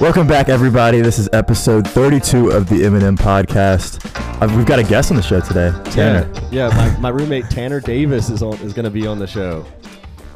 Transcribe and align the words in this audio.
Welcome 0.00 0.28
back, 0.28 0.48
everybody. 0.48 1.00
This 1.00 1.18
is 1.18 1.28
episode 1.32 1.86
32 1.88 2.50
of 2.50 2.68
the 2.68 2.76
Eminem 2.82 3.16
podcast. 3.16 3.98
Uh, 4.40 4.56
we've 4.56 4.64
got 4.64 4.78
a 4.78 4.84
guest 4.84 5.10
on 5.10 5.16
the 5.16 5.22
show 5.22 5.40
today, 5.40 5.72
Tanner. 5.90 6.30
Yeah, 6.52 6.68
yeah. 6.68 6.76
My, 6.76 6.98
my 7.00 7.08
roommate 7.08 7.46
Tanner 7.50 7.80
Davis 7.80 8.30
is 8.30 8.40
on 8.40 8.54
is 8.58 8.72
going 8.72 8.84
to 8.84 8.90
be 8.92 9.08
on 9.08 9.18
the 9.18 9.26
show. 9.26 9.64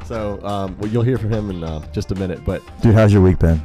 So 0.04 0.44
um, 0.44 0.76
well, 0.78 0.90
you'll 0.90 1.04
hear 1.04 1.16
from 1.16 1.32
him 1.32 1.50
in 1.50 1.62
uh, 1.62 1.80
just 1.92 2.10
a 2.10 2.16
minute. 2.16 2.44
But 2.44 2.60
Dude, 2.82 2.94
how's 2.94 3.12
your 3.12 3.22
week 3.22 3.38
been? 3.38 3.62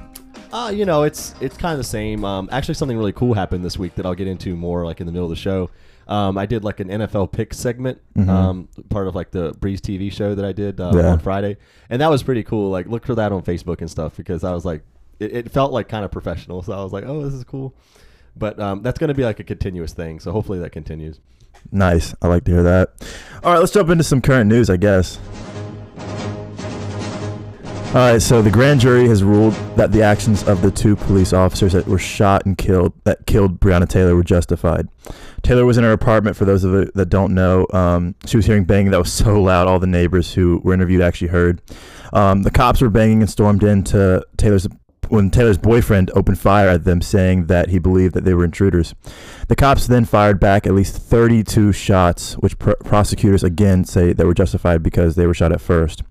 uh, 0.53 0.71
you 0.73 0.85
know, 0.85 1.01
it's 1.01 1.33
it's 1.41 1.57
kind 1.57 1.71
of 1.73 1.79
the 1.79 1.83
same. 1.83 2.23
Um, 2.23 2.47
actually, 2.51 2.75
something 2.75 2.97
really 2.97 3.11
cool 3.13 3.33
happened 3.33 3.65
this 3.65 3.79
week 3.79 3.95
that 3.95 4.05
I'll 4.05 4.15
get 4.15 4.27
into 4.27 4.55
more 4.55 4.85
like 4.85 4.99
in 4.99 5.07
the 5.07 5.11
middle 5.11 5.25
of 5.25 5.31
the 5.31 5.35
show. 5.35 5.71
Um, 6.07 6.37
I 6.37 6.45
did 6.45 6.63
like 6.63 6.79
an 6.79 6.89
NFL 6.89 7.31
pick 7.31 7.53
segment, 7.55 7.99
Mhm. 8.15 8.29
um, 8.29 8.69
part 8.89 9.07
of 9.07 9.15
like 9.15 9.31
the 9.31 9.53
Breeze 9.59 9.81
TV 9.81 10.11
show 10.11 10.35
that 10.35 10.45
I 10.45 10.51
did 10.53 10.79
uh, 10.79 10.91
Yeah. 10.93 11.07
on 11.13 11.19
Friday, 11.19 11.57
and 11.89 12.01
that 12.01 12.09
was 12.11 12.21
pretty 12.23 12.43
cool. 12.43 12.69
Like, 12.69 12.85
look 12.87 13.05
for 13.05 13.15
that 13.15 13.31
on 13.31 13.41
Facebook 13.41 13.81
and 13.81 13.89
stuff 13.89 14.15
because 14.15 14.43
I 14.45 14.53
was 14.53 14.63
like, 14.63 14.83
it, 15.19 15.33
it 15.33 15.51
felt 15.51 15.71
like 15.71 15.87
kind 15.87 16.05
of 16.05 16.11
professional. 16.11 16.61
So 16.63 16.73
I 16.73 16.83
was 16.83 16.93
like, 16.93 17.05
oh, 17.05 17.23
this 17.23 17.33
is 17.33 17.43
cool. 17.43 17.73
But 18.35 18.59
um, 18.59 18.83
that's 18.83 18.99
going 18.99 19.07
to 19.09 19.13
be 19.13 19.23
like 19.23 19.39
a 19.39 19.43
continuous 19.43 19.93
thing. 19.93 20.19
So 20.19 20.31
hopefully 20.31 20.59
that 20.59 20.71
continues. 20.71 21.19
Nice. 21.71 22.13
I 22.21 22.27
like 22.27 22.43
to 22.45 22.51
hear 22.51 22.63
that. 22.63 22.91
All 23.43 23.53
right, 23.53 23.59
let's 23.59 23.71
jump 23.71 23.89
into 23.89 24.03
some 24.03 24.21
current 24.21 24.47
news, 24.47 24.69
I 24.69 24.77
guess. 24.77 25.19
All 27.87 28.11
right, 28.11 28.21
so 28.21 28.41
the 28.41 28.51
grand 28.51 28.81
jury 28.81 29.07
has 29.07 29.23
ruled 29.23 29.53
that 29.77 29.93
the 29.93 30.03
actions 30.03 30.43
of 30.43 30.61
the 30.61 30.69
two 30.69 30.97
police 30.97 31.31
officers 31.31 31.71
that 31.71 31.87
were 31.87 31.97
shot 31.97 32.45
and 32.45 32.57
killed 32.57 32.91
that 33.05 33.25
killed 33.25 33.61
Breonna 33.61 33.87
Taylor 33.87 34.13
were 34.13 34.25
justified. 34.25 34.89
Taylor 35.41 35.65
was 35.65 35.77
in 35.77 35.85
her 35.85 35.93
apartment. 35.93 36.35
For 36.35 36.43
those 36.43 36.65
of 36.65 36.73
you 36.73 36.91
that 36.95 37.07
don't 37.07 37.33
know, 37.33 37.65
um, 37.71 38.13
she 38.25 38.35
was 38.35 38.45
hearing 38.45 38.65
banging 38.65 38.91
that 38.91 38.99
was 38.99 39.11
so 39.11 39.41
loud. 39.41 39.67
All 39.67 39.79
the 39.79 39.87
neighbors 39.87 40.33
who 40.33 40.59
were 40.65 40.73
interviewed 40.73 41.01
actually 41.01 41.29
heard. 41.29 41.61
Um, 42.11 42.43
the 42.43 42.51
cops 42.51 42.81
were 42.81 42.89
banging 42.89 43.21
and 43.21 43.29
stormed 43.29 43.63
into 43.63 44.23
Taylor's 44.35 44.67
when 45.09 45.29
Taylor's 45.29 45.57
boyfriend 45.57 46.11
opened 46.15 46.39
fire 46.39 46.69
at 46.69 46.83
them, 46.83 47.01
saying 47.01 47.47
that 47.47 47.69
he 47.69 47.79
believed 47.79 48.13
that 48.13 48.25
they 48.25 48.33
were 48.33 48.45
intruders. 48.45 48.93
The 49.47 49.55
cops 49.55 49.87
then 49.87 50.05
fired 50.05 50.39
back 50.39 50.65
at 50.67 50.73
least 50.73 50.97
32 50.97 51.71
shots, 51.71 52.33
which 52.35 52.57
pr- 52.59 52.71
prosecutors 52.83 53.43
again 53.43 53.85
say 53.85 54.13
that 54.13 54.25
were 54.25 54.33
justified 54.33 54.83
because 54.83 55.15
they 55.15 55.27
were 55.27 55.33
shot 55.33 55.51
at 55.51 55.61
first. 55.61 56.03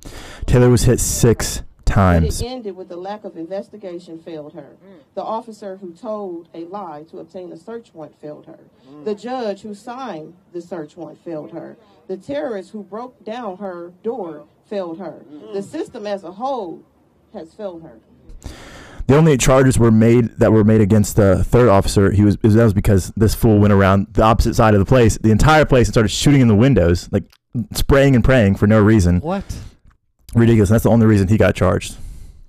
Taylor 0.46 0.70
was 0.70 0.84
hit 0.84 1.00
six 1.00 1.62
But 1.84 1.92
times. 1.92 2.40
it 2.40 2.46
ended 2.46 2.76
with 2.76 2.88
the 2.88 2.96
lack 2.96 3.24
of 3.24 3.36
investigation 3.36 4.18
failed 4.18 4.54
her. 4.54 4.76
Mm. 4.84 5.00
The 5.14 5.22
officer 5.22 5.76
who 5.76 5.92
told 5.92 6.48
a 6.54 6.64
lie 6.64 7.04
to 7.10 7.18
obtain 7.18 7.52
a 7.52 7.56
search 7.56 7.92
warrant 7.94 8.18
failed 8.20 8.46
her. 8.46 8.60
The 9.04 9.14
mm. 9.14 9.20
judge 9.20 9.62
who 9.62 9.74
signed 9.74 10.34
the 10.52 10.60
search 10.60 10.96
warrant 10.96 11.22
failed 11.24 11.52
her. 11.52 11.76
The 12.06 12.16
terrorist 12.16 12.70
who 12.70 12.82
broke 12.82 13.24
down 13.24 13.58
her 13.58 13.92
door 14.02 14.46
failed 14.64 14.98
her. 14.98 15.24
Mm. 15.30 15.52
The 15.52 15.62
system 15.62 16.06
as 16.06 16.24
a 16.24 16.32
whole 16.32 16.84
has 17.32 17.54
failed 17.54 17.82
her. 17.82 18.00
The 19.06 19.16
only 19.16 19.36
charges 19.36 19.78
were 19.78 19.92
made 19.92 20.36
that 20.38 20.52
were 20.52 20.64
made 20.64 20.80
against 20.80 21.14
the 21.16 21.44
third 21.44 21.68
officer. 21.68 22.10
He 22.10 22.24
was 22.24 22.36
that 22.38 22.54
was 22.64 22.74
because 22.74 23.12
this 23.16 23.34
fool 23.34 23.58
went 23.58 23.72
around 23.72 24.08
the 24.14 24.22
opposite 24.22 24.54
side 24.54 24.74
of 24.74 24.80
the 24.80 24.86
place, 24.86 25.16
the 25.18 25.30
entire 25.30 25.64
place, 25.64 25.86
and 25.86 25.94
started 25.94 26.08
shooting 26.08 26.40
in 26.40 26.48
the 26.48 26.56
windows, 26.56 27.08
like 27.12 27.24
spraying 27.72 28.14
and 28.16 28.24
praying 28.24 28.56
for 28.56 28.66
no 28.66 28.80
reason. 28.82 29.20
What? 29.20 29.44
Ridiculous. 30.34 30.70
And 30.70 30.74
that's 30.74 30.82
the 30.84 30.90
only 30.90 31.06
reason 31.06 31.28
he 31.28 31.36
got 31.38 31.54
charged. 31.54 31.96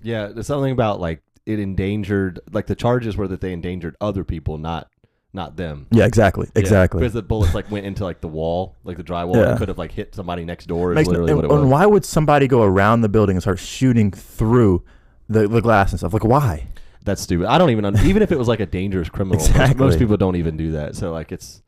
Yeah, 0.02 0.26
there's 0.28 0.46
something 0.48 0.72
about 0.72 1.00
like 1.00 1.22
it 1.46 1.60
endangered. 1.60 2.40
Like 2.50 2.66
the 2.66 2.74
charges 2.74 3.16
were 3.16 3.28
that 3.28 3.40
they 3.40 3.52
endangered 3.52 3.96
other 4.00 4.24
people, 4.24 4.58
not 4.58 4.88
not 5.32 5.56
them. 5.56 5.86
Yeah, 5.92 6.06
exactly, 6.06 6.48
Yeah, 6.56 6.60
exactly. 6.60 7.00
because 7.00 7.12
the 7.12 7.22
bullets 7.22 7.54
like 7.54 7.70
went 7.70 7.86
into 7.86 8.02
like 8.02 8.20
the 8.20 8.28
wall, 8.28 8.74
like 8.82 8.96
the 8.96 9.04
drywall, 9.04 9.36
Yeah. 9.36 9.50
and 9.50 9.58
could 9.58 9.68
have 9.68 9.78
like 9.78 9.92
hit 9.92 10.14
somebody 10.14 10.44
next 10.44 10.66
door. 10.66 10.92
Is 10.92 10.96
Makes 10.96 11.08
literally 11.08 11.32
and, 11.32 11.42
what 11.42 11.50
it 11.50 11.60
and 11.60 11.70
why 11.70 11.86
would 11.86 12.04
somebody 12.04 12.48
go 12.48 12.62
around 12.62 13.02
the 13.02 13.08
building 13.08 13.36
and 13.36 13.42
start 13.42 13.58
shooting 13.60 14.10
through 14.10 14.82
the, 15.28 15.46
the 15.48 15.60
glass 15.60 15.92
and 15.92 15.98
stuff? 16.00 16.12
Like, 16.12 16.24
why? 16.24 16.68
That's 17.04 17.22
stupid. 17.22 17.46
I 17.46 17.58
don't 17.58 17.70
even 17.70 17.84
un- 17.84 17.98
even 18.06 18.22
if 18.22 18.32
it 18.32 18.38
was 18.38 18.48
like 18.48 18.60
a 18.60 18.66
dangerous 18.66 19.08
criminal. 19.14 19.38
most- 19.38 19.50
Exactly. 19.50 19.84
Most, 19.86 19.98
people 19.98 20.16
don't 20.16 20.36
even 20.36 20.56
do 20.56 20.72
that. 20.72 20.96
So 20.96 21.12
like 21.12 21.32
it's 21.32 21.62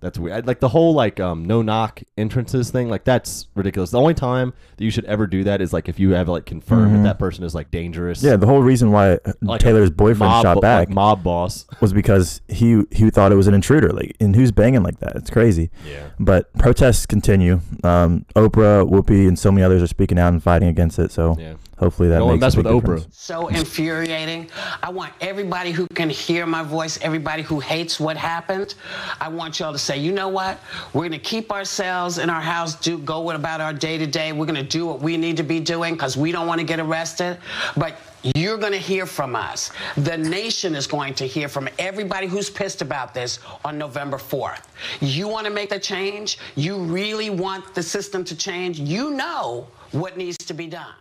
that's 0.00 0.18
weird. 0.18 0.36
I- 0.44 0.46
Like 0.46 0.60
the 0.60 0.68
whole 0.68 0.94
like 0.94 1.18
um 1.20 1.44
no 1.44 1.62
knock 1.62 2.02
entrances 2.16 2.70
thing. 2.70 2.88
Like 2.88 3.04
that's 3.04 3.48
ridiculous. 3.54 3.90
The 3.90 3.98
only 4.00 4.14
time 4.14 4.52
that 4.76 4.84
you 4.84 4.90
should 4.90 5.04
ever 5.06 5.26
do 5.26 5.44
that 5.44 5.60
is 5.60 5.72
like 5.72 5.88
if 5.88 5.98
you 5.98 6.10
have 6.12 6.28
like 6.28 6.44
confirmed 6.46 6.92
Mhm. 6.92 6.96
that 6.98 7.02
that 7.04 7.18
person 7.18 7.44
is 7.44 7.54
like 7.54 7.70
dangerous. 7.70 8.22
Yeah, 8.22 8.36
the 8.36 8.46
whole 8.46 8.60
reason 8.62 8.92
why 8.92 9.12
uh, 9.24 9.32
Like 9.42 9.60
a 9.60 9.64
Taylor's 9.64 9.90
boyfriend 9.90 10.30
mob, 10.30 10.42
shot 10.44 10.56
like 10.56 10.62
back 10.62 10.90
mob 10.90 11.22
boss. 11.22 11.66
was 11.80 11.92
because 11.92 12.40
he 12.48 12.82
he 12.92 13.10
thought 13.10 13.32
it 13.32 13.36
was 13.36 13.46
an 13.48 13.54
intruder. 13.54 13.88
Like, 13.92 14.16
and 14.20 14.36
who's 14.36 14.52
banging 14.52 14.82
like 14.82 14.98
that? 15.00 15.16
It's 15.16 15.30
crazy. 15.30 15.70
Yeah. 15.88 16.08
But 16.20 16.52
protests 16.58 17.06
continue. 17.06 17.60
Um, 17.84 18.24
Oprah, 18.36 18.88
Whoopi, 18.88 19.26
and 19.28 19.38
so 19.38 19.50
many 19.50 19.64
others 19.64 19.82
are 19.82 19.86
speaking 19.86 20.18
out 20.18 20.32
and 20.32 20.42
fighting 20.42 20.68
against 20.68 20.98
it. 20.98 21.10
So 21.12 21.36
Yeah. 21.38 21.54
hopefully 21.78 22.08
that 22.10 22.18
Don't 22.18 22.28
makes 22.32 22.40
mess 22.40 22.54
a 22.54 22.58
with 22.58 22.66
big 22.66 22.72
Oprah. 22.74 22.80
difference. 22.96 23.06
so 23.10 23.48
infuriating. 23.48 24.48
I 24.82 24.90
want 24.90 25.12
everybody 25.20 25.72
who 25.72 25.86
can 25.88 26.10
hear 26.10 26.46
my 26.46 26.62
voice, 26.62 26.98
everybody 27.02 27.42
who 27.42 27.60
hates 27.60 27.98
what 28.00 28.16
happened, 28.16 28.74
I 29.20 29.28
want 29.28 29.58
y'all 29.60 29.72
to 29.72 29.78
say, 29.86 29.98
you 29.98 30.12
know 30.12 30.28
what? 30.28 30.58
We're 30.92 31.04
gonna 31.04 31.18
keep 31.18 31.52
ourselves 31.52 32.18
in 32.18 32.28
our 32.28 32.40
house, 32.40 32.74
do 32.74 32.98
go 32.98 33.30
about 33.30 33.60
our 33.60 33.72
day 33.72 33.98
to 33.98 34.06
day. 34.06 34.32
We're 34.32 34.46
gonna 34.46 34.62
do 34.62 34.86
what 34.86 35.00
we 35.00 35.16
need 35.16 35.36
to 35.36 35.42
be 35.42 35.60
doing 35.60 35.94
because 35.94 36.16
we 36.16 36.32
don't 36.32 36.46
want 36.46 36.60
to 36.60 36.66
get 36.66 36.80
arrested. 36.80 37.38
But 37.76 37.96
you're 38.34 38.58
gonna 38.58 38.76
hear 38.76 39.06
from 39.06 39.36
us. 39.36 39.70
The 39.96 40.16
nation 40.16 40.74
is 40.74 40.86
going 40.86 41.14
to 41.14 41.26
hear 41.26 41.48
from 41.48 41.68
everybody 41.78 42.26
who's 42.26 42.50
pissed 42.50 42.82
about 42.82 43.14
this 43.14 43.38
on 43.64 43.78
November 43.78 44.16
4th. 44.16 44.62
You 45.00 45.28
want 45.28 45.46
to 45.46 45.52
make 45.52 45.72
a 45.72 45.78
change? 45.78 46.38
You 46.56 46.76
really 46.76 47.30
want 47.30 47.74
the 47.74 47.82
system 47.82 48.24
to 48.24 48.36
change? 48.36 48.80
You 48.80 49.10
know 49.10 49.68
what 49.92 50.16
needs 50.16 50.38
to 50.38 50.54
be 50.54 50.66
done. 50.66 50.94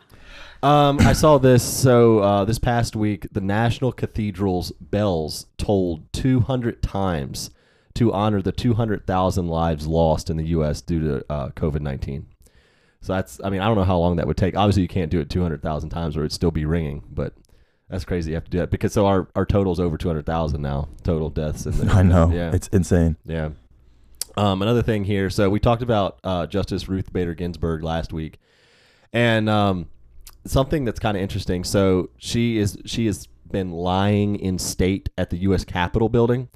Um, 0.63 0.99
I 1.01 1.13
saw 1.13 1.37
this. 1.37 1.63
So 1.63 2.19
uh, 2.19 2.45
this 2.45 2.57
past 2.57 2.95
week, 2.95 3.27
the 3.31 3.41
National 3.41 3.91
Cathedral's 3.91 4.71
bells 4.71 5.45
tolled 5.57 6.11
200 6.13 6.81
times 6.81 7.51
to 7.95 8.13
honor 8.13 8.41
the 8.41 8.51
200,000 8.51 9.47
lives 9.47 9.87
lost 9.87 10.29
in 10.29 10.37
the 10.37 10.45
U.S. 10.47 10.81
due 10.81 10.99
to 10.99 11.25
uh, 11.31 11.49
COVID 11.49 11.81
19. 11.81 12.27
So 13.01 13.13
that's. 13.13 13.39
I 13.43 13.49
mean, 13.49 13.61
I 13.61 13.67
don't 13.67 13.75
know 13.75 13.83
how 13.83 13.97
long 13.97 14.15
that 14.15 14.27
would 14.27 14.37
take. 14.37 14.55
Obviously, 14.55 14.81
you 14.81 14.87
can't 14.87 15.11
do 15.11 15.19
it 15.19 15.29
200,000 15.29 15.89
times, 15.89 16.17
or 16.17 16.21
it'd 16.21 16.31
still 16.31 16.51
be 16.51 16.65
ringing. 16.65 17.03
But 17.09 17.33
that's 17.89 18.03
crazy. 18.03 18.31
You 18.31 18.35
have 18.35 18.45
to 18.45 18.49
do 18.51 18.57
that 18.59 18.71
because 18.71 18.93
so 18.93 19.05
our 19.05 19.27
our 19.35 19.45
total's 19.45 19.79
over 19.79 19.97
200,000 19.97 20.61
now. 20.61 20.87
Total 21.03 21.29
deaths. 21.29 21.65
In 21.65 21.77
the, 21.77 21.91
I 21.93 22.01
know. 22.01 22.31
Yeah. 22.31 22.51
It's 22.53 22.67
insane. 22.69 23.15
Yeah. 23.25 23.49
Um, 24.37 24.61
another 24.61 24.81
thing 24.81 25.03
here. 25.05 25.29
So 25.29 25.49
we 25.49 25.59
talked 25.59 25.81
about 25.81 26.19
uh, 26.23 26.47
Justice 26.47 26.89
Ruth 26.89 27.13
Bader 27.13 27.33
Ginsburg 27.33 27.83
last 27.83 28.11
week, 28.11 28.39
and 29.13 29.49
um, 29.49 29.87
something 30.45 30.83
that's 30.83 30.99
kind 30.99 31.15
of 31.15 31.23
interesting. 31.23 31.63
So 31.63 32.09
she 32.17 32.57
is 32.57 32.77
she 32.85 33.05
has 33.05 33.27
been 33.51 33.71
lying 33.71 34.35
in 34.35 34.57
state 34.57 35.09
at 35.17 35.29
the 35.29 35.37
U.S. 35.37 35.63
Capitol 35.63 36.09
building, 36.09 36.49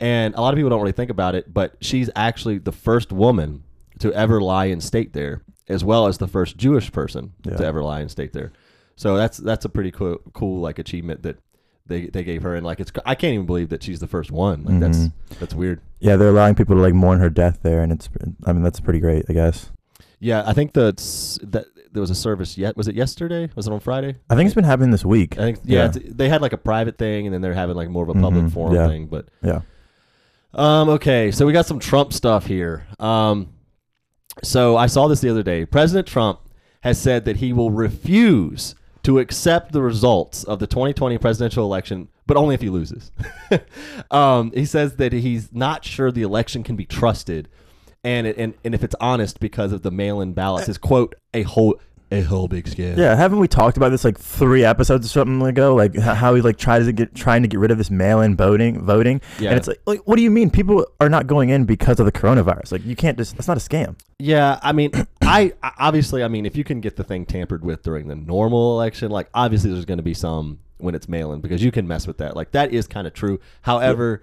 and 0.00 0.34
a 0.34 0.40
lot 0.40 0.52
of 0.54 0.56
people 0.58 0.70
don't 0.70 0.80
really 0.80 0.92
think 0.92 1.10
about 1.10 1.34
it, 1.34 1.52
but 1.52 1.74
she's 1.80 2.10
actually 2.16 2.58
the 2.58 2.72
first 2.72 3.12
woman 3.12 3.62
to 4.00 4.12
ever 4.14 4.40
lie 4.40 4.64
in 4.66 4.80
state 4.80 5.12
there, 5.12 5.42
as 5.68 5.84
well 5.84 6.06
as 6.06 6.18
the 6.18 6.26
first 6.26 6.56
Jewish 6.56 6.90
person 6.90 7.32
Yeah. 7.44 7.56
to 7.56 7.64
ever 7.66 7.82
lie 7.82 8.00
in 8.00 8.08
state 8.08 8.32
there. 8.32 8.50
So 8.96 9.16
that's 9.16 9.38
that's 9.38 9.64
a 9.64 9.68
pretty 9.68 9.90
cool 9.90 10.18
cool 10.32 10.60
like 10.60 10.78
achievement 10.78 11.22
that. 11.22 11.38
They, 11.86 12.06
they 12.06 12.22
gave 12.22 12.42
her 12.44 12.54
and 12.54 12.64
like 12.64 12.78
it's 12.78 12.92
I 13.04 13.16
can't 13.16 13.34
even 13.34 13.46
believe 13.46 13.70
that 13.70 13.82
she's 13.82 13.98
the 13.98 14.06
first 14.06 14.30
one 14.30 14.62
like 14.62 14.78
that's 14.78 14.98
Mhm. 14.98 15.12
that's 15.40 15.54
weird 15.56 15.80
Yeah, 15.98 16.14
they're 16.14 16.28
allowing 16.28 16.54
people 16.54 16.76
to 16.76 16.80
like 16.80 16.94
mourn 16.94 17.18
her 17.18 17.30
death 17.30 17.58
there, 17.64 17.82
and 17.82 17.90
it's. 17.90 18.08
I 18.46 18.52
mean, 18.52 18.62
that's 18.62 18.78
pretty 18.78 19.00
great, 19.00 19.24
I 19.28 19.32
guess. 19.32 19.72
Yeah, 20.20 20.44
I 20.46 20.52
think 20.52 20.74
that 20.74 20.98
that 21.42 21.64
there 21.90 22.00
was 22.00 22.10
a 22.10 22.14
service 22.14 22.56
yet. 22.56 22.76
Was 22.76 22.86
it 22.86 22.94
yesterday? 22.94 23.50
Was 23.56 23.66
it 23.66 23.72
on 23.72 23.80
Friday? 23.80 24.14
I 24.28 24.36
think 24.36 24.46
it's 24.46 24.54
been 24.54 24.62
happening 24.62 24.92
this 24.92 25.04
week. 25.04 25.36
I 25.36 25.40
think 25.42 25.58
yeah, 25.64 25.86
It's, 25.86 25.98
they 26.04 26.28
had 26.28 26.40
like 26.42 26.52
a 26.52 26.58
private 26.58 26.96
thing, 26.96 27.26
and 27.26 27.34
then 27.34 27.40
they're 27.40 27.54
having 27.54 27.74
like 27.74 27.88
more 27.88 28.04
of 28.04 28.10
a 28.10 28.20
public 28.20 28.44
Mhm, 28.44 28.52
forum 28.52 28.74
yeah. 28.76 28.86
thing. 28.86 29.06
But 29.08 29.26
yeah. 29.42 29.62
Um, 30.54 30.88
okay, 30.90 31.30
so 31.30 31.46
we 31.46 31.52
got 31.52 31.66
some 31.66 31.78
Trump 31.78 32.12
stuff 32.12 32.46
here. 32.46 32.86
Um, 32.98 33.52
so 34.42 34.76
I 34.76 34.86
saw 34.86 35.08
this 35.08 35.20
the 35.20 35.30
other 35.30 35.42
day. 35.42 35.64
President 35.64 36.06
Trump 36.06 36.40
has 36.82 37.00
said 37.00 37.24
that 37.26 37.36
he 37.36 37.52
will 37.52 37.70
refuse 37.70 38.74
to 39.02 39.18
accept 39.18 39.72
the 39.72 39.82
results 39.82 40.44
of 40.44 40.58
the 40.58 40.66
2020 40.66 41.18
presidential 41.18 41.64
election, 41.64 42.08
but 42.26 42.36
only 42.36 42.54
if 42.54 42.60
he 42.60 42.68
loses. 42.68 43.10
um, 44.10 44.52
he 44.52 44.64
says 44.64 44.96
that 44.96 45.12
he's 45.12 45.52
not 45.52 45.84
sure 45.84 46.10
the 46.10 46.22
election 46.22 46.62
can 46.62 46.76
be 46.76 46.84
trusted, 46.84 47.48
and 48.04 48.26
it, 48.26 48.36
and 48.38 48.54
and 48.64 48.74
if 48.74 48.82
it's 48.82 48.94
honest 49.00 49.40
because 49.40 49.72
of 49.72 49.82
the 49.82 49.90
mail-in 49.90 50.32
ballots 50.32 50.68
is 50.68 50.78
quote 50.78 51.14
a 51.34 51.42
whole 51.42 51.80
a 52.12 52.22
whole 52.22 52.48
big 52.48 52.64
scam. 52.66 52.96
Yeah, 52.96 53.14
haven't 53.14 53.38
we 53.38 53.46
talked 53.48 53.76
about 53.76 53.90
this 53.90 54.04
like 54.04 54.18
three 54.18 54.64
episodes 54.64 55.06
or 55.06 55.08
something 55.10 55.40
ago? 55.46 55.74
Like 55.74 55.94
h- 55.96 56.02
how 56.02 56.34
he 56.34 56.42
like 56.42 56.56
tries 56.58 56.86
to 56.86 56.92
get 56.92 57.14
trying 57.14 57.42
to 57.42 57.48
get 57.48 57.60
rid 57.60 57.70
of 57.70 57.78
this 57.78 57.90
mail-in 57.90 58.36
voting, 58.36 58.84
voting, 58.84 59.20
Yeah. 59.38 59.50
and 59.50 59.58
it's 59.58 59.68
like, 59.68 59.80
like, 59.86 60.00
what 60.06 60.16
do 60.16 60.22
you 60.22 60.30
mean? 60.30 60.50
People 60.50 60.84
are 61.00 61.08
not 61.08 61.26
going 61.26 61.50
in 61.50 61.64
because 61.64 62.00
of 62.00 62.06
the 62.06 62.12
coronavirus. 62.12 62.72
Like, 62.72 62.84
you 62.84 62.96
can't 62.96 63.16
just. 63.16 63.36
That's 63.36 63.46
not 63.48 63.56
a 63.56 63.60
scam. 63.60 63.96
Yeah, 64.18 64.58
I 64.62 64.72
mean, 64.72 64.90
I 65.22 65.52
I- 65.62 65.72
obviously, 65.78 66.24
I 66.24 66.28
mean, 66.28 66.46
if 66.46 66.56
you 66.56 66.64
can 66.64 66.80
get 66.80 66.96
the 66.96 67.04
thing 67.04 67.26
tampered 67.26 67.64
with 67.64 67.82
during 67.82 68.08
the 68.08 68.16
normal 68.16 68.74
election, 68.78 69.10
like 69.10 69.28
obviously 69.34 69.70
there's 69.72 69.84
going 69.84 69.98
to 69.98 70.02
be 70.04 70.14
some 70.14 70.58
when 70.78 70.94
it's 70.94 71.08
mail-in 71.08 71.40
because 71.40 71.62
you 71.62 71.70
can 71.70 71.86
mess 71.86 72.06
with 72.06 72.18
that. 72.18 72.34
Like 72.34 72.52
that 72.52 72.72
is 72.72 72.86
kind 72.86 73.06
of 73.06 73.12
true. 73.12 73.38
However, 73.62 74.22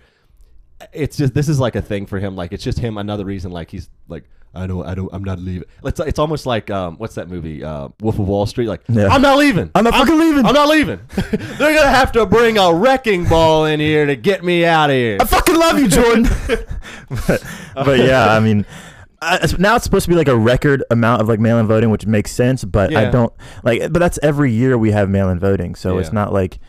it's 0.94 1.18
just 1.18 1.34
this 1.34 1.50
is 1.50 1.60
like 1.60 1.76
a 1.76 1.82
thing 1.82 2.06
for 2.06 2.20
him. 2.20 2.36
Like 2.36 2.52
it's 2.54 2.64
just 2.64 2.80
him 2.80 2.98
another 2.98 3.26
reason. 3.26 3.52
Like 3.52 3.72
he's 3.72 3.90
like 4.08 4.24
I 4.54 4.66
don't 4.68 4.86
I 4.86 4.96
don't 4.96 5.10
I'm 5.12 5.24
not 5.24 5.40
leaving. 5.40 5.68
It's 5.84 6.00
it's 6.00 6.20
almost 6.20 6.46
like 6.46 6.70
um 6.70 6.98
what's 6.98 7.16
that 7.16 7.30
movie 7.30 7.64
uh 7.64 7.90
Wolf 8.02 8.20
of 8.20 8.28
Wall 8.28 8.46
Street? 8.46 8.68
Like 8.68 8.82
Yeah. 8.88 9.08
I'm 9.08 9.22
not 9.22 9.38
leaving. 9.38 9.72
I'm 9.76 9.84
not 9.84 9.94
fucking 9.94 10.18
leaving. 10.20 10.46
I'm 10.46 10.54
not 10.54 10.68
leaving. 10.68 11.00
They're 11.16 11.76
gonna 11.76 11.90
have 11.90 12.12
to 12.14 12.26
bring 12.26 12.58
a 12.58 12.74
wrecking 12.74 13.26
ball 13.26 13.66
in 13.66 13.80
here 13.80 14.06
to 14.06 14.16
get 14.16 14.44
me 14.44 14.66
out 14.66 14.90
of 14.90 14.96
here. 14.96 15.18
I 15.20 15.26
fucking 15.26 15.56
love 15.56 15.80
you, 15.80 15.88
Jordan. 15.88 16.24
but, 17.28 17.44
but 17.76 18.00
yeah, 18.00 18.34
I 18.34 18.40
mean, 18.40 18.66
I, 19.22 19.48
now 19.58 19.76
it's 19.76 19.84
supposed 19.84 20.06
to 20.06 20.10
be 20.10 20.16
like 20.16 20.28
a 20.28 20.38
record 20.38 20.84
amount 20.92 21.22
of 21.22 21.28
like 21.28 21.40
mail-in 21.40 21.66
voting, 21.68 21.90
which 21.90 22.06
makes 22.06 22.32
sense. 22.32 22.64
But 22.64 22.96
I 22.96 23.10
don't 23.10 23.34
like. 23.64 23.82
But 23.92 24.00
that's 24.00 24.20
every 24.22 24.52
year 24.52 24.78
we 24.78 24.92
have 24.92 25.10
mail-in 25.10 25.40
voting, 25.40 25.74
so 25.76 25.98
it's 25.98 26.14
not 26.14 26.32
like 26.34 26.60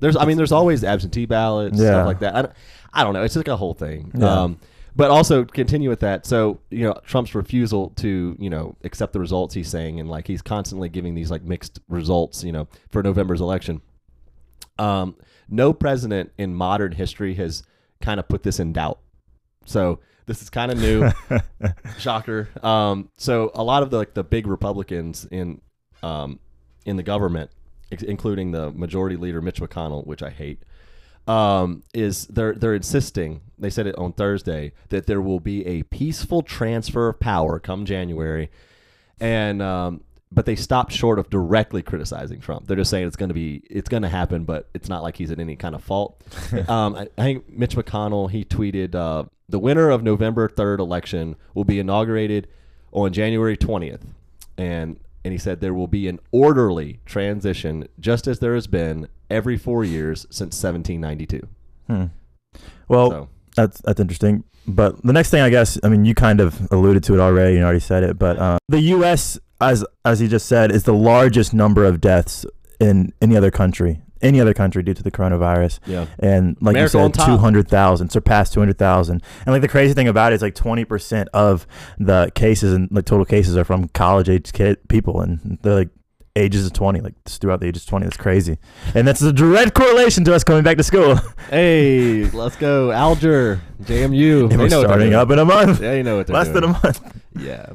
There's, 0.00 0.16
I 0.16 0.24
mean, 0.24 0.38
there's 0.38 0.52
always 0.52 0.82
absentee 0.82 1.26
ballots, 1.26 1.78
Yeah. 1.78 1.88
stuff 1.90 2.06
like 2.06 2.20
that. 2.20 2.54
I 2.92 3.04
don't, 3.04 3.14
know. 3.14 3.22
It's 3.22 3.36
like 3.36 3.48
a 3.48 3.56
whole 3.56 3.74
thing. 3.74 4.10
Yeah. 4.14 4.42
Um, 4.42 4.58
but 4.96 5.10
also 5.10 5.44
continue 5.44 5.88
with 5.88 6.00
that. 6.00 6.26
So 6.26 6.60
you 6.70 6.84
know, 6.84 6.94
Trump's 7.06 7.34
refusal 7.34 7.90
to 7.96 8.36
you 8.38 8.50
know 8.50 8.76
accept 8.84 9.12
the 9.12 9.20
results 9.20 9.54
he's 9.54 9.68
saying, 9.68 10.00
and 10.00 10.08
like 10.08 10.26
he's 10.26 10.42
constantly 10.42 10.88
giving 10.88 11.14
these 11.14 11.30
like 11.30 11.42
mixed 11.42 11.80
results. 11.88 12.42
You 12.42 12.52
know, 12.52 12.68
for 12.90 13.02
November's 13.02 13.40
election. 13.40 13.82
Um, 14.78 15.16
no 15.48 15.72
president 15.72 16.32
in 16.38 16.54
modern 16.54 16.92
history 16.92 17.34
has 17.34 17.62
kind 18.00 18.18
of 18.18 18.28
put 18.28 18.42
this 18.42 18.58
in 18.58 18.72
doubt. 18.72 18.98
So 19.66 20.00
this 20.26 20.42
is 20.42 20.50
kind 20.50 20.72
of 20.72 20.78
new. 20.78 21.10
Shocker. 21.98 22.48
Um, 22.62 23.10
so 23.16 23.50
a 23.54 23.62
lot 23.62 23.82
of 23.82 23.90
the 23.90 23.98
like 23.98 24.14
the 24.14 24.24
big 24.24 24.46
Republicans 24.46 25.26
in 25.30 25.60
um, 26.02 26.38
in 26.86 26.96
the 26.96 27.02
government, 27.02 27.50
ex- 27.92 28.02
including 28.02 28.52
the 28.52 28.70
majority 28.70 29.16
leader 29.16 29.42
Mitch 29.42 29.60
McConnell, 29.60 30.06
which 30.06 30.22
I 30.22 30.30
hate, 30.30 30.62
um, 31.26 31.82
is 31.94 32.26
they're 32.26 32.54
they're 32.54 32.74
insisting. 32.74 33.40
They 33.58 33.70
said 33.70 33.86
it 33.86 33.96
on 33.96 34.12
Thursday 34.12 34.72
that 34.88 35.06
there 35.06 35.20
will 35.20 35.40
be 35.40 35.66
a 35.66 35.82
peaceful 35.84 36.42
transfer 36.42 37.08
of 37.08 37.20
power 37.20 37.58
come 37.58 37.84
January, 37.84 38.50
and 39.20 39.60
um, 39.62 40.02
but 40.32 40.46
they 40.46 40.56
stopped 40.56 40.92
short 40.92 41.18
of 41.18 41.28
directly 41.30 41.82
criticizing 41.82 42.40
Trump. 42.40 42.66
They're 42.66 42.76
just 42.76 42.90
saying 42.90 43.06
it's 43.06 43.16
going 43.16 43.28
to 43.28 43.34
be 43.34 43.62
it's 43.68 43.88
going 43.88 44.02
to 44.02 44.08
happen, 44.08 44.44
but 44.44 44.68
it's 44.74 44.88
not 44.88 45.02
like 45.02 45.16
he's 45.16 45.30
at 45.30 45.38
any 45.38 45.56
kind 45.56 45.74
of 45.74 45.82
fault. 45.82 46.22
um, 46.68 46.94
I, 46.94 47.08
I 47.18 47.22
think 47.22 47.48
Mitch 47.48 47.76
McConnell 47.76 48.30
he 48.30 48.44
tweeted 48.44 48.94
uh, 48.94 49.24
the 49.48 49.58
winner 49.58 49.90
of 49.90 50.02
November 50.02 50.48
third 50.48 50.80
election 50.80 51.36
will 51.54 51.64
be 51.64 51.78
inaugurated 51.78 52.48
on 52.92 53.12
January 53.12 53.56
twentieth, 53.56 54.04
and 54.56 54.98
and 55.24 55.32
he 55.32 55.38
said 55.38 55.60
there 55.60 55.74
will 55.74 55.86
be 55.86 56.08
an 56.08 56.18
orderly 56.32 57.00
transition, 57.06 57.86
just 57.98 58.26
as 58.26 58.38
there 58.38 58.54
has 58.54 58.66
been 58.66 59.08
every 59.28 59.56
four 59.56 59.84
years 59.84 60.22
since 60.30 60.62
1792. 60.62 61.48
well, 62.88 63.10
So 63.10 63.28
that's 63.56 63.80
that's 63.82 64.00
interesting. 64.00 64.44
But 64.66 65.02
the 65.02 65.12
next 65.12 65.30
thing, 65.30 65.42
I 65.42 65.50
guess, 65.50 65.78
I 65.82 65.88
mean, 65.88 66.04
you 66.04 66.14
kind 66.14 66.40
of 66.40 66.70
alluded 66.70 67.02
to 67.04 67.14
it 67.14 67.20
already. 67.20 67.56
You 67.56 67.62
already 67.62 67.80
said 67.80 68.02
it, 68.02 68.18
but 68.18 68.38
uh, 68.38 68.58
the 68.68 68.80
U.S., 68.80 69.38
as 69.60 69.84
as 70.04 70.20
you 70.22 70.28
just 70.28 70.46
said, 70.46 70.70
is 70.70 70.84
the 70.84 70.94
largest 70.94 71.52
number 71.54 71.84
of 71.84 72.00
deaths 72.00 72.46
in 72.78 73.12
any 73.20 73.36
other 73.36 73.50
country, 73.50 74.00
any 74.22 74.40
other 74.40 74.54
country 74.54 74.82
due 74.82 74.94
to 74.94 75.02
the 75.02 75.10
coronavirus. 75.10 75.78
yeah, 75.86 76.06
and 76.18 76.56
like 76.60 76.74
America 76.74 76.98
you 76.98 77.12
said, 77.14 77.14
two 77.26 77.36
hundred 77.38 77.68
thousand 77.68 78.10
surpassed 78.10 78.52
two 78.52 78.60
hundred 78.60 78.78
thousand. 78.78 79.22
And 79.46 79.52
like 79.52 79.62
the 79.62 79.68
crazy 79.68 79.94
thing 79.94 80.08
about 80.08 80.32
it 80.32 80.36
is 80.36 80.42
like 80.42 80.54
twenty 80.54 80.84
percent 80.84 81.28
of 81.32 81.66
the 81.98 82.30
cases 82.34 82.72
and 82.74 82.88
like 82.90 83.04
total 83.06 83.24
cases 83.24 83.56
are 83.56 83.64
from 83.64 83.88
college 83.88 84.28
age 84.28 84.52
kid 84.52 84.76
people, 84.88 85.20
and 85.20 85.58
they're 85.62 85.74
like 85.74 85.88
ages 86.36 86.64
of 86.64 86.72
twenty, 86.72 87.00
like 87.00 87.14
just 87.24 87.40
throughout 87.40 87.60
the 87.60 87.66
ages 87.66 87.82
of 87.82 87.88
twenty. 87.88 88.04
That's 88.04 88.16
crazy, 88.16 88.58
and 88.94 89.06
that's 89.06 89.20
a 89.22 89.32
direct 89.32 89.74
correlation 89.74 90.24
to 90.24 90.34
us 90.34 90.44
coming 90.44 90.62
back 90.62 90.76
to 90.76 90.82
school. 90.84 91.16
hey, 91.50 92.24
let's 92.30 92.56
go 92.56 92.92
Alger, 92.92 93.60
JMU. 93.82 94.50
and 94.50 94.50
we're 94.52 94.56
know 94.56 94.62
what 94.62 94.70
they're 94.70 94.84
starting 94.84 95.14
up 95.14 95.30
in 95.30 95.38
a 95.38 95.44
month, 95.44 95.80
Yeah, 95.82 95.94
you 95.94 96.02
know 96.02 96.16
what 96.18 96.26
they're 96.26 96.34
less 96.34 96.48
doing. 96.48 96.60
than 96.60 96.64
a 96.64 96.80
month. 96.82 97.22
Yeah. 97.38 97.66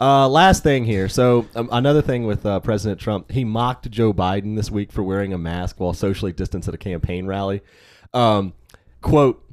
Uh, 0.00 0.26
last 0.26 0.62
thing 0.62 0.84
here. 0.84 1.08
So 1.08 1.46
um, 1.54 1.68
another 1.70 2.00
thing 2.00 2.24
with 2.24 2.46
uh, 2.46 2.60
President 2.60 2.98
Trump, 3.00 3.30
he 3.30 3.44
mocked 3.44 3.90
Joe 3.90 4.14
Biden 4.14 4.56
this 4.56 4.70
week 4.70 4.92
for 4.92 5.02
wearing 5.02 5.34
a 5.34 5.38
mask 5.38 5.78
while 5.78 5.92
socially 5.92 6.32
distanced 6.32 6.68
at 6.68 6.74
a 6.74 6.78
campaign 6.78 7.26
rally. 7.26 7.60
Um, 8.14 8.54
quote: 9.02 9.44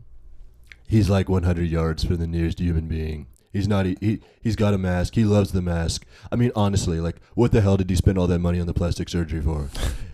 He's 0.87 1.09
like 1.09 1.27
100 1.27 1.63
yards 1.69 2.05
from 2.05 2.15
the 2.17 2.27
nearest 2.27 2.59
human 2.59 2.87
being. 2.87 3.27
He's 3.51 3.67
not. 3.67 3.85
He, 3.85 3.97
he 3.99 4.21
he's 4.41 4.55
got 4.55 4.73
a 4.73 4.77
mask. 4.77 5.15
He 5.15 5.25
loves 5.25 5.51
the 5.51 5.61
mask. 5.61 6.05
I 6.31 6.37
mean, 6.37 6.51
honestly, 6.55 7.01
like, 7.01 7.17
what 7.33 7.51
the 7.51 7.61
hell 7.61 7.75
did 7.75 7.89
he 7.89 7.95
spend 7.95 8.17
all 8.17 8.27
that 8.27 8.39
money 8.39 8.59
on 8.59 8.67
the 8.67 8.73
plastic 8.73 9.09
surgery 9.09 9.41
for? 9.41 9.69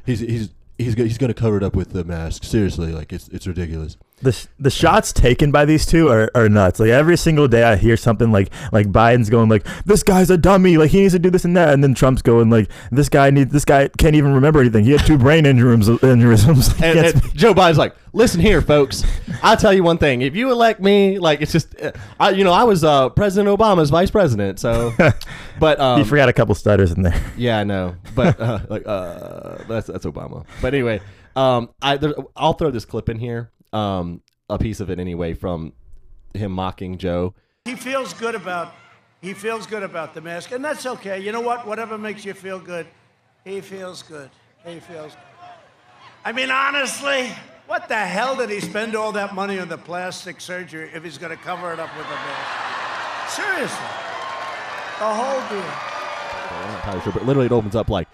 He's 0.06 0.20
he's 0.22 0.50
he's 0.78 0.96
he's 0.96 1.18
gonna 1.18 1.34
cover 1.34 1.58
it 1.58 1.64
up 1.64 1.76
with 1.76 1.92
the 1.92 2.04
mask. 2.04 2.44
Seriously, 2.44 2.92
like, 2.92 3.14
it's 3.14 3.28
it's 3.30 3.46
ridiculous. 3.46 3.98
The, 4.24 4.48
the 4.60 4.70
shots 4.70 5.12
taken 5.12 5.52
by 5.52 5.66
these 5.66 5.86
two 5.86 6.10
are, 6.10 6.32
are 6.36 6.48
nuts. 6.48 6.80
Like 6.80 6.90
every 6.90 7.18
single 7.18 7.48
day, 7.48 7.64
I 7.64 7.76
hear 7.76 7.98
something 7.98 8.32
like 8.32 8.52
like 8.72 8.92
Biden's 8.92 9.30
going 9.30 9.50
like 9.50 9.66
this 9.86 10.04
guy's 10.04 10.30
a 10.30 10.38
dummy, 10.38 10.78
like 10.78 10.92
he 10.92 11.02
needs 11.02 11.14
to 11.14 11.20
do 11.20 11.30
this 11.30 11.46
and 11.46 11.58
that, 11.58 11.74
and 11.74 11.84
then 11.84 11.94
Trump's 11.94 12.22
going 12.22 12.50
like 12.50 12.70
this 12.92 13.10
guy 13.10 13.30
needs 13.30 13.52
this 13.52 13.66
guy 13.66 13.90
can't 13.98 14.16
even 14.16 14.34
remember 14.34 14.62
anything. 14.62 14.86
He 14.86 14.92
had 14.92 15.06
two 15.06 15.18
brain 15.18 15.46
injuries. 15.46 15.64
aneurysms. 16.04 16.82
And, 16.82 17.00
and. 17.00 17.36
Joe 17.36 17.54
Biden's 17.54 17.78
like, 17.78 17.96
listen 18.14 18.40
here, 18.40 18.62
folks. 18.62 19.04
I'll 19.42 19.58
tell 19.58 19.74
you 19.74 19.84
one 19.84 19.98
thing. 19.98 20.22
If 20.22 20.36
you 20.36 20.52
elect 20.52 20.80
me, 20.80 21.20
like 21.20 21.42
it's 21.42 21.52
just, 21.52 21.80
uh, 21.82 21.92
I, 22.20 22.32
you 22.32 22.44
know, 22.44 22.52
I 22.52 22.64
was 22.64 22.84
uh, 22.84 23.10
President 23.10 23.56
Obama's 23.58 23.90
vice 23.90 24.12
president. 24.12 24.60
So, 24.60 24.94
but 25.60 25.80
um, 25.80 26.00
he 26.00 26.08
forgot 26.08 26.30
a 26.30 26.34
couple 26.34 26.56
stutters 26.56 26.92
in 26.92 27.02
there. 27.02 27.22
yeah, 27.38 27.60
I 27.60 27.64
know. 27.64 27.96
But 28.16 28.40
uh, 28.40 28.60
like, 28.70 28.84
uh, 28.86 29.64
that's 29.68 29.88
that's 29.88 30.06
Obama. 30.06 30.46
But 30.62 30.74
anyway, 30.74 31.02
um, 31.36 31.70
I 31.82 31.98
there, 31.98 32.14
I'll 32.36 32.54
throw 32.54 32.72
this 32.72 32.86
clip 32.86 33.10
in 33.10 33.20
here, 33.20 33.52
um, 33.74 34.22
a 34.50 34.58
piece 34.58 34.80
of 34.80 34.90
it 34.90 35.00
anyway 35.00 35.34
from 35.34 35.74
him 36.34 36.52
mocking 36.52 36.98
Joe. 36.98 37.34
He 37.66 37.76
feels 37.76 38.14
good 38.14 38.36
about 38.36 38.74
he 39.22 39.34
feels 39.34 39.66
good 39.66 39.84
about 39.84 40.14
the 40.14 40.20
mask, 40.20 40.52
and 40.52 40.64
that's 40.64 40.86
okay. 40.86 41.18
You 41.18 41.32
know 41.32 41.40
what? 41.40 41.66
Whatever 41.66 41.98
makes 41.98 42.26
you 42.26 42.34
feel 42.34 42.60
good, 42.60 42.86
he 43.46 43.62
feels 43.62 44.04
good. 44.04 44.30
He 44.66 44.82
feels. 44.82 45.16
I 46.26 46.34
mean, 46.34 46.52
honestly, 46.52 47.32
what 47.68 47.88
the 47.88 47.96
hell 47.96 48.36
did 48.36 48.50
he 48.50 48.60
spend 48.60 48.96
all 48.96 49.14
that 49.14 49.34
money 49.34 49.60
on 49.60 49.70
the 49.70 49.78
plastic 49.78 50.42
surgery 50.42 50.90
if 50.94 51.04
he's 51.04 51.18
going 51.18 51.36
to 51.36 51.42
cover 51.42 51.72
it 51.72 51.80
up 51.80 51.96
with 51.96 52.06
a 52.06 52.10
mask? 52.10 53.36
Seriously, 53.36 53.88
the 55.00 55.06
whole 55.06 55.40
deal. 55.50 55.94
I'm 56.52 56.68
not 56.68 56.76
entirely 56.80 57.02
sure, 57.02 57.14
but 57.14 57.26
literally 57.26 57.46
it 57.46 57.52
opens 57.52 57.76
up 57.76 57.90
like, 57.90 58.10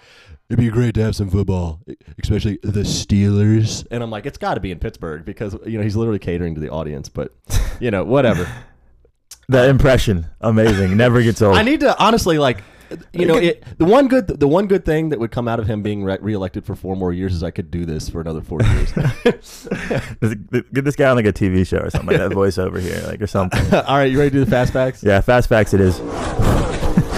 it'd 0.49 0.59
be 0.59 0.69
great 0.69 0.95
to 0.95 1.01
have 1.01 1.15
some 1.15 1.29
football, 1.29 1.79
especially 2.21 2.59
the 2.63 2.81
Steelers. 2.81 3.85
And 3.91 4.01
I'm 4.01 4.09
like, 4.09 4.25
it's 4.25 4.37
got 4.37 4.55
to 4.55 4.59
be 4.59 4.71
in 4.71 4.79
Pittsburgh 4.79 5.23
because 5.23 5.55
you 5.65 5.77
know 5.77 5.83
he's 5.83 5.95
literally 5.95 6.19
catering 6.19 6.55
to 6.55 6.61
the 6.61 6.69
audience. 6.69 7.09
But 7.09 7.33
you 7.79 7.91
know, 7.91 8.03
whatever. 8.03 8.47
That 9.49 9.67
impression, 9.67 10.27
amazing, 10.41 10.95
never 10.95 11.23
gets 11.23 11.41
old. 11.41 11.57
I 11.57 11.63
need 11.63 11.79
to 11.79 11.97
honestly 11.97 12.37
like, 12.37 12.61
you 13.13 13.25
know, 13.25 13.35
it, 13.35 13.63
the 13.79 13.85
one 13.85 14.07
good 14.07 14.27
the 14.27 14.47
one 14.47 14.67
good 14.67 14.85
thing 14.85 15.09
that 15.09 15.19
would 15.19 15.31
come 15.31 15.47
out 15.47 15.59
of 15.59 15.65
him 15.65 15.81
being 15.81 16.03
re- 16.03 16.19
reelected 16.21 16.65
for 16.65 16.75
four 16.75 16.95
more 16.95 17.11
years 17.11 17.33
is 17.33 17.41
I 17.41 17.49
could 17.49 17.71
do 17.71 17.83
this 17.83 18.09
for 18.09 18.21
another 18.21 18.41
four 18.41 18.61
years. 18.61 18.91
Get 20.71 20.85
this 20.85 20.95
guy 20.95 21.09
on 21.09 21.15
like 21.15 21.25
a 21.25 21.33
TV 21.33 21.65
show 21.65 21.79
or 21.79 21.89
something 21.89 22.09
like 22.09 22.29
that 22.29 22.37
voiceover 22.37 22.79
here, 22.79 23.01
like 23.07 23.19
or 23.23 23.25
something. 23.25 23.73
All 23.73 23.97
right, 23.97 24.11
you 24.11 24.19
ready 24.19 24.29
to 24.29 24.35
do 24.37 24.45
the 24.45 24.51
fast 24.51 24.71
facts? 24.71 25.01
Yeah, 25.01 25.19
fast 25.19 25.49
facts 25.49 25.73
it 25.73 25.81
is. 25.81 25.95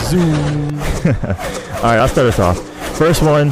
Zoom. 0.08 0.80
All 0.80 1.84
right, 1.84 2.00
I'll 2.00 2.08
start 2.08 2.28
us 2.28 2.40
off. 2.40 2.81
First 3.02 3.24
one: 3.24 3.50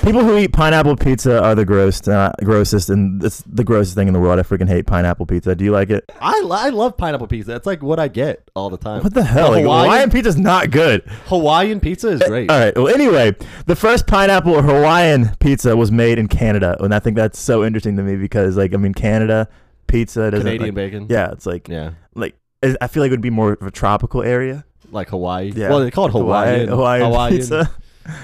people 0.00 0.24
who 0.24 0.38
eat 0.38 0.54
pineapple 0.54 0.96
pizza 0.96 1.42
are 1.44 1.54
the 1.54 1.66
gross, 1.66 2.08
uh, 2.08 2.32
grossest, 2.42 2.88
and 2.88 3.22
it's 3.22 3.42
the 3.46 3.62
grossest 3.62 3.94
thing 3.94 4.08
in 4.08 4.14
the 4.14 4.20
world. 4.20 4.38
I 4.38 4.42
freaking 4.42 4.68
hate 4.68 4.86
pineapple 4.86 5.26
pizza. 5.26 5.54
Do 5.54 5.62
you 5.66 5.70
like 5.70 5.90
it? 5.90 6.10
I, 6.18 6.42
I 6.50 6.70
love 6.70 6.96
pineapple 6.96 7.26
pizza. 7.26 7.50
That's 7.52 7.66
like 7.66 7.82
what 7.82 8.00
I 8.00 8.08
get 8.08 8.50
all 8.56 8.70
the 8.70 8.78
time. 8.78 9.02
What 9.02 9.12
the 9.12 9.22
hell? 9.22 9.50
Like, 9.50 9.64
Hawaiian, 9.64 9.84
Hawaiian 9.84 10.10
pizza's 10.10 10.38
not 10.38 10.70
good. 10.70 11.02
Hawaiian 11.26 11.80
pizza 11.80 12.08
is 12.08 12.22
great. 12.22 12.50
All 12.50 12.58
right. 12.58 12.74
Well, 12.74 12.88
anyway, 12.88 13.36
the 13.66 13.76
first 13.76 14.06
pineapple 14.06 14.54
or 14.54 14.62
Hawaiian 14.62 15.36
pizza 15.40 15.76
was 15.76 15.92
made 15.92 16.18
in 16.18 16.26
Canada, 16.26 16.82
and 16.82 16.94
I 16.94 17.00
think 17.00 17.16
that's 17.16 17.38
so 17.38 17.62
interesting 17.62 17.98
to 17.98 18.02
me 18.02 18.16
because, 18.16 18.56
like, 18.56 18.72
I 18.72 18.78
mean, 18.78 18.94
Canada 18.94 19.46
pizza 19.88 20.30
doesn't 20.30 20.46
Canadian 20.46 20.68
like- 20.70 20.74
bacon. 20.74 21.06
Yeah, 21.10 21.32
it's 21.32 21.44
like 21.44 21.68
Yeah. 21.68 21.90
like 22.14 22.34
is- 22.62 22.78
I 22.80 22.86
feel 22.86 23.02
like 23.02 23.08
it 23.08 23.12
would 23.12 23.20
be 23.20 23.28
more 23.28 23.52
of 23.60 23.66
a 23.66 23.70
tropical 23.70 24.22
area. 24.22 24.64
Like 24.90 25.10
Hawaii. 25.10 25.52
Yeah. 25.54 25.68
Well, 25.68 25.80
they 25.80 25.90
call 25.90 26.06
it 26.06 26.12
Hawaiian. 26.12 26.68
Hawaiian, 26.68 27.04
Hawaiian 27.04 27.36
pizza. 27.36 27.70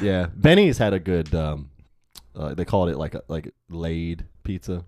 Yeah. 0.02 0.26
Benny's 0.34 0.78
had 0.78 0.92
a 0.92 0.98
good. 0.98 1.34
Um, 1.34 1.70
uh, 2.34 2.54
they 2.54 2.64
called 2.64 2.88
it 2.90 2.98
like 2.98 3.14
a, 3.14 3.22
like 3.28 3.52
laid 3.68 4.24
pizza. 4.42 4.84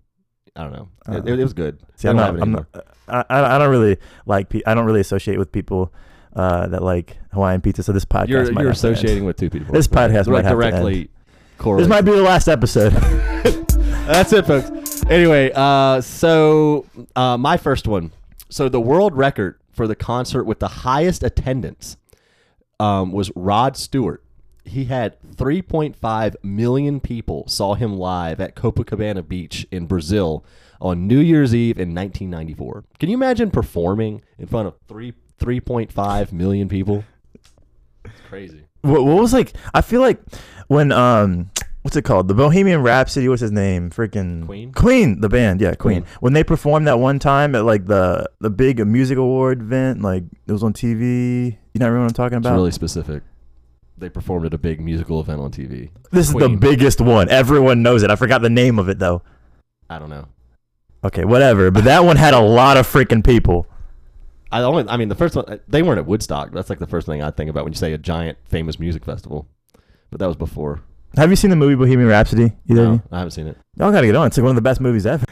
I 0.55 0.63
don't 0.65 0.73
know. 0.73 0.89
It, 1.09 1.29
Uh, 1.29 1.35
it, 1.35 1.39
was 1.39 1.53
good. 1.53 1.79
See, 1.97 2.09
I'm 2.09 2.17
don't 2.17 2.25
not. 2.25 2.27
have 2.27 2.37
it 2.37 2.43
I'm 2.43 2.53
not 2.53 2.67
I, 3.09 3.25
I 3.31 3.57
I 3.57 3.59
don't 3.59 3.71
really 3.71 3.97
like. 4.27 4.53
I 4.67 4.75
don't 4.75 4.85
really 4.85 5.01
associate 5.01 5.39
with 5.39 5.53
people 5.53 5.93
uh, 6.35 6.67
that 6.69 6.83
like 6.83 7.17
Hawaiian 7.33 7.61
pizza. 7.61 7.83
So 7.83 7.93
this 7.93 8.05
podcast 8.05 8.29
You're 8.29 8.53
might 8.53 8.63
you're 8.63 8.71
have 8.71 8.81
to 8.81 8.89
end. 8.89 8.97
associating 8.97 9.25
with 9.25 9.37
two 9.37 9.51
people. 9.51 9.73
This 9.73 9.89
podcast 9.89 10.27
Like 10.27 10.45
might 10.45 10.45
have 10.45 10.59
to 10.59 10.71
directly 10.71 11.11
This 11.77 11.89
might 11.89 12.03
be 12.03 12.13
the 12.13 12.23
last 12.23 12.49
episode. 12.49 12.93
That's 14.09 14.33
it, 14.33 14.47
folks. 14.47 15.05
Anyway, 15.11 15.53
uh, 15.55 16.01
so 16.01 16.87
uh, 17.15 17.37
my 17.37 17.57
first 17.57 17.87
one. 17.87 18.13
So 18.51 18.69
the 18.69 18.81
world 18.81 19.15
record 19.17 19.61
for 19.73 19.87
the 19.87 19.95
concert 19.95 20.45
with 20.45 20.59
the 20.61 20.69
highest 20.69 21.23
attendance 21.23 21.97
um, 22.81 23.13
was 23.13 23.31
Rod 23.37 23.77
Stewart. 23.77 24.25
He 24.69 24.85
had 24.87 25.21
3.5 25.37 26.37
million 26.43 27.01
people 27.01 27.47
saw 27.49 27.75
him 27.75 27.97
live 27.97 28.41
at 28.41 28.55
Copacabana 28.55 29.27
Beach 29.27 29.67
in 29.71 29.87
Brazil 29.87 30.45
on 30.81 31.07
New 31.07 31.19
Year's 31.21 31.55
Eve 31.55 31.79
in 31.79 31.95
1994. 31.95 32.85
Can 32.99 33.09
you 33.09 33.17
imagine 33.17 33.51
performing 33.51 34.23
in 34.39 34.47
front 34.47 34.69
of 34.69 34.75
three 34.87 35.13
3.5 35.41 36.33
million 36.33 36.69
people? 36.69 37.05
It's 38.05 38.21
crazy. 38.29 38.65
What, 38.83 39.05
what 39.05 39.17
was 39.21 39.33
like? 39.33 39.53
I 39.75 39.81
feel 39.81 40.01
like 40.01 40.21
when 40.69 40.93
um, 40.93 41.51
what's 41.83 41.97
it 41.97 42.03
called? 42.03 42.29
The 42.29 42.35
Bohemian 42.35 42.83
Rhapsody. 42.83 43.29
What's 43.29 43.41
his 43.41 43.53
name? 43.53 43.91
Freaking 43.91 44.47
Queen? 44.47 44.73
Queen, 44.73 45.21
the 45.21 45.29
band. 45.29 45.61
Yeah, 45.61 45.75
Queen. 45.75 46.03
Queen. 46.03 46.15
When 46.21 46.33
they 46.33 46.45
performed 46.45 46.87
that 46.87 46.99
one 46.99 47.19
time 47.19 47.55
at 47.55 47.65
like 47.65 47.87
the 47.87 48.29
the 48.41 48.51
big 48.51 48.85
music 48.87 49.19
award 49.19 49.61
event, 49.63 50.03
like 50.03 50.25
it 50.47 50.53
was 50.53 50.63
on 50.63 50.73
TV. 50.73 51.57
You 51.75 51.81
know 51.81 51.93
what 51.93 51.99
I'm 52.01 52.11
talking 52.11 52.39
It's 52.39 52.47
about? 52.47 52.55
really 52.57 52.71
specific. 52.73 53.23
They 53.99 54.09
performed 54.09 54.47
at 54.47 54.55
a 54.55 54.59
big 54.59 54.81
musical 54.81 55.21
event 55.21 55.41
on 55.41 55.51
TV. 55.51 55.91
this 56.13 56.29
is 56.29 56.35
the 56.35 56.49
biggest 56.49 57.01
one. 57.01 57.29
Everyone 57.29 57.83
knows 57.83 58.03
it. 58.03 58.11
I 58.11 58.17
forgot 58.17 58.43
the 58.43 58.51
name 58.51 58.79
of 58.79 58.89
it 58.89 58.99
though. 58.99 59.23
I 59.91 59.99
don't 59.99 60.11
know. 60.11 60.27
Okay, 61.05 61.25
whatever. 61.25 61.71
But 61.71 61.85
that 61.85 62.05
one 62.05 62.17
had 62.17 62.35
a 62.35 62.41
lot 62.41 62.77
of 62.77 62.87
freaking 62.87 63.25
people. 63.25 63.67
I 64.51 64.63
only, 64.63 64.89
I 64.89 64.97
mean, 64.97 65.09
the 65.09 65.15
first 65.15 65.37
one 65.37 65.45
uh, 65.47 65.59
they 65.69 65.83
weren't 65.83 65.99
at 65.99 66.07
Woodstock. 66.07 66.53
That's 66.53 66.71
like 66.71 66.79
the 66.79 66.87
first 66.87 67.07
thing 67.07 67.23
I 67.23 67.31
think 67.31 67.51
about 67.51 67.65
when 67.65 67.73
you 67.73 67.79
say 67.79 67.93
a 67.93 67.99
giant 67.99 68.39
famous 68.47 68.79
music 68.79 69.05
festival. 69.05 69.47
But 70.11 70.21
that 70.21 70.27
was 70.27 70.37
before. 70.37 70.83
Have 71.17 71.31
you 71.31 71.37
seen 71.37 71.51
the 71.51 71.57
movie 71.57 71.75
Bohemian 71.75 72.09
Rhapsody? 72.09 72.53
Either 72.69 72.85
No. 72.85 73.03
I 73.11 73.19
haven't 73.19 73.33
seen 73.33 73.47
it. 73.47 73.57
Y'all 73.77 73.93
gotta 73.93 74.07
get 74.07 74.17
on. 74.17 74.27
It's 74.27 74.37
like 74.37 74.43
one 74.43 74.51
of 74.51 74.57
the 74.57 74.63
best 74.63 74.81
movies 74.81 75.07
ever. 75.07 75.25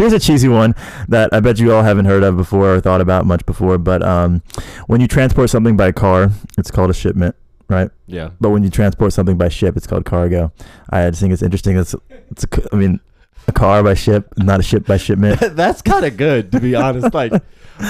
Here's 0.00 0.14
a 0.14 0.18
cheesy 0.18 0.48
one 0.48 0.74
that 1.08 1.28
I 1.30 1.40
bet 1.40 1.58
you 1.58 1.74
all 1.74 1.82
haven't 1.82 2.06
heard 2.06 2.22
of 2.22 2.34
before 2.34 2.76
or 2.76 2.80
thought 2.80 3.02
about 3.02 3.26
much 3.26 3.44
before. 3.44 3.76
But 3.76 4.02
um, 4.02 4.42
when 4.86 4.98
you 5.02 5.06
transport 5.06 5.50
something 5.50 5.76
by 5.76 5.92
car, 5.92 6.30
it's 6.56 6.70
called 6.70 6.88
a 6.88 6.94
shipment, 6.94 7.36
right? 7.68 7.90
Yeah. 8.06 8.30
But 8.40 8.48
when 8.48 8.62
you 8.62 8.70
transport 8.70 9.12
something 9.12 9.36
by 9.36 9.50
ship, 9.50 9.76
it's 9.76 9.86
called 9.86 10.06
cargo. 10.06 10.54
I 10.88 11.10
just 11.10 11.20
think 11.20 11.34
it's 11.34 11.42
interesting. 11.42 11.76
It's, 11.76 11.94
it's 12.30 12.44
a 12.44 12.48
c 12.50 12.62
I 12.72 12.76
mean, 12.76 12.98
a 13.46 13.52
car 13.52 13.82
by 13.82 13.92
ship, 13.92 14.32
not 14.38 14.58
a 14.58 14.62
ship 14.62 14.86
by 14.86 14.96
shipment. 14.96 15.38
That's 15.54 15.82
kind 15.82 16.06
of 16.06 16.16
good, 16.16 16.50
to 16.52 16.60
be 16.60 16.74
honest. 16.86 17.12
Like, 17.12 17.32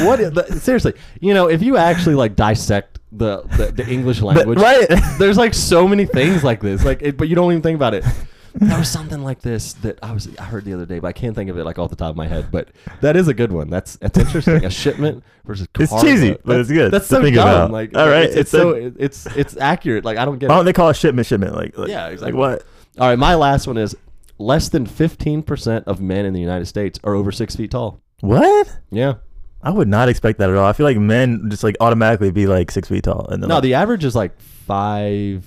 what? 0.00 0.18
Seriously, 0.48 0.94
you 1.20 1.32
know, 1.32 1.46
if 1.46 1.62
you 1.62 1.76
actually 1.76 2.16
like 2.16 2.34
dissect 2.34 2.98
the 3.12 3.42
the, 3.56 3.66
the 3.66 3.86
English 3.88 4.20
language, 4.20 4.58
right? 4.58 4.88
There's 5.20 5.38
like 5.38 5.54
so 5.54 5.86
many 5.86 6.06
things 6.06 6.42
like 6.42 6.60
this, 6.60 6.84
like, 6.84 7.02
it, 7.02 7.16
but 7.16 7.28
you 7.28 7.36
don't 7.36 7.52
even 7.52 7.62
think 7.62 7.76
about 7.76 7.94
it. 7.94 8.04
There 8.54 8.78
was 8.78 8.88
something 8.90 9.22
like 9.22 9.40
this 9.40 9.74
that 9.74 9.98
I 10.02 10.12
was 10.12 10.28
I 10.38 10.42
heard 10.44 10.64
the 10.64 10.74
other 10.74 10.86
day, 10.86 10.98
but 10.98 11.08
I 11.08 11.12
can't 11.12 11.34
think 11.34 11.50
of 11.50 11.58
it 11.58 11.64
like 11.64 11.78
off 11.78 11.90
the 11.90 11.96
top 11.96 12.10
of 12.10 12.16
my 12.16 12.26
head. 12.26 12.50
But 12.50 12.68
that 13.00 13.16
is 13.16 13.28
a 13.28 13.34
good 13.34 13.52
one. 13.52 13.70
That's 13.70 13.96
that's 13.96 14.18
interesting. 14.18 14.64
A 14.64 14.70
shipment 14.70 15.22
versus 15.44 15.68
It's 15.78 15.90
cargo. 15.90 16.06
cheesy, 16.08 16.30
but 16.32 16.44
That's- 16.46 16.60
it's 16.66 16.70
good 16.72 16.90
That's 16.92 17.06
something 17.06 17.34
to 17.34 17.38
so 17.40 17.44
think 17.44 17.52
dumb. 17.54 17.64
about. 17.66 17.70
Like, 17.70 17.96
All 17.96 18.08
right, 18.08 18.24
it's, 18.24 18.34
it's 18.36 18.54
it's 18.54 18.54
a- 18.54 18.58
so 18.58 18.92
it's 18.98 19.26
it's 19.36 19.56
accurate. 19.56 20.04
Like, 20.04 20.18
I 20.18 20.24
don't 20.24 20.38
get. 20.38 20.48
Why 20.48 20.56
it. 20.56 20.58
don't 20.58 20.64
they 20.66 20.72
call 20.72 20.88
it 20.90 20.96
shipment 20.96 21.26
shipment? 21.26 21.54
Like, 21.54 21.76
like 21.78 21.88
Yeah, 21.88 22.08
exactly. 22.08 22.32
Like 22.32 22.38
what? 22.38 22.66
All 22.98 23.08
right, 23.08 23.18
my 23.18 23.34
last 23.36 23.66
one 23.66 23.76
is 23.76 23.96
less 24.38 24.68
than 24.70 24.86
15% 24.86 25.84
of 25.84 26.00
men 26.00 26.24
in 26.24 26.32
the 26.32 26.40
United 26.40 26.66
States 26.66 26.98
are 27.04 27.14
over 27.14 27.30
six 27.30 27.54
feet 27.54 27.70
tall. 27.70 28.00
What? 28.20 28.78
Yeah. 28.90 29.14
I 29.62 29.70
would 29.70 29.86
not 29.88 30.08
expect 30.08 30.38
that 30.38 30.48
at 30.50 30.56
all. 30.56 30.64
I 30.66 30.72
feel 30.72 30.84
like 30.86 30.96
men 30.96 31.48
just 31.50 31.62
like 31.62 31.76
automatically 31.80 32.30
be 32.30 32.46
like 32.46 32.70
six 32.70 32.88
feet 32.88 33.04
tall, 33.04 33.26
and 33.28 33.42
then 33.42 33.48
No, 33.48 33.56
like, 33.56 33.62
the 33.62 33.74
average 33.74 34.04
is 34.04 34.16
like 34.16 34.40
five 34.40 35.44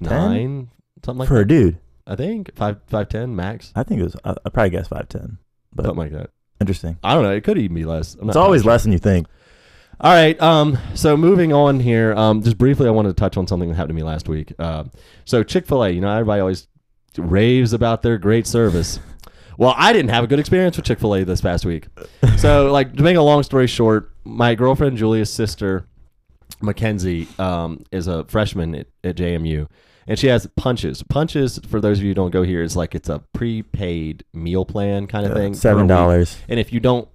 nine, 0.00 0.68
something 1.04 1.18
like 1.18 1.28
for 1.28 1.40
a 1.40 1.46
dude, 1.46 1.76
I 2.08 2.16
think 2.16 2.54
five 2.56 2.78
five 2.88 3.08
ten 3.08 3.36
max, 3.36 3.72
I 3.76 3.82
think 3.84 4.00
it 4.00 4.04
was. 4.04 4.16
I, 4.24 4.30
I 4.44 4.48
probably 4.50 4.70
guess 4.70 4.88
five 4.88 5.08
ten, 5.08 5.38
but 5.74 5.84
something 5.84 5.98
like 5.98 6.12
that. 6.12 6.30
interesting. 6.60 6.98
I 7.04 7.14
don't 7.14 7.22
know. 7.22 7.32
It 7.32 7.44
could 7.44 7.58
even 7.58 7.74
be 7.76 7.84
less. 7.84 8.14
I'm 8.20 8.28
It's 8.28 8.36
always 8.36 8.62
sure. 8.62 8.72
less 8.72 8.82
than 8.82 8.92
you 8.92 8.98
think. 8.98 9.26
All 10.00 10.12
right. 10.12 10.40
Um. 10.40 10.78
So 10.94 11.16
moving 11.16 11.52
on 11.52 11.80
here. 11.80 12.14
Um. 12.14 12.42
Just 12.42 12.56
briefly, 12.58 12.86
I 12.88 12.90
wanted 12.90 13.08
to 13.10 13.14
touch 13.14 13.36
on 13.36 13.46
something 13.46 13.68
that 13.68 13.74
happened 13.76 13.90
to 13.90 13.94
me 13.94 14.02
last 14.02 14.28
week. 14.28 14.58
Um. 14.58 14.90
So 15.24 15.42
Chick 15.42 15.66
Fil 15.66 15.84
A. 15.84 15.90
You 15.90 16.00
know, 16.00 16.10
everybody 16.10 16.40
always 16.40 16.66
raves 17.16 17.72
about 17.72 18.02
their 18.02 18.18
great 18.18 18.46
service. 18.46 18.98
Well, 19.60 19.74
I 19.76 19.92
didn't 19.92 20.10
have 20.10 20.22
a 20.22 20.28
good 20.28 20.38
experience 20.38 20.76
with 20.76 20.86
Chick 20.86 21.00
Fil 21.00 21.16
A 21.16 21.24
this 21.24 21.40
past 21.40 21.66
week. 21.66 21.88
So, 22.36 22.70
like, 22.70 22.94
to 22.94 23.02
make 23.02 23.16
a 23.16 23.20
long 23.22 23.42
story 23.42 23.66
short, 23.66 24.12
my 24.22 24.54
girlfriend 24.54 24.96
Julia's 24.96 25.32
sister, 25.32 25.88
Mackenzie, 26.60 27.28
um, 27.38 27.84
is 27.92 28.06
a 28.06 28.24
freshman 28.24 28.74
at, 28.74 28.86
at 29.04 29.16
JMU, 29.16 29.68
and 30.06 30.18
she 30.18 30.26
has 30.28 30.46
punches. 30.56 31.02
Punches, 31.02 31.58
for 31.68 31.80
those 31.80 31.98
of 31.98 32.04
you 32.04 32.10
who 32.10 32.14
don't 32.14 32.30
go 32.30 32.42
here, 32.42 32.62
is 32.62 32.76
like 32.76 32.94
it's 32.94 33.08
a 33.08 33.20
prepaid 33.32 34.24
meal 34.32 34.64
plan 34.64 35.06
kind 35.06 35.26
of 35.26 35.34
thing. 35.34 35.54
Seven 35.54 35.86
dollars. 35.86 36.38
And 36.48 36.58
if 36.58 36.72
you 36.72 36.80
don't, 36.80 37.08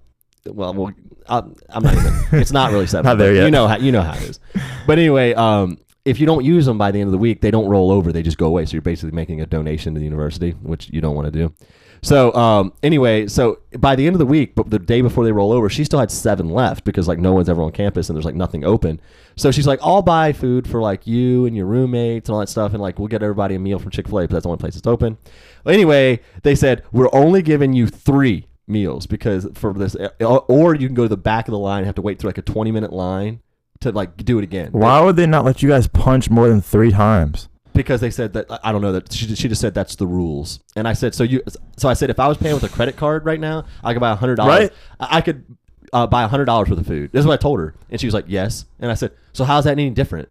well, 0.46 0.74
well 0.74 0.94
I'm, 1.28 1.56
I'm 1.70 1.84
not 1.84 1.94
even. 1.94 2.14
It's 2.34 2.52
not 2.52 2.72
really 2.72 2.88
seven. 2.88 3.06
Not 3.10 3.18
there 3.18 3.34
yet. 3.34 3.46
You 3.46 3.52
know 3.52 3.68
how 3.68 3.78
you 3.78 3.92
know 3.92 4.02
how 4.02 4.14
it 4.14 4.24
is. 4.24 4.40
But 4.86 5.00
anyway, 5.00 5.34
um, 5.34 5.78
if 6.06 6.20
you 6.20 6.26
don't 6.26 6.44
use 6.44 6.66
them 6.66 6.78
by 6.78 6.92
the 6.92 7.00
end 7.00 7.08
of 7.08 7.12
the 7.12 7.18
week, 7.18 7.42
they 7.42 7.52
don't 7.52 7.68
roll 7.68 7.92
over. 7.92 8.12
They 8.12 8.24
just 8.24 8.38
go 8.38 8.48
away. 8.48 8.66
So 8.66 8.74
you're 8.74 8.82
basically 8.82 9.16
making 9.16 9.42
a 9.42 9.46
donation 9.46 9.94
to 9.94 10.00
the 10.00 10.06
university, 10.06 10.52
which 10.52 10.90
you 10.90 11.02
don't 11.02 11.16
want 11.16 11.32
to 11.32 11.32
do. 11.32 11.54
So 12.04 12.34
um, 12.34 12.74
anyway, 12.84 13.28
so 13.28 13.60
by 13.80 13.96
the 13.96 14.06
end 14.06 14.14
of 14.14 14.20
the 14.20 14.26
week, 14.26 14.56
but 14.56 14.70
the 14.70 14.78
day 14.78 15.02
before 15.02 15.24
they 15.24 15.32
roll 15.32 15.54
over, 15.54 15.70
she 15.70 15.86
still 15.86 16.00
had 16.00 16.12
seven 16.12 16.50
left 16.50 16.84
because 16.84 17.08
like 17.08 17.18
no 17.18 17.34
one's 17.34 17.48
ever 17.48 17.64
on 17.64 17.72
campus 17.72 18.10
and 18.10 18.16
there's 18.16 18.26
like 18.26 18.36
nothing 18.36 18.66
open. 18.66 19.00
So 19.38 19.52
she's 19.52 19.66
like, 19.66 19.80
I'll 19.82 20.02
buy 20.02 20.34
food 20.34 20.70
for 20.70 20.82
like 20.82 21.08
you 21.08 21.46
and 21.46 21.56
your 21.56 21.66
roommates 21.66 22.28
and 22.28 22.34
all 22.34 22.42
that 22.42 22.50
stuff, 22.50 22.74
and 22.74 22.82
like 22.82 23.00
we'll 23.00 23.08
get 23.08 23.24
everybody 23.24 23.56
a 23.56 23.60
meal 23.60 23.80
from 23.80 23.90
Chick 23.90 24.08
Fil 24.10 24.20
A, 24.20 24.22
but 24.24 24.32
that's 24.32 24.44
the 24.44 24.50
only 24.50 24.60
place 24.60 24.76
that's 24.76 24.86
open. 24.86 25.18
Anyway, 25.66 26.20
they 26.44 26.56
said 26.56 26.84
we're 26.92 27.10
only 27.14 27.42
giving 27.42 27.72
you 27.72 27.88
three 27.88 28.48
meals 28.68 29.08
because 29.08 29.48
for 29.54 29.74
this, 29.74 29.96
or 30.20 30.76
you 30.76 30.88
can 30.88 30.96
go 30.96 31.04
to 31.04 31.10
the 31.10 31.18
back 31.18 31.48
of 31.48 31.54
the 31.54 31.60
line 31.60 31.80
and 31.80 31.86
have 31.86 31.96
to 31.96 32.02
wait 32.02 32.20
through 32.20 32.30
like 32.30 32.38
a 32.38 32.44
20 32.44 32.72
minute 32.72 32.92
line 32.92 33.42
to 33.80 33.92
like 33.94 34.18
do 34.18 34.38
it 34.40 34.44
again. 34.44 34.72
Why 34.74 35.00
would 35.00 35.16
they 35.16 35.26
not 35.26 35.46
let 35.46 35.64
you 35.64 35.70
guys 35.70 35.88
punch 35.88 36.30
more 36.30 36.50
than 36.50 36.62
three 36.62 36.92
times? 36.92 37.48
Because 37.74 38.02
they 38.02 38.10
said 38.12 38.34
that 38.34 38.46
I 38.64 38.72
don't 38.72 38.82
know 38.82 38.92
that 38.94 39.12
she, 39.12 39.34
she 39.36 39.48
just 39.48 39.62
said 39.62 39.74
that's 39.74 39.96
the 39.96 40.08
rules, 40.08 40.60
and 40.76 40.88
I 40.88 40.94
said 40.94 41.14
so 41.16 41.24
you 41.24 41.42
so 41.78 41.90
I 41.90 41.94
said 41.94 42.10
if 42.10 42.20
I 42.20 42.28
was 42.28 42.38
paying 42.38 42.54
with 42.54 42.64
a 42.64 42.70
credit 42.70 42.96
card 42.96 43.26
right 43.26 43.40
now, 43.40 43.66
I 43.84 43.94
could 43.94 44.00
buy 44.00 44.12
a 44.12 44.16
hundred 44.16 44.36
dollars. 44.36 44.60
Right. 44.60 44.72
I 45.00 45.22
could 45.22 45.44
uh, 45.92 46.08
buy 46.08 46.24
a 46.24 46.28
hundred 46.28 46.46
dollars 46.46 46.70
worth 46.70 46.80
of 46.80 46.88
food. 46.88 47.12
This 47.12 47.20
is 47.22 47.26
what 47.28 47.34
I 47.34 47.42
told 47.42 47.60
her, 47.60 47.76
and 47.90 48.00
she 48.00 48.08
was 48.08 48.14
like, 48.14 48.26
"Yes." 48.28 48.66
And 48.80 48.90
I 48.92 48.94
said, 48.96 49.12
"So 49.34 49.44
how's 49.44 49.64
that 49.66 49.72
any 49.72 49.90
different?" 49.90 50.30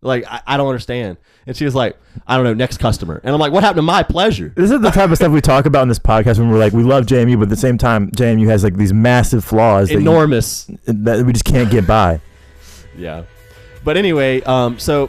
Like 0.00 0.24
I, 0.28 0.40
I 0.46 0.56
don't 0.56 0.68
understand. 0.68 1.16
And 1.46 1.56
she 1.56 1.64
was 1.64 1.74
like, 1.74 1.96
"I 2.26 2.36
don't 2.36 2.44
know." 2.44 2.54
Next 2.54 2.78
customer, 2.78 3.20
and 3.24 3.34
I'm 3.34 3.40
like, 3.40 3.52
"What 3.52 3.64
happened 3.64 3.78
to 3.78 3.82
my 3.82 4.02
pleasure?" 4.02 4.52
This 4.54 4.70
is 4.70 4.80
the 4.80 4.90
type 4.90 5.10
of 5.10 5.16
stuff 5.16 5.32
we 5.32 5.40
talk 5.40 5.66
about 5.66 5.82
in 5.82 5.88
this 5.88 5.98
podcast 5.98 6.38
when 6.38 6.50
we're 6.50 6.58
like, 6.58 6.72
we 6.72 6.82
love 6.84 7.06
JMU, 7.06 7.36
but 7.36 7.44
at 7.44 7.48
the 7.48 7.56
same 7.56 7.78
time, 7.78 8.10
JMU 8.12 8.46
has 8.48 8.62
like 8.62 8.76
these 8.76 8.92
massive 8.92 9.44
flaws 9.44 9.88
that, 9.88 9.94
you- 9.94 10.00
Enormous. 10.00 10.70
that 10.86 11.24
we 11.26 11.32
just 11.32 11.44
can't 11.44 11.70
get 11.70 11.86
by. 11.86 12.20
Yeah. 12.96 13.24
But 13.84 13.96
anyway, 13.96 14.42
um, 14.42 14.78
so 14.78 15.08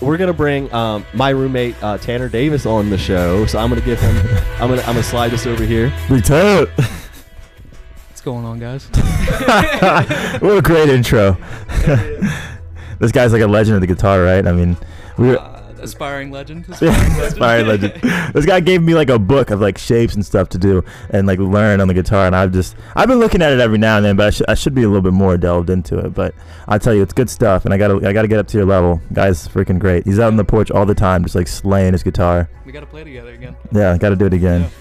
we're 0.00 0.16
gonna 0.16 0.32
bring 0.32 0.72
um, 0.72 1.04
my 1.12 1.30
roommate 1.30 1.80
uh, 1.82 1.98
Tanner 1.98 2.28
Davis 2.28 2.66
on 2.66 2.90
the 2.90 2.98
show. 2.98 3.46
So 3.46 3.58
I'm 3.58 3.68
gonna 3.68 3.80
give 3.80 4.00
him. 4.00 4.16
I'm 4.60 4.68
gonna 4.68 4.82
I'm 4.82 4.94
gonna 4.94 5.02
slide 5.02 5.28
this 5.28 5.46
over 5.46 5.64
here. 5.64 5.92
Return. 6.08 6.66
What's 8.08 8.20
going 8.22 8.44
on, 8.44 8.58
guys? 8.58 8.86
what 10.40 10.58
a 10.58 10.62
great 10.62 10.88
intro. 10.88 11.36
this 12.98 13.12
guy's 13.12 13.32
like 13.32 13.42
a 13.42 13.46
legend 13.46 13.76
of 13.76 13.80
the 13.80 13.86
guitar, 13.86 14.22
right? 14.22 14.46
I 14.46 14.52
mean, 14.52 14.76
we 15.16 15.28
were. 15.28 15.38
Uh, 15.38 15.59
aspiring 15.84 16.30
legend. 16.30 16.66
Aspiring 16.68 16.94
legend. 16.94 17.22
Inspired 17.24 17.66
legend. 18.02 18.34
This 18.34 18.46
guy 18.46 18.60
gave 18.60 18.82
me 18.82 18.94
like 18.94 19.10
a 19.10 19.18
book 19.18 19.50
of 19.50 19.60
like 19.60 19.78
shapes 19.78 20.14
and 20.14 20.24
stuff 20.24 20.48
to 20.50 20.58
do 20.58 20.84
and 21.10 21.26
like 21.26 21.38
learn 21.38 21.80
on 21.80 21.88
the 21.88 21.94
guitar, 21.94 22.26
and 22.26 22.34
I've 22.36 22.52
just 22.52 22.76
I've 22.96 23.08
been 23.08 23.18
looking 23.18 23.42
at 23.42 23.52
it 23.52 23.60
every 23.60 23.78
now 23.78 23.96
and 23.96 24.04
then, 24.04 24.16
but 24.16 24.26
I, 24.26 24.30
sh- 24.30 24.42
I 24.48 24.54
should 24.54 24.74
be 24.74 24.82
a 24.82 24.88
little 24.88 25.02
bit 25.02 25.12
more 25.12 25.36
delved 25.36 25.70
into 25.70 25.98
it. 25.98 26.14
But 26.14 26.34
I 26.68 26.78
tell 26.78 26.94
you, 26.94 27.02
it's 27.02 27.12
good 27.12 27.30
stuff, 27.30 27.64
and 27.64 27.74
I 27.74 27.78
gotta 27.78 28.06
I 28.08 28.12
gotta 28.12 28.28
get 28.28 28.38
up 28.38 28.48
to 28.48 28.56
your 28.56 28.66
level. 28.66 29.00
Guy's 29.12 29.48
freaking 29.48 29.78
great. 29.78 30.04
He's 30.04 30.18
out 30.18 30.28
on 30.28 30.36
the 30.36 30.44
porch 30.44 30.70
all 30.70 30.86
the 30.86 30.94
time, 30.94 31.22
just 31.22 31.34
like 31.34 31.48
slaying 31.48 31.92
his 31.92 32.02
guitar. 32.02 32.48
we 32.64 32.72
gotta 32.72 32.86
play 32.86 33.04
together 33.04 33.32
again. 33.32 33.56
Yeah, 33.72 33.96
got 33.98 34.10
to 34.10 34.16
do 34.16 34.26
it 34.26 34.34
again. 34.34 34.62
Yeah. 34.62 34.68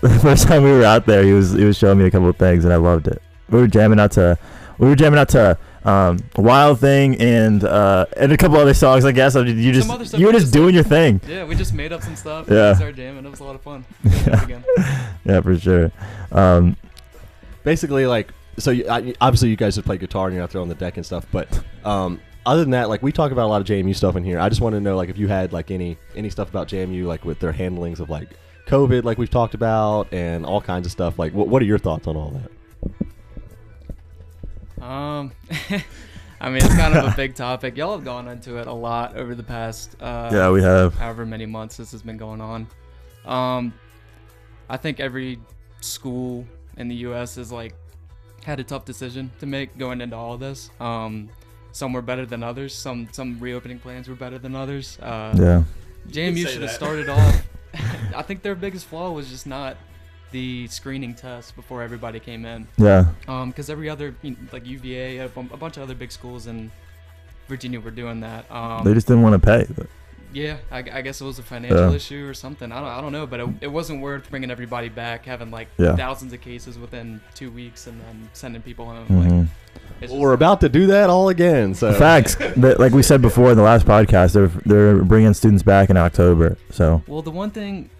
The 0.00 0.18
first 0.20 0.48
time 0.48 0.62
we 0.62 0.70
were 0.70 0.82
out 0.84 1.04
there, 1.04 1.22
he 1.22 1.34
was 1.34 1.52
he 1.52 1.64
was 1.64 1.76
showing 1.76 1.98
me 1.98 2.06
a 2.06 2.10
couple 2.10 2.28
of 2.30 2.36
things, 2.38 2.64
and 2.64 2.72
I 2.72 2.76
loved 2.76 3.06
it. 3.06 3.20
We 3.50 3.60
were 3.60 3.66
jamming 3.66 4.00
out 4.00 4.12
to 4.12 4.38
we 4.78 4.88
were 4.88 4.96
jamming 4.96 5.18
out 5.18 5.28
to 5.30 5.58
um, 5.84 6.18
Wild 6.36 6.80
Thing 6.80 7.20
and 7.20 7.64
uh, 7.64 8.06
and 8.16 8.32
a 8.32 8.36
couple 8.36 8.56
other 8.58 8.74
songs. 8.74 9.04
I 9.04 9.12
guess 9.12 9.36
I 9.36 9.42
mean, 9.42 9.58
you 9.58 9.72
just 9.72 9.86
Some 9.86 9.94
other 9.94 10.04
stuff 10.04 10.20
you 10.20 10.26
were 10.26 10.32
just 10.32 10.46
just, 10.46 10.54
doing 10.54 10.74
your 10.74 10.84
thing. 10.84 11.20
Yeah, 11.26 11.44
we 11.44 11.54
just 11.54 11.72
made 11.74 11.92
up 11.92 12.02
some 12.02 12.16
stuff. 12.16 12.48
Yeah. 12.48 12.68
And 12.68 12.76
started 12.76 12.96
jamming. 12.96 13.24
It 13.24 13.30
was 13.30 13.40
a 13.40 13.44
lot 13.44 13.54
of 13.54 13.62
fun. 13.62 13.84
We 14.04 14.10
gotta 14.10 14.24
do 14.24 14.32
it 14.32 14.42
again. 14.42 14.64
Yeah, 15.24 15.40
for 15.42 15.58
sure. 15.58 15.92
Um, 16.32 16.76
basically 17.64 18.06
like 18.06 18.32
so 18.58 18.70
you, 18.70 18.88
I, 18.88 19.14
obviously 19.20 19.48
you 19.48 19.56
guys 19.56 19.76
have 19.76 19.84
played 19.84 20.00
guitar 20.00 20.26
and 20.26 20.34
you're 20.34 20.42
out 20.42 20.50
there 20.50 20.60
on 20.60 20.68
the 20.68 20.74
deck 20.74 20.96
and 20.96 21.04
stuff 21.04 21.26
but 21.32 21.62
um, 21.84 22.20
other 22.46 22.62
than 22.62 22.70
that 22.70 22.88
like 22.88 23.02
we 23.02 23.12
talk 23.12 23.32
about 23.32 23.46
a 23.46 23.48
lot 23.48 23.60
of 23.60 23.66
jmu 23.66 23.94
stuff 23.94 24.16
in 24.16 24.24
here 24.24 24.38
i 24.38 24.48
just 24.48 24.60
want 24.60 24.74
to 24.74 24.80
know 24.80 24.96
like 24.96 25.08
if 25.08 25.18
you 25.18 25.28
had 25.28 25.52
like 25.52 25.70
any 25.70 25.96
any 26.16 26.30
stuff 26.30 26.48
about 26.48 26.68
jmu 26.68 27.04
like 27.04 27.24
with 27.24 27.38
their 27.38 27.52
handlings 27.52 28.00
of 28.00 28.10
like 28.10 28.28
covid 28.66 29.04
like 29.04 29.18
we've 29.18 29.30
talked 29.30 29.54
about 29.54 30.12
and 30.12 30.44
all 30.46 30.60
kinds 30.60 30.86
of 30.86 30.92
stuff 30.92 31.18
like 31.18 31.32
what, 31.32 31.48
what 31.48 31.60
are 31.62 31.66
your 31.66 31.78
thoughts 31.78 32.06
on 32.06 32.16
all 32.16 32.30
that 32.30 32.50
Um, 34.80 35.32
I 36.40 36.48
mean, 36.48 36.56
it's 36.64 36.74
kind 36.74 36.96
of 36.96 37.12
a 37.12 37.14
big 37.16 37.34
topic. 37.34 37.76
Y'all 37.76 37.92
have 37.94 38.04
gone 38.04 38.26
into 38.28 38.56
it 38.56 38.66
a 38.66 38.72
lot 38.72 39.16
over 39.16 39.34
the 39.34 39.42
past. 39.42 39.94
Uh, 40.00 40.30
yeah, 40.32 40.50
we 40.50 40.62
have. 40.62 40.94
however 40.94 41.26
many 41.26 41.44
months 41.46 41.76
this 41.76 41.92
has 41.92 42.02
been 42.02 42.16
going 42.16 42.40
on. 42.40 42.66
Um, 43.26 43.74
I 44.68 44.76
think 44.78 45.00
every 45.00 45.38
school 45.80 46.46
in 46.78 46.88
the 46.88 46.94
U.S. 46.96 47.34
has 47.34 47.52
like 47.52 47.74
had 48.44 48.58
a 48.58 48.64
tough 48.64 48.86
decision 48.86 49.30
to 49.40 49.46
make 49.46 49.76
going 49.76 50.00
into 50.00 50.16
all 50.16 50.32
of 50.34 50.40
this. 50.40 50.70
Um, 50.80 51.28
some 51.72 51.92
were 51.92 52.02
better 52.02 52.24
than 52.24 52.42
others. 52.42 52.74
Some 52.74 53.08
some 53.12 53.38
reopening 53.38 53.78
plans 53.78 54.08
were 54.08 54.14
better 54.14 54.38
than 54.38 54.56
others. 54.56 54.98
Uh, 55.00 55.34
Yeah. 55.38 55.62
JMU 56.08 56.44
say 56.44 56.52
should 56.52 56.62
have 56.62 56.70
started 56.70 57.08
off. 57.10 57.46
I 58.16 58.22
think 58.22 58.40
their 58.42 58.54
biggest 58.54 58.86
flaw 58.86 59.10
was 59.12 59.28
just 59.28 59.46
not 59.46 59.76
the 60.32 60.66
screening 60.68 61.14
test 61.14 61.56
before 61.56 61.82
everybody 61.82 62.20
came 62.20 62.44
in. 62.44 62.66
Yeah. 62.76 63.06
Um, 63.28 63.50
because 63.50 63.68
every 63.70 63.88
other 63.90 64.14
you 64.22 64.30
know, 64.32 64.36
like 64.52 64.66
UVA, 64.66 65.18
a, 65.18 65.28
bunch 65.28 65.76
of 65.76 65.82
other 65.82 65.94
big 65.94 66.12
schools 66.12 66.46
in 66.46 66.70
Virginia 67.48 67.80
were 67.80 67.90
doing 67.90 68.20
that. 68.20 68.50
Um, 68.50 68.84
They 68.84 68.94
just 68.94 69.06
didn't 69.06 69.22
want 69.22 69.40
to 69.40 69.44
pay. 69.46 69.66
but- 69.76 69.86
yeah, 70.32 70.58
I, 70.70 70.78
I 70.78 71.00
guess 71.02 71.20
it 71.20 71.24
was 71.24 71.40
a 71.40 71.42
financial 71.42 71.90
Yeah. 71.90 71.96
issue 71.96 72.24
or 72.28 72.34
something. 72.34 72.70
I 72.70 72.76
don't, 72.78 72.86
I 72.88 73.00
don't 73.00 73.10
know, 73.10 73.26
but 73.26 73.40
it, 73.40 73.48
it 73.62 73.66
wasn't 73.66 74.00
worth 74.00 74.30
bringing 74.30 74.48
everybody 74.52 74.88
back, 74.88 75.24
having 75.26 75.50
like 75.50 75.66
Yeah. 75.76 75.96
thousands 75.96 76.32
of 76.32 76.40
cases 76.40 76.78
within 76.78 77.20
two 77.34 77.50
weeks, 77.50 77.88
and 77.88 78.00
then 78.02 78.28
sending 78.32 78.62
people 78.62 78.84
home. 78.86 79.08
Mhm. 79.08 79.38
Like, 79.40 79.48
it's 80.00 80.12
Well, 80.12 80.20
we're 80.20 80.32
about 80.34 80.60
to 80.60 80.68
do 80.68 80.86
that 80.86 81.10
all 81.10 81.30
again. 81.30 81.74
So 81.74 81.92
Facts. 81.94 82.36
But 82.56 82.78
like 82.78 82.92
we 82.92 83.02
said 83.02 83.20
before 83.20 83.50
in 83.50 83.56
the 83.56 83.64
last 83.64 83.86
podcast, 83.86 84.34
they're 84.34 84.46
they're 84.64 85.02
bringing 85.02 85.34
students 85.34 85.64
back 85.64 85.90
in 85.90 85.96
October. 85.96 86.56
So 86.70 87.02
Well, 87.08 87.22
the 87.22 87.32
one 87.32 87.50
thing, 87.50 87.90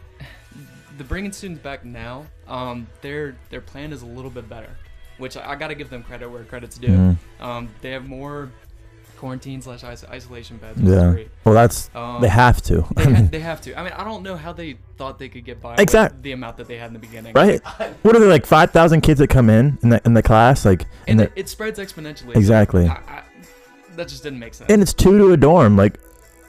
the 1.01 1.05
bringing 1.05 1.33
students 1.33 1.63
back 1.63 1.83
now, 1.85 2.27
um, 2.47 2.87
their 3.01 3.35
their 3.49 3.63
plan 3.63 3.91
is 3.93 4.03
a 4.03 4.07
little 4.07 4.31
bit 4.31 4.49
better, 4.51 4.69
which 5.17 5.35
I, 5.37 5.53
I 5.53 5.55
got 5.57 5.69
to 5.69 5.75
give 5.75 5.89
them 5.89 6.03
credit 6.03 6.29
where 6.31 6.45
credit's 6.45 6.77
due. 6.77 6.89
mhm. 6.89 7.17
Um, 7.41 7.71
they 7.81 7.91
have 7.93 8.07
more 8.07 8.51
quarantine 9.17 9.61
slash 9.63 9.83
isolation 9.85 10.57
beds. 10.59 10.79
Yeah. 10.81 11.11
great. 11.13 11.31
Well, 11.45 11.55
that's 11.55 11.91
Um, 11.95 12.21
they 12.21 12.29
have 12.29 12.61
to. 12.63 12.87
They, 12.97 13.05
ha- 13.13 13.27
they 13.31 13.41
have 13.41 13.61
to. 13.63 13.79
I 13.79 13.83
mean, 13.83 13.93
I 13.95 14.05
don't 14.05 14.23
know 14.23 14.37
how 14.37 14.53
they 14.53 14.77
thought 14.99 15.19
they 15.19 15.29
could 15.31 15.45
get 15.45 15.61
by 15.63 15.75
Exact- 15.79 16.15
with 16.17 16.23
the 16.23 16.33
amount 16.33 16.57
that 16.59 16.69
they 16.69 16.77
had 16.77 16.89
in 16.89 16.93
the 16.95 16.99
beginning. 16.99 17.33
right? 17.35 17.61
What 18.03 18.15
are 18.15 18.19
there 18.21 18.29
like 18.31 18.45
five 18.47 18.71
thousand 18.71 19.01
kids 19.01 19.21
that 19.21 19.29
come 19.29 19.49
in 19.49 19.79
in 19.83 19.89
the 19.89 20.01
in 20.05 20.13
the 20.15 20.23
class? 20.23 20.65
Like 20.67 20.83
And 21.09 21.21
and 21.21 21.21
it, 21.23 21.33
it 21.37 21.49
spreads 21.49 21.79
exponentially. 21.79 22.37
Exactly. 22.37 22.87
I, 22.89 22.93
I, 22.95 23.23
that 23.97 24.09
just 24.09 24.23
didn't 24.23 24.39
make 24.39 24.53
sense. 24.55 24.71
and 24.71 24.83
it's 24.83 24.93
two 24.95 25.17
to 25.19 25.33
a 25.33 25.37
dorm. 25.39 25.77
Like 25.77 25.99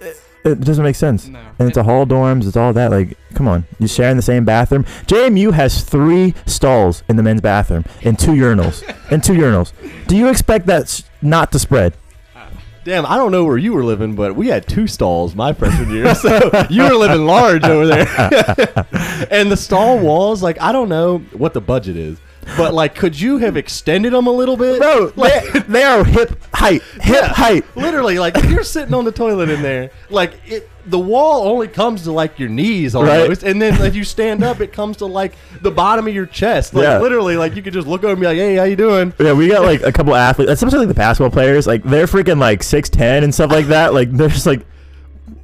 it, 0.01 0.22
it 0.43 0.62
doesn't 0.62 0.83
make 0.83 0.95
sense. 0.95 1.27
no. 1.27 1.39
And 1.60 1.67
it's 1.67 1.77
a 1.77 1.83
hall 1.83 2.05
dorms. 2.05 2.48
It's 2.48 2.57
all 2.57 2.74
that. 2.74 2.91
Like, 2.91 3.17
come 3.36 3.48
on, 3.48 3.65
you're 3.79 3.88
sharing 3.88 4.15
the 4.17 4.21
same 4.24 4.45
bathroom. 4.45 4.83
JMU 5.07 5.53
has 5.53 5.83
three 5.83 6.33
stalls 6.45 7.03
in 7.10 7.15
the 7.15 7.24
men's 7.24 7.41
bathroom 7.41 7.86
and 8.03 8.17
two 8.17 8.31
urinals. 8.31 8.83
and 9.12 9.24
two 9.24 9.33
urinals. 9.33 9.74
Do 10.07 10.15
you 10.17 10.29
expect 10.29 10.65
that 10.67 10.83
s- 10.83 11.03
not 11.21 11.51
to 11.51 11.60
spread? 11.60 11.93
Ah. 12.36 12.50
Damn, 12.83 13.05
I 13.05 13.17
don't 13.17 13.31
know 13.31 13.45
where 13.45 13.57
you 13.57 13.74
were 13.74 13.83
living, 13.83 14.15
but 14.15 14.36
we 14.36 14.48
had 14.48 14.67
two 14.67 14.88
stalls 14.88 15.36
my 15.36 15.53
freshman 15.53 15.89
year, 15.91 16.15
so 16.15 16.65
you 16.69 16.83
were 16.83 16.95
living 16.95 17.25
large 17.27 17.63
over 17.63 17.86
there. 17.86 18.07
and 19.31 19.51
the 19.51 19.57
stall 19.57 20.00
walls, 20.00 20.41
like 20.41 20.60
I 20.62 20.71
don't 20.71 20.89
know 20.89 21.19
what 21.33 21.53
the 21.53 21.62
budget 21.62 21.95
is, 21.98 22.19
but 22.57 22.74
like, 22.74 22.95
could 22.95 23.19
you 23.19 23.38
have 23.39 23.55
extended 23.57 24.13
them 24.13 24.27
a 24.27 24.31
little 24.31 24.57
bit? 24.57 24.79
Bro, 24.79 25.13
like 25.17 25.51
they, 25.53 25.60
they 25.62 25.83
are 25.83 26.03
hip 26.03 26.41
height. 26.53 26.81
Hip 27.01 27.15
Yeah. 27.21 27.27
height. 27.33 27.65
literally, 27.75 28.19
like 28.19 28.36
if 28.38 28.50
you're 28.50 28.63
sitting 28.63 28.93
on 28.93 29.05
the 29.05 29.12
toilet 29.12 29.50
in 29.50 29.62
there, 29.62 29.91
like 30.10 30.33
it, 30.45 30.67
the 30.88 30.98
wall 31.00 31.48
only 31.48 31.67
comes 31.67 32.03
to 32.05 32.12
like 32.12 32.39
your 32.39 32.50
knees 32.50 32.95
almost, 32.95 33.43
and 33.43 33.62
then 33.62 33.79
if 33.86 33.95
you 33.95 34.03
stand 34.03 34.43
up, 34.43 34.60
it 34.62 34.74
comes 34.74 34.98
to 34.98 35.05
like 35.05 35.33
the 35.62 35.69
bottom 35.71 36.07
of 36.07 36.13
your 36.15 36.25
chest. 36.25 36.74
Like 36.74 36.83
Yeah. 36.83 37.00
literally, 37.00 37.38
like 37.38 37.55
you 37.55 37.62
could 37.62 37.74
just 37.74 37.88
look 37.88 38.03
over 38.03 38.13
and 38.13 38.19
be 38.19 38.25
like, 38.25 38.38
"Hey, 38.38 38.55
how 38.55 38.63
you 38.63 38.75
doing?" 38.75 39.13
Yeah, 39.19 39.33
we 39.33 39.48
got 39.48 39.62
like 39.65 39.83
a 39.83 39.91
couple 39.91 40.15
athletes, 40.15 40.51
especially 40.51 40.79
like 40.79 40.88
the 40.88 40.93
basketball 40.95 41.29
players. 41.31 41.67
Like 41.67 41.83
they're 41.83 42.07
freaking 42.07 42.39
like 42.39 42.63
six 42.63 42.89
ten 42.89 43.24
and 43.24 43.33
stuff 43.33 43.51
like 43.51 43.67
that. 43.67 43.93
Like 43.93 44.12
they're 44.12 44.27
just 44.29 44.48
like 44.48 44.65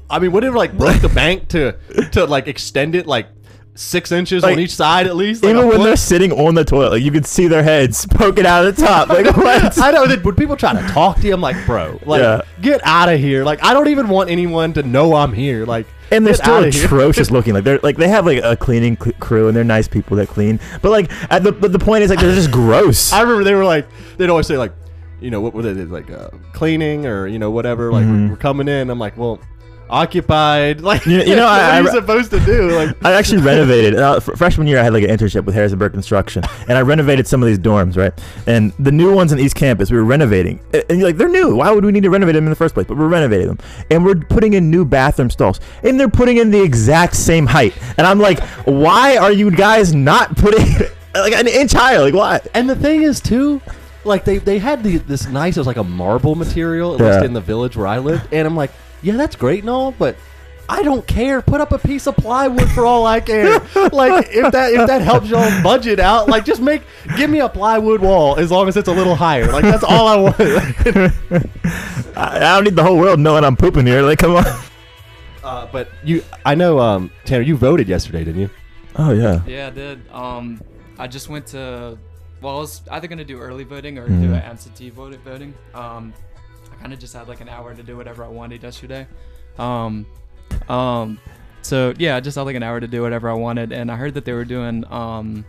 I 0.10 0.20
mean, 0.20 0.32
would 0.32 0.44
it 0.46 0.52
like 0.52 0.78
break 0.78 1.02
the 1.02 1.10
bank 1.10 1.50
to 1.50 1.76
to 2.14 2.26
like 2.26 2.48
extend 2.48 2.96
it 2.96 3.06
like 3.08 3.28
six 3.78 4.12
inches 4.12 4.44
Like, 4.44 4.54
on 4.54 4.60
each 4.60 4.76
side 4.76 5.08
at 5.08 5.16
least? 5.16 5.44
Like 5.44 5.56
even 5.56 5.68
when 5.68 5.82
they're 5.84 5.96
sitting 5.96 6.32
on 6.32 6.56
the 6.56 6.66
toilet, 6.66 6.92
like 6.94 7.04
you 7.04 7.12
can 7.12 7.24
see 7.24 7.48
their 7.48 7.64
heads 7.64 8.06
poking 8.06 8.46
out 8.46 8.66
of 8.66 8.76
the 8.76 8.82
top. 8.86 9.10
Like 9.10 9.26
what? 9.38 9.80
I 9.82 9.92
know 9.92 10.06
that 10.08 10.24
when 10.24 10.36
people 10.36 10.56
try 10.56 10.74
to 10.80 10.88
talk 10.90 11.18
to 11.22 11.28
you, 11.28 11.34
I'm 11.34 11.42
like, 11.42 11.66
bro, 11.66 12.00
like, 12.06 12.22
Yeah. 12.22 12.42
get 12.62 12.82
out 12.84 13.10
of 13.10 13.20
here. 13.20 13.44
Like, 13.44 13.64
I 13.64 13.74
don't 13.74 13.88
even 13.88 14.10
want 14.10 14.30
anyone 14.30 14.74
to 14.74 14.84
know 14.84 15.14
I'm 15.16 15.34
here. 15.34 15.66
Like, 15.66 15.88
and 16.12 16.26
they're 16.26 16.34
still 16.36 16.64
atrocious 16.64 17.32
looking. 17.32 17.54
Like 17.54 17.64
they're 17.66 17.80
like 17.84 17.98
they 17.98 18.08
have 18.08 18.26
like 18.26 18.42
a 18.44 18.56
cleaning 18.56 18.98
cl- 18.98 19.16
crew 19.20 19.48
and 19.48 19.56
they're 19.58 19.64
nice 19.64 19.88
people 19.88 20.16
that 20.18 20.28
clean. 20.30 20.60
But 20.82 20.92
like 20.92 21.12
at 21.32 21.44
the 21.44 21.52
but 21.52 21.72
the 21.74 21.80
point 21.80 22.04
is 22.04 22.10
like 22.10 22.20
they're 22.20 22.34
just 22.34 22.52
gross. 22.52 23.12
I 23.14 23.22
remember 23.22 23.44
they 23.44 23.54
were 23.54 23.66
like, 23.66 23.88
they'd 24.18 24.30
always 24.30 24.48
say 24.48 24.58
like, 24.58 24.72
you 25.20 25.30
know, 25.32 25.42
what 25.42 25.54
were 25.54 25.64
they 25.64 25.74
like 25.84 26.10
uh, 26.10 26.30
cleaning 26.54 27.06
or 27.06 27.28
you 27.28 27.40
know 27.40 27.52
whatever. 27.52 27.92
Like, 27.92 28.06
Mhm. 28.06 28.24
we're, 28.26 28.30
we're 28.32 28.38
coming 28.38 28.68
in. 28.70 28.90
I'm 28.90 29.00
like, 29.00 29.18
well, 29.18 29.40
occupied. 29.90 30.82
Like, 30.88 31.06
You- 31.06 31.20
you 31.20 31.36
know, 31.36 31.44
what 31.46 31.60
I- 31.60 31.80
are 31.80 31.82
you 31.84 31.90
I- 31.90 31.92
supposed 31.92 32.32
to 32.32 32.40
do? 32.42 32.72
Like, 32.72 32.96
I 33.06 33.14
actually 33.14 33.42
renovated. 33.44 33.96
Uh, 33.96 34.20
fr- 34.20 34.36
freshman 34.36 34.68
year, 34.68 34.80
I 34.80 34.84
had 34.84 34.94
like 34.94 35.04
an 35.04 35.10
internship 35.10 35.44
with 35.46 35.54
Harrisonburg 35.56 35.92
Construction, 35.94 36.44
and 36.68 36.78
I 36.78 36.82
renovated 36.82 37.28
some 37.28 37.42
of 37.44 37.48
these 37.48 37.60
dorms, 37.60 37.98
right? 37.98 38.14
And 38.48 38.72
the 38.80 38.92
new 38.92 39.14
ones 39.14 39.32
in 39.32 39.40
East 39.40 39.56
Campus, 39.56 39.92
we 39.92 39.98
were 39.98 40.04
renovating, 40.06 40.60
A- 40.74 40.90
and 40.90 41.00
you're 41.00 41.08
like, 41.10 41.18
they're 41.18 41.28
new. 41.30 41.56
Why 41.56 41.72
would 41.72 41.84
we 41.84 41.92
need 41.92 42.04
to 42.04 42.10
renovate 42.10 42.36
them 42.36 42.46
in 42.46 42.50
the 42.50 42.56
first 42.56 42.74
place? 42.74 42.86
But 42.88 42.98
we're 42.98 43.08
renovating 43.08 43.48
them, 43.48 43.58
and 43.92 44.06
we're 44.06 44.16
putting 44.16 44.54
in 44.54 44.70
new 44.72 44.86
bathroom 44.86 45.30
stalls, 45.30 45.60
and 45.84 46.00
they're 46.00 46.08
putting 46.10 46.38
in 46.38 46.52
the 46.52 46.62
exact 46.62 47.16
same 47.16 47.46
height. 47.46 47.74
And 47.98 48.06
I'm 48.08 48.20
like, 48.20 48.40
why 48.66 49.18
are 49.18 49.32
you 49.32 49.52
guys 49.52 49.94
not 49.94 50.36
putting 50.38 50.66
like 51.16 51.34
an 51.34 51.48
inch 51.48 51.72
higher? 51.74 52.00
Like 52.02 52.14
why? 52.14 52.40
and 52.54 52.70
the 52.70 52.76
thing 52.76 53.04
is 53.04 53.20
too. 53.20 53.62
Like 54.06 54.24
they, 54.24 54.38
they 54.38 54.58
had 54.58 54.84
the, 54.84 54.98
this 55.00 55.28
nice, 55.28 55.58
it 55.58 55.60
was 55.60 55.68
like 55.68 55.76
a 55.76 55.84
marble 55.84 56.36
material, 56.36 56.94
at 56.96 57.02
least 57.02 57.26
in 57.26 57.34
the 57.34 57.42
village 57.42 57.76
where 57.76 57.88
I 57.88 57.98
lived. 57.98 58.32
And 58.32 58.48
I'm 58.48 58.56
like, 58.56 58.72
yeah, 59.02 59.16
that's 59.18 59.36
great 59.36 59.62
and 59.62 59.70
all, 59.70 59.92
but 59.92 60.16
I 60.70 60.84
don't 60.84 61.08
care. 61.08 61.42
Put 61.42 61.62
up 61.62 61.72
a 61.72 61.78
piece 61.80 62.08
of 62.08 62.18
plywood 62.18 62.70
for 62.72 62.86
all 62.86 63.06
I 63.06 63.20
care. 63.22 63.60
like 63.94 64.28
if 64.32 64.52
that 64.52 64.74
if 64.74 64.88
that 64.88 65.02
helps 65.02 65.30
y'all 65.30 65.64
budget 65.64 66.00
out, 66.00 66.28
like 66.28 66.44
just 66.44 66.62
make 66.62 66.82
give 67.16 67.30
me 67.30 67.40
a 67.40 67.48
plywood 67.50 68.02
wall 68.02 68.36
as 68.38 68.52
long 68.52 68.68
as 68.68 68.76
it's 68.76 68.90
a 68.90 68.94
little 68.94 69.16
higher. 69.16 69.50
Like 69.52 69.64
that's 69.64 69.84
all 69.84 70.08
I 70.08 70.16
want. 70.18 70.36
I, 72.18 72.36
I 72.38 72.40
don't 72.56 72.64
need 72.66 72.76
the 72.76 72.84
whole 72.84 72.98
world 72.98 73.20
knowing 73.20 73.44
I'm 73.44 73.56
pooping 73.56 73.86
here. 73.86 74.02
Like, 74.02 74.20
come 74.20 74.36
on. 74.36 74.46
uh, 75.44 75.68
but 75.72 75.90
you, 76.04 76.24
I 76.46 76.56
know, 76.56 76.80
um, 76.80 77.12
Tanner, 77.26 77.44
you 77.44 77.56
voted 77.56 77.88
yesterday, 77.88 78.24
didn't 78.24 78.42
you? 78.42 78.50
Oh 78.98 79.12
yeah. 79.12 79.42
Yeah, 79.46 79.68
I 79.68 79.70
did. 79.70 80.02
Um, 80.12 80.62
I 80.98 81.08
just 81.08 81.30
went 81.30 81.48
to. 81.48 81.98
Well, 82.42 82.58
I 82.58 82.60
was 82.60 82.82
either 82.92 83.08
gonna 83.08 83.24
do 83.24 83.40
early 83.40 83.64
voting 83.64 83.98
or 83.98 84.08
Mhm. 84.08 84.22
do 84.22 84.28
an 84.34 84.42
absentee 84.42 84.90
voting. 84.90 85.54
Um, 85.74 86.14
I 86.14 86.27
kind 86.80 86.94
of 86.94 87.00
just 87.00 87.14
had 87.14 87.28
like 87.28 87.42
an 87.42 87.50
hour 87.50 87.74
to 87.74 87.84
do 87.84 87.98
whatever 87.98 88.24
I 88.24 88.28
wanted 88.28 88.64
yesterday. 88.64 89.08
Um, 89.58 90.06
um, 90.70 91.20
so 91.62 91.94
yeah, 91.98 92.16
I 92.16 92.20
just 92.20 92.36
had 92.36 92.44
like 92.44 92.56
an 92.56 92.64
hour 92.64 92.80
to 92.80 92.88
do 92.88 93.02
whatever 93.02 93.30
I 93.30 93.34
wanted, 93.34 93.72
and 93.72 93.92
I 93.92 93.96
heard 93.96 94.14
that 94.16 94.26
they 94.26 94.34
were 94.34 94.46
doing 94.46 94.86
um, 94.92 95.46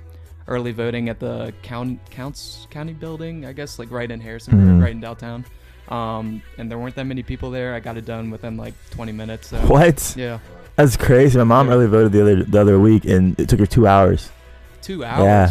early 0.47 0.73
voting 0.73 1.09
at 1.09 1.21
the 1.21 1.53
count 1.63 2.01
counts 2.11 2.67
county 2.71 2.93
building. 2.95 3.45
I 3.47 3.53
guess 3.53 3.79
like 3.79 3.91
right 3.91 4.11
in 4.11 4.21
Harrisonburg, 4.21 4.67
Mhm. 4.69 4.83
right 4.83 4.93
in 4.93 5.01
downtown. 5.01 5.45
Um, 5.89 6.43
and 6.59 6.71
there 6.71 6.79
weren't 6.79 6.95
that 6.97 7.05
many 7.07 7.23
people 7.23 7.51
there. 7.51 7.75
I 7.75 7.81
got 7.81 7.97
it 7.97 8.05
done 8.05 8.31
within 8.31 8.57
like 8.59 8.75
20 8.91 9.13
minutes. 9.13 9.49
So 9.49 9.59
What? 9.61 10.15
yeah, 10.19 10.39
That's 10.77 10.97
crazy. 10.99 11.39
My 11.39 11.45
mom 11.45 11.71
early 11.71 11.87
voted 11.87 12.13
the 12.13 12.21
other 12.23 12.45
the 12.45 12.61
other 12.61 12.79
week, 12.79 13.05
and 13.05 13.39
it 13.41 13.49
took 13.49 13.61
her 13.61 13.67
two 13.67 13.87
hours. 13.87 14.31
two 14.83 15.05
hours. 15.05 15.25
Yeah. 15.25 15.51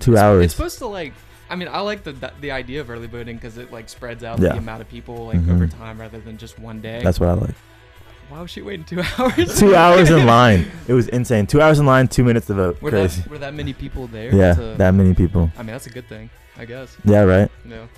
Two 0.00 0.12
It's- 0.12 0.24
hours. 0.24 0.44
It's 0.44 0.54
supposed 0.54 0.78
to 0.78 0.86
like. 0.86 1.12
I 1.50 1.56
mean, 1.56 1.68
I 1.68 1.80
like 1.80 2.04
the 2.04 2.12
the, 2.12 2.32
the 2.40 2.50
idea 2.52 2.80
of 2.80 2.88
early 2.90 3.06
voting 3.08 3.36
because 3.36 3.58
it 3.58 3.72
like 3.72 3.88
spreads 3.88 4.22
out 4.24 4.38
Yeah. 4.38 4.52
the 4.52 4.58
amount 4.58 4.80
of 4.82 4.88
people 4.88 5.26
like 5.26 5.40
Mhm. 5.40 5.54
over 5.54 5.66
time 5.66 6.00
rather 6.00 6.20
than 6.20 6.38
just 6.38 6.58
one 6.58 6.80
day. 6.80 7.00
That's 7.02 7.18
what 7.20 7.28
I 7.28 7.32
like. 7.34 7.54
Why 8.28 8.40
was 8.40 8.50
she 8.52 8.62
waiting 8.62 8.84
two 8.84 9.02
hours? 9.18 9.58
Two 9.58 9.74
hours 9.74 10.08
in 10.10 10.24
line. 10.36 10.70
It 10.86 10.92
was 10.94 11.08
insane. 11.08 11.46
Two 11.48 11.60
hours 11.60 11.80
in 11.80 11.86
line, 11.86 12.06
two 12.06 12.22
minutes 12.22 12.46
to 12.46 12.54
vote. 12.54 12.80
Were 12.80 12.90
Crazy. 12.90 13.22
that, 13.22 13.30
were 13.30 13.38
that 13.38 13.54
many 13.54 13.72
people 13.72 14.06
there? 14.06 14.32
Yeah, 14.34 14.54
to- 14.54 14.74
that 14.78 14.92
many 14.94 15.14
people. 15.14 15.50
I 15.58 15.62
mean, 15.62 15.72
that's 15.72 15.86
a 15.88 15.90
good 15.90 16.08
thing, 16.08 16.30
I 16.56 16.64
guess. 16.64 16.96
Yeah, 17.04 17.22
right. 17.22 17.50
No. 17.64 17.88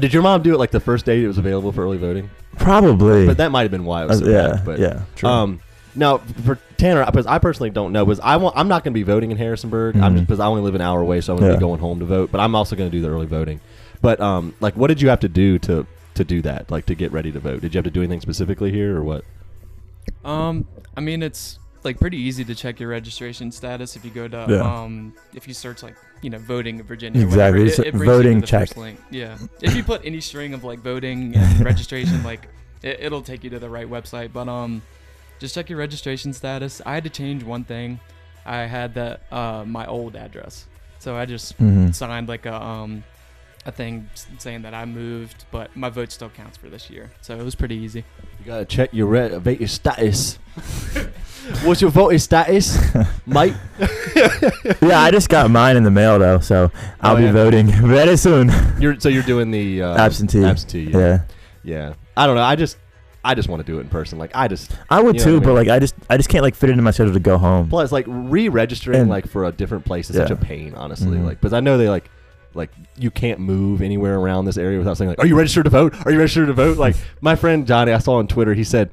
Did 0.00 0.12
your 0.12 0.24
mom 0.24 0.42
do 0.42 0.52
it 0.52 0.58
like 0.58 0.72
the 0.72 0.80
first 0.80 1.04
day 1.06 1.22
it 1.22 1.28
was 1.28 1.38
available 1.38 1.70
for 1.70 1.84
early 1.84 1.98
voting? 1.98 2.28
Probably. 2.58 3.26
But 3.26 3.36
that 3.36 3.52
might 3.52 3.62
have 3.62 3.70
been 3.70 3.84
why 3.84 4.02
it 4.02 4.06
Uh, 4.06 4.08
was 4.08 4.18
so 4.18 4.26
yeah, 4.28 4.50
packed, 4.54 4.64
But 4.64 4.78
yeah. 4.80 5.02
True. 5.14 5.28
Um, 5.28 5.60
now 5.94 6.18
for 6.18 6.58
Tanner, 6.76 7.04
because 7.06 7.26
I 7.26 7.38
personally 7.38 7.70
don't 7.70 7.92
know, 7.92 8.04
because 8.04 8.20
I 8.20 8.36
want, 8.36 8.56
I'm 8.56 8.68
not 8.68 8.84
going 8.84 8.92
to 8.92 8.98
be 8.98 9.02
voting 9.04 9.30
in 9.30 9.36
Harrisonburg. 9.36 9.96
I'm 9.96 10.12
Mhm. 10.12 10.16
just 10.16 10.26
because 10.26 10.40
I 10.40 10.46
only 10.46 10.62
live 10.62 10.74
an 10.74 10.80
hour 10.80 11.00
away, 11.00 11.20
so 11.20 11.32
I'm 11.32 11.38
going 11.38 11.48
to 11.50 11.54
Yeah. 11.54 11.58
be 11.58 11.60
going 11.60 11.80
home 11.80 11.98
to 12.00 12.04
vote. 12.04 12.30
But 12.32 12.40
I'm 12.40 12.54
also 12.54 12.74
going 12.76 12.90
to 12.90 12.96
do 12.96 13.00
the 13.02 13.08
early 13.08 13.26
voting. 13.26 13.60
But 14.02 14.20
um, 14.20 14.54
like, 14.60 14.76
what 14.76 14.88
did 14.88 15.00
you 15.00 15.08
have 15.08 15.20
to 15.20 15.28
do 15.28 15.58
to 15.60 15.86
to 16.14 16.24
do 16.24 16.40
that? 16.42 16.70
Like 16.70 16.86
to 16.86 16.94
get 16.94 17.10
ready 17.12 17.32
to 17.32 17.40
vote? 17.40 17.60
Did 17.62 17.74
you 17.74 17.78
have 17.78 17.84
to 17.84 17.90
do 17.90 18.00
anything 18.00 18.20
specifically 18.20 18.70
here, 18.70 18.96
or 18.96 19.02
what? 19.02 19.24
Um, 20.24 20.66
I 20.96 21.00
mean, 21.00 21.22
it's 21.22 21.58
like 21.82 21.98
pretty 22.00 22.16
easy 22.18 22.44
to 22.44 22.54
check 22.54 22.80
your 22.80 22.88
registration 22.88 23.52
status 23.52 23.94
if 23.96 24.04
you 24.04 24.10
go 24.10 24.26
to 24.26 24.46
Yeah. 24.48 24.60
um 24.82 25.12
if 25.34 25.46
you 25.46 25.52
search 25.52 25.82
like 25.82 25.94
you 26.22 26.30
know 26.30 26.38
voting 26.38 26.78
in 26.78 26.86
Virginia. 26.86 27.20
or 27.20 27.24
Exactly, 27.24 27.60
whatever, 27.60 27.66
just 27.66 27.78
it, 27.80 27.86
it 27.88 27.92
brings 27.92 28.06
voting 28.12 28.32
you 28.36 28.40
to 28.40 28.40
the 28.40 28.46
check. 28.46 28.68
first 28.68 28.76
link. 28.78 29.00
Yeah. 29.10 29.36
if 29.60 29.74
you 29.76 29.82
put 29.84 30.00
any 30.04 30.20
string 30.20 30.54
of 30.54 30.64
like 30.64 30.78
voting 30.80 31.34
and 31.36 31.60
registration, 31.64 32.22
like 32.22 32.48
it, 32.82 33.00
it'll 33.00 33.22
take 33.22 33.44
you 33.44 33.50
to 33.50 33.58
the 33.58 33.68
right 33.68 33.88
website. 33.88 34.32
But 34.32 34.48
um, 34.48 34.82
just 35.38 35.54
check 35.54 35.68
your 35.68 35.78
registration 35.78 36.32
status. 36.32 36.80
I 36.86 36.94
had 36.94 37.04
to 37.04 37.10
change 37.10 37.42
one 37.42 37.64
thing. 37.64 38.00
I 38.46 38.58
had 38.66 38.94
that 38.94 39.22
uh 39.32 39.64
my 39.66 39.86
old 39.86 40.16
address, 40.16 40.66
so 40.98 41.16
I 41.16 41.24
just 41.26 41.58
Mhm. 41.58 41.94
signed 41.94 42.28
like 42.28 42.46
a 42.46 42.54
um 42.62 43.04
a 43.66 43.72
thing 43.72 44.10
saying 44.36 44.60
that 44.62 44.74
I 44.74 44.84
moved, 44.84 45.46
but 45.50 45.74
my 45.74 45.88
vote 45.88 46.12
still 46.12 46.28
counts 46.28 46.58
for 46.58 46.68
this 46.68 46.90
year. 46.90 47.10
So 47.22 47.34
it 47.38 47.42
was 47.42 47.54
pretty 47.54 47.76
easy. 47.76 48.04
You 48.40 48.44
gotta 48.44 48.66
check 48.66 48.90
your 48.92 49.06
re- 49.06 49.38
voter 49.38 49.66
status. 49.66 50.38
What's 51.64 51.80
your 51.80 51.90
voting 51.90 52.18
status, 52.18 52.78
Mike? 53.26 53.54
yeah, 54.82 55.00
I 55.00 55.10
just 55.10 55.28
got 55.30 55.50
mine 55.50 55.76
in 55.76 55.82
the 55.82 55.90
mail 55.90 56.18
though, 56.18 56.40
so 56.40 56.70
I'll 57.00 57.14
Oh, 57.14 57.16
be 57.18 57.24
yeah. 57.24 57.32
voting 57.32 57.66
very 57.68 58.16
soon. 58.18 58.50
You're 58.78 58.98
so 59.00 59.08
you're 59.08 59.22
doing 59.22 59.50
the 59.50 59.82
uh, 59.82 59.96
Absentee. 60.04 60.44
Absentee. 60.44 60.90
Yeah. 60.90 60.98
Yeah. 60.98 61.18
yeah. 61.64 61.92
I 62.16 62.26
don't 62.26 62.36
know. 62.36 62.42
I 62.42 62.56
just 62.56 62.76
I 63.24 63.34
just 63.34 63.48
want 63.48 63.64
to 63.64 63.72
do 63.72 63.78
it 63.78 63.82
in 63.82 63.88
person. 63.88 64.18
Like 64.18 64.30
I 64.34 64.48
just 64.48 64.70
I 64.90 65.00
would 65.00 65.14
You 65.16 65.20
know 65.20 65.24
too, 65.24 65.34
what 65.34 65.42
I 65.42 65.44
but 65.44 65.46
mean? 65.48 65.56
like 65.56 65.68
I 65.68 65.78
just 65.78 65.94
I 66.10 66.16
just 66.16 66.28
can't 66.28 66.42
like 66.42 66.54
fit 66.54 66.68
it 66.70 66.72
into 66.72 66.82
my 66.82 66.90
schedule 66.90 67.12
to 67.14 67.20
go 67.20 67.38
home. 67.38 67.68
plus 67.68 67.90
like 67.92 68.04
re-registering 68.08 69.00
And- 69.00 69.10
like 69.10 69.26
for 69.28 69.44
a 69.44 69.52
different 69.52 69.84
place 69.84 70.10
is 70.10 70.16
such 70.16 70.30
Yeah. 70.30 70.34
a 70.36 70.38
pain, 70.38 70.74
honestly. 70.76 71.16
Mhm. 71.18 71.24
Like 71.24 71.40
because 71.40 71.52
I 71.52 71.60
know 71.60 71.78
they 71.78 71.88
like 71.88 72.10
like 72.54 72.70
you 72.96 73.10
can't 73.10 73.40
move 73.40 73.82
anywhere 73.82 74.16
around 74.18 74.44
this 74.44 74.56
area 74.56 74.78
without 74.78 74.96
saying 74.96 75.08
like, 75.08 75.18
"Are 75.18 75.26
you 75.26 75.36
registered 75.36 75.64
to 75.64 75.70
vote? 75.70 75.94
Are 76.06 76.12
you 76.12 76.18
registered 76.18 76.46
to 76.48 76.52
vote?" 76.52 76.76
Like 76.78 76.94
my 77.20 77.34
friend 77.34 77.66
Johnny, 77.66 77.92
I 77.92 77.98
saw 77.98 78.14
on 78.14 78.26
Twitter, 78.28 78.54
he 78.54 78.64
said. 78.64 78.90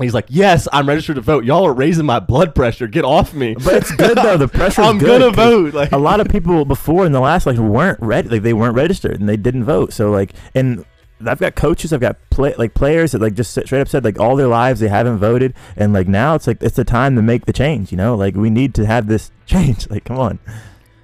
He's 0.00 0.14
like, 0.14 0.26
yes, 0.28 0.68
I'm 0.72 0.86
registered 0.86 1.16
to 1.16 1.20
vote. 1.22 1.44
Y'all 1.44 1.66
are 1.66 1.72
raising 1.72 2.06
my 2.06 2.20
blood 2.20 2.54
pressure. 2.54 2.86
Get 2.86 3.04
off 3.04 3.34
me. 3.34 3.56
But 3.56 3.74
it's 3.74 3.90
good 3.96 4.16
though. 4.16 4.36
The 4.36 4.46
pressure. 4.58 4.82
I'm 4.82 4.96
good, 4.96 5.20
gonna 5.20 5.34
'cause 5.34 5.34
vote. 5.34 5.74
Like 5.74 5.90
a 5.90 5.96
lot 5.98 6.20
of 6.20 6.28
people 6.28 6.64
before 6.64 7.04
in 7.04 7.10
the 7.10 7.18
last 7.18 7.46
election 7.46 7.68
weren't 7.68 7.98
ready. 8.00 8.28
Like 8.28 8.42
they 8.42 8.52
weren't 8.52 8.76
registered 8.76 9.18
and 9.18 9.28
they 9.28 9.36
didn't 9.36 9.64
vote. 9.64 9.92
So 9.92 10.12
like, 10.12 10.34
and 10.54 10.84
I've 11.26 11.40
got 11.40 11.54
coaches, 11.56 11.92
I've 11.92 12.00
got 12.00 12.16
play, 12.30 12.54
like 12.58 12.74
players 12.74 13.12
that 13.12 13.20
like 13.20 13.34
just 13.34 13.50
straight 13.50 13.80
up 13.80 13.88
said 13.88 14.04
like 14.04 14.20
all 14.20 14.36
their 14.36 14.46
lives 14.46 14.80
they 14.80 14.88
haven't 14.88 15.18
voted, 15.18 15.54
and 15.76 15.92
like 15.92 16.06
now 16.08 16.34
it's 16.34 16.46
like 16.46 16.62
it's 16.62 16.76
the 16.76 16.84
time 16.84 17.16
to 17.16 17.22
make 17.22 17.46
the 17.46 17.52
change. 17.52 17.90
You 17.90 17.98
know, 17.98 18.14
like 18.16 18.34
we 18.36 18.50
need 18.50 18.74
to 18.74 18.86
have 18.86 19.06
this 19.08 19.30
change. 19.46 19.88
Like, 19.90 20.04
come 20.04 20.18
on. 20.18 20.38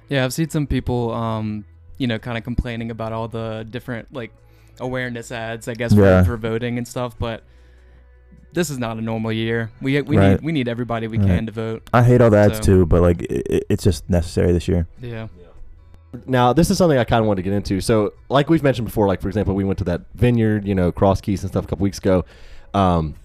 Yeah, 0.09 0.23
I've 0.23 0.33
seen 0.33 0.49
some 0.49 0.67
people, 0.67 1.11
um, 1.13 1.65
you 1.97 2.07
know, 2.07 2.19
kind 2.19 2.37
of 2.37 2.43
complaining 2.43 2.91
about 2.91 3.11
all 3.11 3.27
the 3.27 3.65
different 3.69 4.13
like 4.13 4.31
awareness 4.79 5.31
ads, 5.31 5.67
I 5.67 5.73
guess, 5.73 5.93
for, 5.93 6.01
Yeah. 6.01 6.23
for 6.23 6.37
voting 6.37 6.77
and 6.77 6.87
stuff. 6.87 7.17
But 7.17 7.43
this 8.53 8.69
is 8.69 8.77
not 8.77 8.97
a 8.97 9.01
normal 9.01 9.31
year. 9.33 9.71
We 9.81 10.01
we 10.01 10.17
Right. 10.17 10.31
need 10.31 10.41
we 10.41 10.51
need 10.53 10.67
everybody 10.67 11.07
we 11.07 11.17
Right. 11.17 11.27
can 11.27 11.45
to 11.47 11.51
vote. 11.51 11.89
I 11.93 12.03
hate 12.03 12.21
all 12.21 12.29
the 12.29 12.37
ads 12.37 12.57
So- 12.57 12.63
too, 12.63 12.85
but 12.85 13.01
like 13.01 13.21
it, 13.23 13.65
it's 13.69 13.83
just 13.83 14.09
necessary 14.09 14.53
this 14.53 14.67
year. 14.67 14.87
Yeah. 15.01 15.27
Now 16.25 16.53
this 16.53 16.69
is 16.69 16.77
something 16.77 16.97
I 16.97 17.03
kind 17.03 17.21
of 17.21 17.27
want 17.27 17.37
to 17.37 17.43
get 17.43 17.53
into. 17.53 17.81
So, 17.81 18.13
like 18.29 18.49
we've 18.49 18.63
mentioned 18.63 18.85
before, 18.85 19.07
like 19.07 19.21
for 19.21 19.27
example, 19.27 19.55
we 19.55 19.63
went 19.63 19.77
to 19.79 19.83
that 19.85 20.01
vineyard, 20.13 20.65
you 20.65 20.75
know, 20.75 20.91
Cross 20.91 21.21
Keys 21.21 21.43
and 21.43 21.51
stuff 21.51 21.65
a 21.65 21.67
couple 21.67 21.83
weeks 21.83 21.97
ago. 21.97 22.25
Um, 22.73 23.15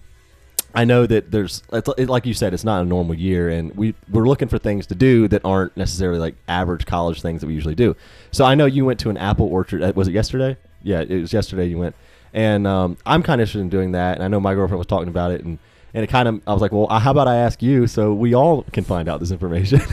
I 0.73 0.85
know 0.85 1.05
that 1.05 1.31
there's, 1.31 1.63
it, 1.73 2.07
like 2.07 2.25
you 2.25 2.33
said, 2.33 2.53
it's 2.53 2.63
not 2.63 2.81
a 2.81 2.85
normal 2.85 3.13
year, 3.13 3.49
and 3.49 3.75
we 3.75 3.93
we're 4.09 4.25
looking 4.27 4.47
for 4.47 4.57
things 4.57 4.87
to 4.87 4.95
do 4.95 5.27
that 5.27 5.43
aren't 5.43 5.75
necessarily 5.75 6.17
like 6.19 6.35
average 6.47 6.85
college 6.85 7.21
things 7.21 7.41
that 7.41 7.47
we 7.47 7.53
usually 7.53 7.75
do. 7.75 7.95
So 8.31 8.45
I 8.45 8.55
know 8.55 8.65
you 8.65 8.85
went 8.85 8.99
to 9.01 9.09
an 9.09 9.17
apple 9.17 9.47
orchard. 9.47 9.81
uh, 9.83 9.91
Was 9.95 10.07
it 10.07 10.13
yesterday? 10.13 10.55
Yeah, 10.81 11.01
it 11.01 11.19
was 11.19 11.33
yesterday. 11.33 11.65
You 11.65 11.77
went, 11.77 11.95
and 12.33 12.65
um, 12.65 12.97
I'm 13.05 13.21
kind 13.21 13.41
of 13.41 13.43
interested 13.43 13.59
in 13.59 13.69
doing 13.69 13.91
that. 13.91 14.15
And 14.15 14.23
I 14.23 14.29
know 14.29 14.39
my 14.39 14.53
girlfriend 14.53 14.77
was 14.77 14.87
talking 14.87 15.09
about 15.09 15.31
it, 15.31 15.43
and 15.43 15.59
and 15.93 16.05
it 16.05 16.07
kind 16.07 16.29
of 16.29 16.41
I 16.47 16.53
was 16.53 16.61
like, 16.61 16.71
well, 16.71 16.87
how 16.87 17.11
about 17.11 17.27
I 17.27 17.35
ask 17.35 17.61
you 17.61 17.85
so 17.85 18.13
we 18.13 18.33
all 18.33 18.63
can 18.71 18.85
find 18.85 19.09
out 19.09 19.19
this 19.19 19.31
information. 19.31 19.81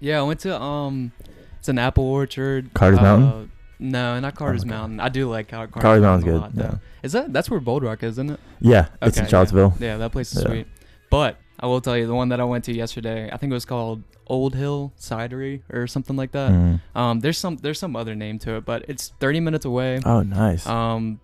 Yeah, 0.00 0.18
I 0.18 0.22
went 0.22 0.40
to 0.40 0.60
um, 0.60 1.12
it's 1.64 1.70
an 1.70 1.78
apple 1.78 2.04
orchard. 2.04 2.74
Carter's 2.74 2.98
uh, 2.98 3.02
Mountain? 3.02 3.50
No, 3.78 4.20
not 4.20 4.34
Carter's 4.34 4.60
okay. 4.64 4.68
Mountain. 4.68 5.00
I 5.00 5.08
do 5.08 5.30
like 5.30 5.48
Car- 5.48 5.66
Carter's, 5.66 5.82
Carter's 5.82 6.02
Mountain's 6.02 6.40
lot, 6.42 6.54
good. 6.54 6.80
Is 7.02 7.12
that 7.12 7.32
that's 7.32 7.48
where 7.50 7.58
Bold 7.58 7.82
Rock 7.82 8.02
is, 8.02 8.12
isn't 8.12 8.32
it? 8.32 8.40
Yeah, 8.60 8.88
it's 9.00 9.16
in 9.16 9.26
Charlottesville. 9.26 9.72
Yeah, 9.80 9.96
that 9.96 10.12
place 10.12 10.34
is 10.36 10.42
Yeah. 10.42 10.48
sweet. 10.48 10.66
But 11.08 11.38
I 11.58 11.66
will 11.68 11.80
tell 11.80 11.96
you, 11.96 12.06
the 12.06 12.14
one 12.14 12.28
that 12.28 12.38
I 12.40 12.44
went 12.44 12.64
to 12.64 12.74
yesterday, 12.74 13.30
I 13.32 13.38
think 13.38 13.50
it 13.50 13.54
was 13.54 13.64
called 13.64 14.02
Old 14.26 14.54
Hill 14.54 14.92
Cidery 15.00 15.62
or 15.72 15.86
something 15.86 16.16
like 16.16 16.32
that. 16.32 16.50
Mhm. 16.52 16.80
Um, 16.94 17.20
there's 17.20 17.38
some 17.38 17.56
there's 17.56 17.78
some 17.78 17.96
other 17.96 18.14
name 18.14 18.38
to 18.40 18.56
it, 18.56 18.66
but 18.66 18.84
it's 18.88 19.14
30 19.20 19.40
minutes 19.40 19.64
away. 19.64 20.00
Oh, 20.04 20.20
nice. 20.22 20.66
Um, 20.66 21.18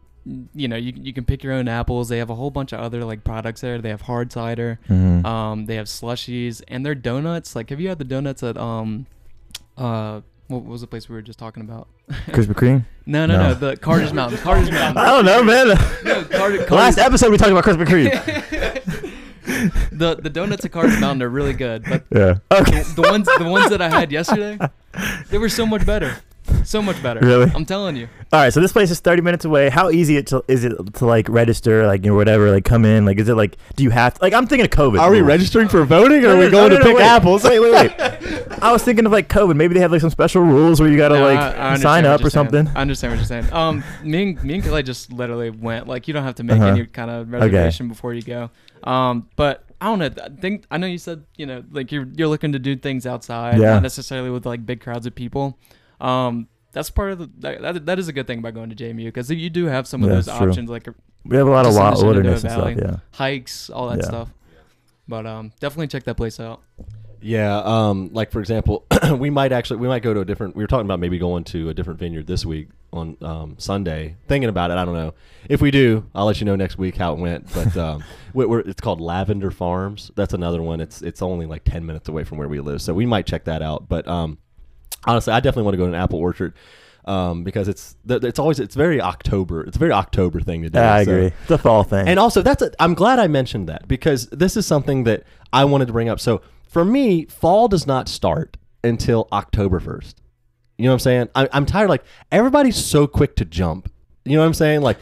you 0.55 0.69
know, 0.69 0.77
you 0.77 0.95
you 0.97 1.13
can 1.13 1.25
pick 1.25 1.45
your 1.45 1.53
own 1.53 1.69
apples. 1.69 2.09
They 2.09 2.17
have 2.19 2.31
a 2.31 2.35
whole 2.35 2.51
bunch 2.51 2.73
of 2.73 2.81
other 2.81 3.05
like 3.05 3.25
products 3.25 3.61
there. 3.61 3.79
They 3.79 3.91
have 3.91 4.01
hard 4.03 4.33
cider. 4.33 4.79
Mhm. 4.89 5.27
Um, 5.27 5.67
they 5.67 5.77
have 5.77 5.87
slushies 5.87 6.63
and 6.67 6.85
their 6.87 6.95
donuts. 6.95 7.55
Like, 7.55 7.69
have 7.69 7.79
you 7.81 7.91
had 7.91 7.99
the 7.99 8.05
donuts 8.05 8.43
at 8.43 8.57
um, 8.57 9.05
uh, 9.77 10.21
what 10.51 10.65
was 10.65 10.81
the 10.81 10.87
place 10.87 11.09
we 11.09 11.15
were 11.15 11.23
just 11.23 11.39
talking 11.39 11.63
about? 11.63 11.89
Krispy 12.29 12.55
Kreme. 12.55 12.85
No, 13.07 13.25
no, 13.27 13.37
No. 13.37 13.49
no, 13.49 13.55
the 13.55 13.77
Carter's 13.77 14.13
Mountain. 14.13 14.39
Carter's 14.41 14.71
Mountain. 14.81 14.99
I 14.99 15.07
don't 15.07 15.25
know, 15.25 15.43
man. 15.43 15.69
No, 16.05 16.25
Carter, 16.25 16.67
Last 16.67 16.99
episode 16.99 17.31
we 17.31 17.39
talked 17.39 17.53
about 17.53 17.65
Krispy 17.65 17.87
Kreme. 17.87 19.17
the 19.93 20.17
the 20.17 20.31
donuts 20.31 20.65
at 20.65 20.73
Carter's 20.73 21.01
Mountain 21.01 21.23
are 21.23 21.29
really 21.29 21.53
good, 21.53 21.85
but 21.85 22.05
yeah. 22.15 22.39
Okay. 22.53 22.83
the, 22.83 23.03
the 23.03 23.09
ones 23.11 23.29
the 23.39 23.45
ones 23.49 23.71
that 23.71 23.81
I 23.83 23.89
had 23.89 24.11
yesterday, 24.13 24.59
they 25.31 25.39
were 25.39 25.49
so 25.49 25.67
much 25.67 25.85
better, 25.87 26.17
so 26.65 26.81
much 26.83 27.03
better. 27.03 27.21
Really? 27.21 27.51
I'm 27.55 27.65
telling 27.65 27.97
you. 27.97 28.09
All 28.33 28.41
right, 28.41 28.53
so 28.53 28.61
this 28.61 28.73
place 28.73 28.91
is 28.91 29.01
30 29.01 29.23
minutes 29.23 29.45
away. 29.45 29.71
How 29.71 29.91
easy 29.91 30.17
it 30.17 30.27
to, 30.29 30.45
is 30.49 30.65
it 30.65 30.73
to 30.95 31.07
like 31.07 31.29
register, 31.29 31.87
like 31.87 32.05
you 32.05 32.11
know, 32.11 32.17
whatever, 32.17 32.51
like 32.51 32.65
come 32.65 32.85
in? 32.85 33.05
Like, 33.05 33.19
is 33.19 33.29
it 33.29 33.35
like, 33.35 33.57
do 33.77 33.83
you 33.83 33.91
have 33.91 34.15
to, 34.15 34.23
like? 34.23 34.33
I'm 34.33 34.47
thinking 34.47 34.65
of 34.67 34.71
COVID. 34.71 35.01
are 35.01 35.11
we 35.11 35.21
registering 35.21 35.69
for 35.69 35.85
voting, 35.85 36.19
or 36.25 36.29
No, 36.29 36.35
are 36.35 36.39
we 36.39 36.45
no, 36.45 36.51
going 36.51 36.71
no, 36.71 36.79
to 36.79 36.85
no, 36.85 36.85
pick 36.91 36.97
wait. 36.99 37.05
apples? 37.05 37.45
Wait, 37.45 37.59
wait, 37.59 37.73
wait. 37.73 37.93
I 38.63 38.73
was 38.73 38.83
thinking 38.85 39.07
of 39.07 39.13
like 39.13 39.29
COVID. 39.29 39.57
Maybe 39.57 39.75
they 39.75 39.81
have 39.81 39.91
like 39.93 40.01
some 40.01 40.11
special 40.11 40.43
rules 40.43 40.81
where 40.81 40.91
you 40.91 40.97
gotta 40.97 41.17
No, 41.19 41.25
like 41.25 41.39
I- 41.39 41.73
I 41.73 41.77
sign 41.79 42.05
up 42.05 42.21
you're 42.21 42.27
or 42.29 42.31
saying. 42.31 42.47
something. 42.51 42.69
I 42.77 42.81
understand 42.83 43.13
what 43.13 43.17
you're 43.19 43.27
saying. 43.27 43.53
Um, 43.53 43.83
me 44.05 44.23
and 44.31 44.45
me 44.45 44.55
and 44.55 44.63
Kelly 44.63 44.83
just 44.83 45.13
literally 45.13 45.51
went. 45.51 45.87
Like, 45.89 46.07
you 46.09 46.15
don't 46.15 46.25
have 46.25 46.35
to 46.37 46.45
make 46.45 46.57
Uh-huh. 46.61 46.67
any 46.75 46.87
kind 46.87 47.11
of 47.11 47.31
reservation 47.33 47.89
before 47.89 48.15
you 48.15 48.23
go. 48.23 48.51
Um, 48.85 49.29
but 49.37 49.65
I 49.81 49.87
don't 49.87 49.99
know. 49.99 50.11
I 50.25 50.29
think 50.41 50.65
I 50.71 50.77
know 50.79 50.87
you 50.87 50.99
said 50.99 51.25
you 51.37 51.47
know 51.47 51.65
like 51.71 51.91
you're 51.91 52.07
you're 52.15 52.29
looking 52.29 52.53
to 52.53 52.59
do 52.59 52.77
things 52.77 53.07
outside, 53.07 53.59
Yeah. 53.59 53.75
not 53.75 53.83
necessarily 53.83 54.31
with 54.31 54.45
like 54.47 54.65
big 54.67 54.81
crowds 54.81 55.07
of 55.07 55.15
people. 55.15 55.59
Um, 56.01 56.49
that's 56.73 56.89
part 56.91 57.13
of 57.13 57.19
the 57.19 57.31
that, 57.39 57.63
that, 57.63 57.87
that 57.87 57.99
is 57.99 58.09
a 58.09 58.13
good 58.13 58.27
thing 58.27 58.39
about 58.39 58.55
going 58.55 58.71
to 58.71 58.77
JMU 58.77 59.07
because 59.07 59.31
you 59.31 59.51
do 59.51 59.67
have 59.67 59.87
some 59.87 60.03
of 60.03 60.09
Yeah, 60.09 60.17
those 60.17 60.29
it's 60.29 60.37
true. 60.39 60.49
options 60.49 60.71
like 60.71 60.87
We 61.25 61.37
have 61.37 61.47
a 61.47 61.51
lot 61.51 61.67
of 61.67 61.73
Just 61.73 61.79
in 61.79 61.85
the 61.85 61.91
wild 61.91 62.05
wilderness 62.05 62.45
and 62.45 62.53
stuff. 62.53 62.77
Yeah. 62.77 62.97
hikes, 63.13 63.71
all 63.71 63.89
that 63.91 63.99
Yeah. 64.01 64.05
stuff. 64.07 64.29
But 65.09 65.27
um, 65.27 65.53
definitely 65.59 65.89
check 65.89 66.05
that 66.05 66.17
place 66.17 66.39
out. 66.39 66.63
Yeah, 67.23 67.59
um, 67.65 68.11
like 68.13 68.31
for 68.31 68.41
example, 68.41 68.87
we 69.19 69.29
might 69.29 69.53
actually 69.53 69.77
we 69.79 69.89
might 69.89 70.03
go 70.03 70.15
to 70.15 70.21
a 70.21 70.25
different. 70.25 70.57
We 70.57 70.63
were 70.63 70.69
talking 70.69 70.87
about 70.87 71.01
maybe 71.01 71.19
going 71.19 71.45
to 71.45 71.69
a 71.69 71.75
different 71.75 71.99
vineyard 71.99 72.27
this 72.27 72.47
week 72.47 72.69
on 72.95 73.17
um, 73.21 73.57
Sunday. 73.59 74.17
Thinking 74.27 74.49
about 74.49 74.71
it, 74.71 74.79
I 74.79 74.85
don't 74.87 74.95
know 74.95 75.13
if 75.49 75.61
we 75.61 75.71
do. 75.71 76.07
I'll 76.15 76.25
let 76.25 76.41
you 76.41 76.47
know 76.47 76.57
next 76.57 76.79
week 76.79 76.97
how 76.97 77.13
it 77.13 77.19
went. 77.19 77.53
But 77.53 77.77
um, 77.77 78.05
we 78.33 78.47
we're, 78.47 78.61
it's 78.61 78.81
called 78.81 79.03
Lavender 79.03 79.51
Farms. 79.51 80.11
That's 80.15 80.33
another 80.33 80.63
one. 80.63 80.81
It's 80.81 81.03
it's 81.03 81.21
only 81.21 81.45
like 81.45 81.65
ten 81.65 81.85
minutes 81.85 82.09
away 82.09 82.25
from 82.25 82.39
where 82.39 82.49
we 82.49 82.61
live, 82.61 82.81
so 82.81 82.95
we 82.95 83.05
might 83.05 83.27
check 83.27 83.45
that 83.45 83.61
out. 83.61 83.87
But 83.87 84.09
um, 84.09 84.39
honestly, 85.05 85.33
I 85.33 85.41
definitely 85.41 85.65
want 85.65 85.75
to 85.75 85.79
go 85.79 85.85
to 85.85 85.93
an 85.93 86.01
apple 86.01 86.19
orchard. 86.19 86.55
Um, 87.07 87.45
because 87.45 87.67
it's 87.67 87.97
it's 88.09 88.39
always 88.39 88.61
it's 88.61 88.75
very 88.75 89.01
October. 89.01 89.63
It's 89.65 89.77
a 89.77 89.79
very 89.79 89.91
October 89.91 90.41
thing 90.41 90.63
to 90.63 90.71
do. 90.71 90.79
I 90.79 91.03
so- 91.05 91.11
agree. 91.11 91.33
It's 91.43 91.51
a 91.51 91.59
fall 91.59 91.83
thing. 91.83 92.07
and 92.07 92.19
also, 92.19 92.43
that's 92.43 92.61
a, 92.61 92.71
I'm 92.79 92.93
glad 92.93 93.19
I 93.19 93.27
mentioned 93.27 93.71
that 93.71 93.89
because 93.89 94.27
this 94.29 94.55
is 94.55 94.67
something 94.67 95.05
that 95.05 95.25
I 95.51 95.65
wanted 95.65 95.87
to 95.87 95.95
bring 95.95 96.11
up. 96.11 96.21
So 96.21 96.43
for 96.69 96.85
me, 96.85 97.25
fall 97.25 97.69
does 97.69 97.87
not 97.87 98.07
start 98.07 98.59
until 98.85 99.29
October 99.33 99.81
1st. 99.81 100.15
You 100.79 100.85
know 100.85 100.91
what 100.91 100.95
I'm 100.95 100.99
saying? 101.01 101.29
I, 101.35 101.49
I'm 101.53 101.67
tired. 101.67 101.89
Like 101.89 102.05
everybody's 102.31 102.77
so 102.77 103.07
quick 103.07 103.35
to 103.37 103.45
jump. 103.45 103.91
You 104.25 104.35
know 104.35 104.41
what 104.41 104.47
I'm 104.47 104.55
saying? 104.55 104.83
Like, 104.83 104.99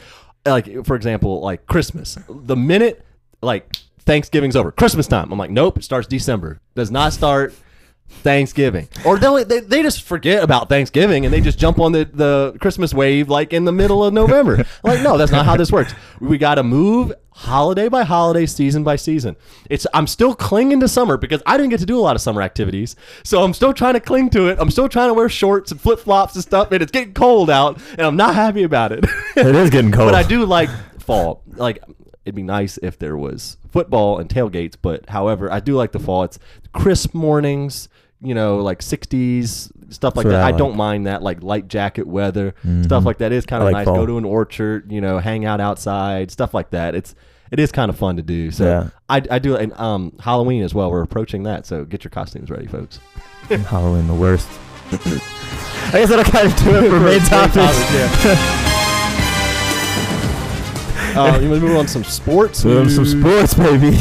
like 0.47 0.85
for 0.87 0.97
example, 0.97 1.41
like 1.41 1.67
Christmas. 1.67 2.17
The 2.29 2.57
minute 2.57 3.05
like 3.43 3.77
Thanksgiving's 4.01 4.57
over, 4.57 4.73
Christmas 4.73 5.07
time. 5.07 5.31
I'm 5.33 5.39
like, 5.39 5.51
nope. 5.51 5.79
It 5.79 5.85
starts 5.85 6.09
December. 6.09 6.61
Does 6.75 6.91
not 6.91 7.13
start. 7.13 7.55
Thanksgiving, 8.09 8.89
or 9.05 9.19
they'll, 9.19 9.45
they 9.45 9.61
they 9.61 9.83
just 9.83 10.03
forget 10.03 10.43
about 10.43 10.69
Thanksgiving 10.69 11.25
and 11.25 11.33
they 11.33 11.41
just 11.41 11.59
jump 11.59 11.79
on 11.79 11.93
the, 11.93 12.05
the 12.13 12.57
Christmas 12.61 12.93
wave 12.93 13.29
like 13.29 13.53
in 13.53 13.65
the 13.65 13.73
middle 13.73 14.05
of 14.05 14.13
November. 14.13 14.65
Like, 14.83 15.03
no, 15.03 15.19
that's 15.19 15.33
not 15.33 15.45
how 15.45 15.57
this 15.57 15.71
works. 15.73 15.93
We 16.21 16.39
got 16.39 16.55
to 16.55 16.63
move 16.63 17.13
holiday 17.31 17.89
by 17.89 18.05
holiday, 18.05 18.47
season 18.47 18.85
by 18.85 18.97
season. 18.97 19.37
It's 19.69 19.87
I'm 19.93 20.07
still 20.07 20.35
clinging 20.35 20.81
to 20.81 20.89
summer 20.89 21.17
because 21.17 21.43
I 21.47 21.57
didn't 21.57 21.71
get 21.71 21.81
to 21.81 21.87
do 21.87 21.99
a 21.99 22.01
lot 22.01 22.17
of 22.17 22.23
summer 22.23 22.41
activities, 22.43 22.97
so 23.23 23.43
I'm 23.43 23.53
still 23.55 23.73
trying 23.75 23.95
to 23.95 24.01
cling 24.01 24.31
to 24.31 24.49
it. 24.49 24.59
I'm 24.61 24.71
still 24.71 24.89
trying 24.89 25.09
to 25.09 25.15
wear 25.15 25.29
shorts 25.29 25.71
and 25.71 25.81
flip 25.81 26.01
flops 26.01 26.35
and 26.35 26.43
stuff, 26.43 26.73
and 26.73 26.83
it's 26.83 26.93
getting 26.93 27.13
cold 27.15 27.51
out, 27.51 27.81
and 27.93 28.01
I'm 28.03 28.17
not 28.17 28.35
happy 28.35 28.63
about 28.63 28.93
it. 28.93 29.05
it 29.37 29.55
is 29.55 29.71
getting 29.71 29.93
cold. 29.93 30.11
but 30.11 30.15
I 30.15 30.27
do 30.27 30.45
like 30.47 30.71
fall. 31.01 31.43
Like 31.47 31.83
it'd 32.25 32.35
be 32.35 32.43
nice 32.43 32.79
if 32.83 32.99
there 32.99 33.17
was 33.17 33.57
football 33.71 34.19
and 34.19 34.29
tailgates, 34.31 34.75
but 34.81 35.09
however, 35.11 35.53
I 35.53 35.61
do 35.61 35.75
like 35.75 35.93
the 35.93 36.01
fall. 36.01 36.23
It's 36.25 36.39
crisp 36.73 37.15
mornings, 37.15 37.89
you 38.21 38.35
know, 38.35 38.59
like 38.59 38.81
60s 38.81 39.71
stuff 39.91 40.17
like 40.17 40.27
that. 40.27 40.43
I 40.43 40.53
don't 40.53 40.77
mind 40.77 41.07
that, 41.07 41.23
like 41.23 41.43
light 41.43 41.69
jacket 41.69 42.07
weather 42.07 42.55
stuff 42.83 43.05
like 43.05 43.19
that 43.19 43.33
is 43.33 43.47
kind 43.47 43.63
of 43.63 43.67
like 43.67 43.73
nice. 43.75 43.85
fall. 43.87 43.97
Go 43.97 44.07
to 44.07 44.19
an 44.19 44.25
orchard, 44.25 44.91
you 44.93 45.01
know, 45.01 45.19
hang 45.19 45.45
out 45.45 45.61
outside, 45.61 46.31
stuff 46.31 46.53
like 46.55 46.71
that. 46.71 46.95
It's 46.95 47.15
it 47.51 47.59
is 47.59 47.73
kind 47.73 47.89
of 47.89 47.97
fun 47.97 48.17
to 48.17 48.23
do. 48.23 48.51
So 48.51 48.65
Yeah. 48.65 48.89
I, 49.09 49.23
I 49.31 49.39
do 49.39 49.57
and 49.57 49.73
um 49.75 50.13
Halloween 50.21 50.63
as 50.63 50.75
well. 50.75 50.91
We're 50.91 51.03
approaching 51.03 51.45
that, 51.45 51.65
so 51.67 51.85
get 51.85 52.05
your 52.05 52.11
costumes 52.11 52.51
ready, 52.51 52.67
folks. 52.67 52.99
Halloween, 53.49 54.07
the 54.07 54.15
worst. 54.15 54.49
I 54.91 55.93
guess 55.93 56.09
that'll 56.11 56.25
kind 56.25 56.49
of 56.53 56.57
do 56.59 56.75
it 56.85 56.91
for 56.91 57.01
main 57.01 57.21
topics. 57.21 58.65
Uh, 61.17 61.37
you 61.43 61.49
want 61.49 61.61
to 61.61 61.67
move 61.67 61.77
on 61.77 61.87
to 61.87 61.91
some 61.91 62.05
sports? 62.05 62.61
Some, 62.61 62.89
some 62.89 63.05
sports, 63.05 63.55
baby. 63.55 63.97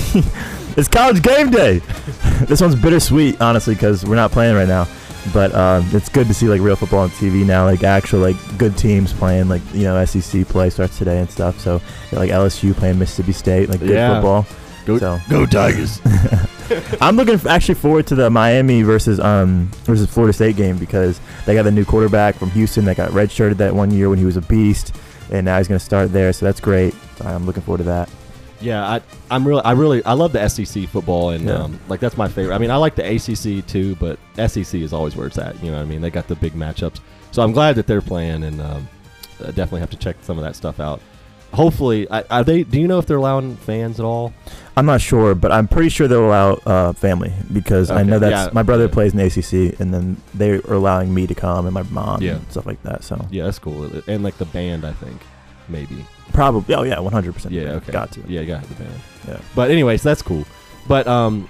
It's 0.78 0.88
college 0.88 1.22
game 1.22 1.50
day. 1.52 1.80
this 2.46 2.62
one's 2.62 2.76
bittersweet, 2.76 3.42
honestly, 3.42 3.74
because 3.74 4.06
we're 4.06 4.16
not 4.16 4.32
playing 4.32 4.56
right 4.56 4.68
now. 4.68 4.88
But 5.34 5.54
um, 5.54 5.86
it's 5.92 6.08
good 6.08 6.28
to 6.28 6.34
see 6.34 6.48
like 6.48 6.62
real 6.62 6.78
football 6.78 7.00
on 7.00 7.10
TV 7.10 7.46
now, 7.46 7.66
like 7.66 7.84
actual 7.84 8.20
like 8.22 8.38
good 8.58 8.78
teams 8.78 9.12
playing. 9.12 9.50
Like 9.50 9.62
you 9.74 9.84
know, 9.84 10.04
SEC 10.06 10.48
play 10.48 10.70
starts 10.70 10.98
today 10.98 11.20
and 11.20 11.30
stuff. 11.30 11.60
So 11.60 11.82
like 12.14 12.30
LSU 12.30 12.74
playing 12.74 12.98
Mississippi 12.98 13.34
State, 13.34 13.68
like 13.70 13.80
good 13.82 13.90
Yeah. 13.90 14.14
football. 14.16 14.46
Go, 14.86 14.98
So- 15.00 15.20
go 15.30 15.46
Tigers. 15.46 16.00
I'm 17.02 17.16
looking 17.18 17.40
actually 17.50 17.76
forward 17.76 18.08
to 18.08 18.16
the 18.16 18.30
Miami 18.30 18.84
versus 18.84 19.20
um 19.20 19.70
versus 19.84 20.08
Florida 20.10 20.32
State 20.34 20.56
game 20.56 20.78
because 20.78 21.20
they 21.46 21.54
got 21.56 21.64
the 21.64 21.72
new 21.72 21.84
quarterback 21.86 22.36
from 22.36 22.50
Houston 22.52 22.86
that 22.86 22.96
got 22.98 23.12
redshirted 23.12 23.58
that 23.58 23.74
one 23.76 23.92
year 23.92 24.10
when 24.10 24.20
he 24.20 24.26
was 24.26 24.38
a 24.38 24.42
beast, 24.42 24.96
and 25.32 25.46
now 25.46 25.58
he's 25.58 25.68
going 25.68 25.80
to 25.80 25.84
start 25.86 26.14
there. 26.14 26.32
So 26.32 26.46
that's 26.46 26.60
great. 26.62 26.94
I'm 27.22 27.46
looking 27.46 27.64
forward 27.64 27.80
to 27.80 27.84
that. 27.86 28.10
Yeah, 28.60 28.84
I, 28.88 29.02
I'm 29.30 29.48
really, 29.48 29.62
I 29.64 29.72
really, 29.74 30.04
I 30.06 30.14
love 30.14 30.34
the 30.34 30.48
SEC 30.48 30.88
football, 30.90 31.30
and 31.32 31.46
Yeah. 31.46 31.64
um, 31.64 31.80
like 31.88 32.00
that's 32.00 32.18
my 32.18 32.28
favorite. 32.28 32.56
I 32.56 32.58
mean, 32.58 32.72
I 32.72 32.76
like 32.78 32.96
the 32.96 33.04
ACC 33.06 33.66
too, 33.68 33.96
but 33.96 34.18
SEC 34.48 34.80
is 34.82 34.94
always 34.94 35.16
where 35.16 35.28
it's 35.28 35.38
at. 35.38 35.62
You 35.64 35.72
know 35.72 35.78
what 35.78 35.84
I 35.84 35.86
mean? 35.86 36.02
They 36.02 36.10
got 36.10 36.28
the 36.28 36.36
big 36.36 36.54
matchups, 36.54 37.00
so 37.32 37.44
I'm 37.44 37.52
glad 37.52 37.76
that 37.76 37.88
they're 37.88 38.02
playing, 38.02 38.44
and 38.44 38.60
um, 38.62 38.88
I 39.42 39.48
definitely 39.48 39.82
have 39.82 39.92
to 39.92 39.98
check 39.98 40.16
some 40.22 40.38
of 40.38 40.44
that 40.44 40.56
stuff 40.56 40.80
out. 40.80 41.02
Hopefully, 41.54 42.10
I, 42.12 42.24
are 42.24 42.44
they? 42.44 42.64
Do 42.64 42.80
you 42.80 42.88
know 42.88 43.00
if 43.00 43.06
they're 43.06 43.18
allowing 43.18 43.56
fans 43.56 44.00
at 44.02 44.06
all? 44.06 44.34
I'm 44.76 44.86
not 44.86 45.00
sure, 45.02 45.34
but 45.34 45.52
I'm 45.52 45.68
pretty 45.68 45.88
sure 45.90 46.08
they'll 46.08 46.28
allow 46.28 46.54
uh, 46.66 46.94
family 46.94 47.32
because 47.54 47.90
I 47.90 48.04
know 48.04 48.20
that's 48.20 48.48
yeah, 48.48 48.54
my 48.54 48.64
brother 48.64 48.86
yeah. 48.86 48.92
plays 48.92 49.14
in 49.14 49.18
the 49.20 49.26
ACC, 49.26 49.80
and 49.80 49.94
then 49.94 50.18
they 50.34 50.52
are 50.56 50.74
allowing 50.74 51.14
me 51.14 51.26
to 51.26 51.34
come 51.34 51.66
and 51.66 51.74
my 51.74 51.84
mom 51.84 52.22
Yeah. 52.22 52.34
and 52.36 52.52
stuff 52.52 52.66
like 52.66 52.84
that. 52.84 53.04
So 53.04 53.26
Yeah, 53.32 53.46
that's 53.46 53.60
cool. 53.60 53.90
And 54.08 54.24
like 54.24 54.38
the 54.38 54.46
band, 54.46 54.86
I 54.86 54.92
think 54.92 55.22
maybe. 55.70 56.06
probably, 56.34 56.76
oh 56.76 56.84
yeah, 56.84 57.00
100. 57.00 57.34
percent 57.34 57.54
Yeah, 57.54 57.74
okay. 57.74 57.92
got 57.92 58.12
to. 58.14 58.22
Yeah, 58.28 58.42
you 58.42 58.48
got 58.48 58.64
the 58.64 58.76
band. 58.76 58.94
Yeah. 59.28 59.40
But 59.56 59.72
anyways, 59.72 60.04
that's 60.04 60.22
cool. 60.22 60.46
But 60.88 61.08
um, 61.08 61.50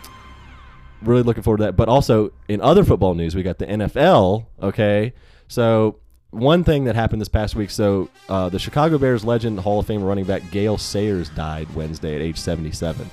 really 1.01 1.23
looking 1.23 1.43
forward 1.43 1.57
to 1.57 1.63
that. 1.65 1.75
But 1.75 1.89
also 1.89 2.31
in 2.47 2.61
other 2.61 2.83
football 2.83 3.13
news, 3.13 3.35
we 3.35 3.43
got 3.43 3.57
the 3.59 3.67
NFL. 3.67 4.45
Okay, 4.61 5.13
so 5.47 5.99
one 6.31 6.63
thing 6.63 6.85
that 6.85 6.95
happened 6.95 7.21
this 7.21 7.29
past 7.29 7.55
week. 7.55 7.69
So 7.69 8.09
uh, 8.29 8.49
the 8.49 8.59
Chicago 8.59 8.97
Bears 8.97 9.23
legend 9.23 9.59
Hall 9.59 9.79
of 9.79 9.87
Fame 9.87 10.03
running 10.03 10.25
back 10.25 10.49
Gale 10.51 10.77
Sayers 10.77 11.29
died 11.29 11.73
Wednesday 11.75 12.15
at 12.15 12.21
age 12.21 12.37
77. 12.37 13.09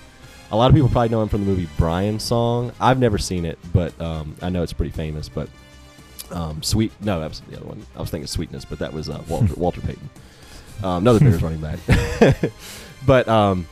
A 0.51 0.57
lot 0.57 0.69
of 0.69 0.75
people 0.75 0.89
probably 0.89 1.09
know 1.09 1.23
him 1.23 1.29
from 1.29 1.41
the 1.45 1.47
movie 1.47 1.69
Brian 1.77 2.21
Song. 2.21 2.73
I've 2.81 2.99
never 2.99 3.19
seen 3.19 3.45
it, 3.45 3.59
but 3.73 3.99
um, 4.01 4.37
I 4.43 4.51
know 4.51 4.63
it's 4.63 4.73
pretty 4.73 4.93
famous. 4.93 5.29
But 5.29 5.49
um, 6.31 6.63
Sweet, 6.63 6.93
no, 7.01 7.21
that 7.21 7.29
was 7.29 7.41
the 7.41 7.57
other 7.57 7.67
one. 7.67 7.85
I 7.97 8.01
was 8.01 8.11
thinking 8.11 8.27
Sweetness, 8.27 8.65
but 8.65 8.79
that 8.79 8.93
was 8.93 9.09
uh, 9.09 9.23
Walter, 9.29 9.55
Walter 9.57 9.81
Payton, 9.81 10.11
um, 10.83 11.03
another 11.07 11.21
Bears 11.21 11.43
running 11.43 11.61
back. 11.61 11.79
but 13.07 13.29
um, 13.29 13.67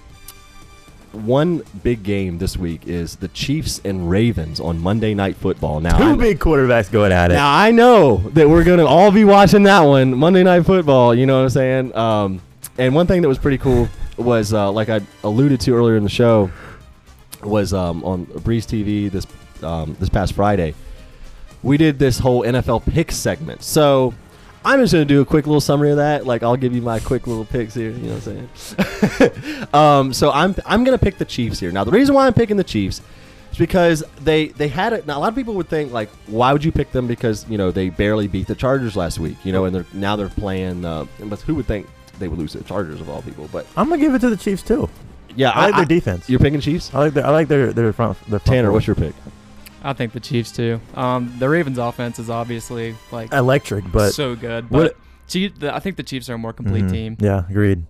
one 1.12 1.62
big 1.82 2.02
game 2.02 2.38
this 2.38 2.56
week 2.56 2.86
is 2.86 3.16
the 3.16 3.28
Chiefs 3.28 3.80
and 3.84 4.08
Ravens 4.08 4.60
on 4.60 4.78
Monday 4.78 5.14
Night 5.14 5.36
Football. 5.36 5.80
Now, 5.80 5.98
Two 5.98 6.12
I, 6.12 6.16
big 6.16 6.38
quarterbacks 6.38 6.90
going 6.90 7.12
at 7.12 7.30
it. 7.30 7.34
now 7.34 7.54
I 7.54 7.70
know 7.70 8.18
that 8.30 8.48
we're 8.48 8.64
gonna 8.64 8.86
all 8.86 9.10
be 9.10 9.24
watching 9.24 9.64
that 9.64 9.80
one 9.80 10.14
Monday 10.14 10.42
Night 10.42 10.64
Football. 10.64 11.14
You 11.14 11.26
know 11.26 11.36
what 11.38 11.44
I'm 11.44 11.50
saying? 11.50 11.96
Um, 11.96 12.40
and 12.78 12.94
one 12.94 13.06
thing 13.06 13.22
that 13.22 13.28
was 13.28 13.38
pretty 13.38 13.58
cool 13.58 13.88
was 14.16 14.52
uh, 14.52 14.70
like 14.72 14.88
I 14.88 15.00
alluded 15.24 15.60
to 15.62 15.74
earlier 15.74 15.96
in 15.96 16.04
the 16.04 16.10
show 16.10 16.50
was 17.42 17.74
um, 17.74 18.04
on 18.04 18.24
Breeze 18.24 18.66
TV 18.66 19.10
this 19.10 19.26
um, 19.62 19.96
this 20.00 20.08
past 20.08 20.32
Friday. 20.34 20.74
We 21.62 21.76
did 21.76 21.98
this 21.98 22.18
whole 22.18 22.42
NFL 22.42 22.90
pick 22.92 23.12
segment. 23.12 23.62
So 23.62 24.14
I'm 24.64 24.80
just 24.80 24.92
gonna 24.92 25.04
do 25.04 25.20
a 25.20 25.24
quick 25.24 25.46
little 25.46 25.60
summary 25.60 25.90
of 25.90 25.96
that. 25.96 26.26
Like 26.26 26.42
I'll 26.42 26.56
give 26.56 26.74
you 26.74 26.82
my 26.82 27.00
quick 27.00 27.26
little 27.26 27.44
picks 27.44 27.74
here. 27.74 27.90
You 27.90 28.10
know 28.10 28.14
what 28.14 28.26
I'm 28.26 28.48
saying? 29.20 29.68
um, 29.74 30.12
so 30.12 30.30
I'm 30.30 30.54
I'm 30.64 30.84
gonna 30.84 30.98
pick 30.98 31.18
the 31.18 31.24
Chiefs 31.24 31.60
here. 31.60 31.72
Now 31.72 31.84
the 31.84 31.90
reason 31.90 32.14
why 32.14 32.26
I'm 32.26 32.34
picking 32.34 32.56
the 32.56 32.64
Chiefs 32.64 33.00
is 33.50 33.58
because 33.58 34.04
they 34.20 34.48
they 34.48 34.68
had 34.68 34.92
it. 34.92 35.06
Now 35.06 35.18
a 35.18 35.20
lot 35.20 35.28
of 35.28 35.34
people 35.34 35.54
would 35.54 35.68
think 35.68 35.92
like, 35.92 36.10
why 36.26 36.52
would 36.52 36.64
you 36.64 36.72
pick 36.72 36.92
them? 36.92 37.06
Because 37.06 37.48
you 37.48 37.58
know 37.58 37.70
they 37.70 37.88
barely 37.90 38.28
beat 38.28 38.46
the 38.46 38.54
Chargers 38.54 38.96
last 38.96 39.18
week. 39.18 39.36
You 39.44 39.52
know, 39.52 39.64
and 39.64 39.74
they're 39.74 39.86
now 39.92 40.16
they're 40.16 40.28
playing. 40.28 40.84
Uh, 40.84 41.06
but 41.24 41.40
who 41.40 41.54
would 41.56 41.66
think 41.66 41.86
they 42.18 42.28
would 42.28 42.38
lose 42.38 42.52
to 42.52 42.58
the 42.58 42.64
Chargers 42.64 43.00
of 43.00 43.08
all 43.08 43.22
people? 43.22 43.48
But 43.50 43.66
I'm 43.76 43.88
gonna 43.88 44.00
give 44.00 44.14
it 44.14 44.20
to 44.20 44.30
the 44.30 44.36
Chiefs 44.36 44.62
too. 44.62 44.88
yeah, 45.34 45.50
I 45.50 45.70
like 45.70 45.76
their 45.76 45.98
defense. 45.98 46.28
You're 46.28 46.40
picking 46.40 46.60
Chiefs. 46.60 46.94
I 46.94 46.98
like 46.98 47.14
their 47.14 47.26
I 47.26 47.30
like 47.30 47.48
their 47.48 47.72
their 47.72 47.92
front. 47.92 48.18
Their 48.28 48.38
front 48.38 48.44
Tanner, 48.46 48.72
what's 48.72 48.86
your 48.86 48.96
pick? 48.96 49.14
I 49.82 49.92
think 49.92 50.12
the 50.12 50.20
Chiefs 50.20 50.52
too. 50.52 50.80
Um, 50.94 51.34
the 51.38 51.48
Ravens' 51.48 51.78
offense 51.78 52.18
is 52.18 52.30
obviously 52.30 52.94
like 53.10 53.32
electric? 53.32 53.90
But 53.90 54.12
so 54.12 54.34
good, 54.36 54.70
what- 54.70 54.82
but 54.94 54.96
Chief, 55.28 55.58
the, 55.58 55.74
I 55.74 55.78
think 55.80 55.96
the 55.96 56.02
Chiefs 56.02 56.28
are 56.30 56.34
a 56.34 56.38
more 56.38 56.52
complete 56.52 56.84
Mhm. 56.84 56.90
team. 56.92 57.16
Yeah, 57.20 57.44
agreed. 57.48 57.84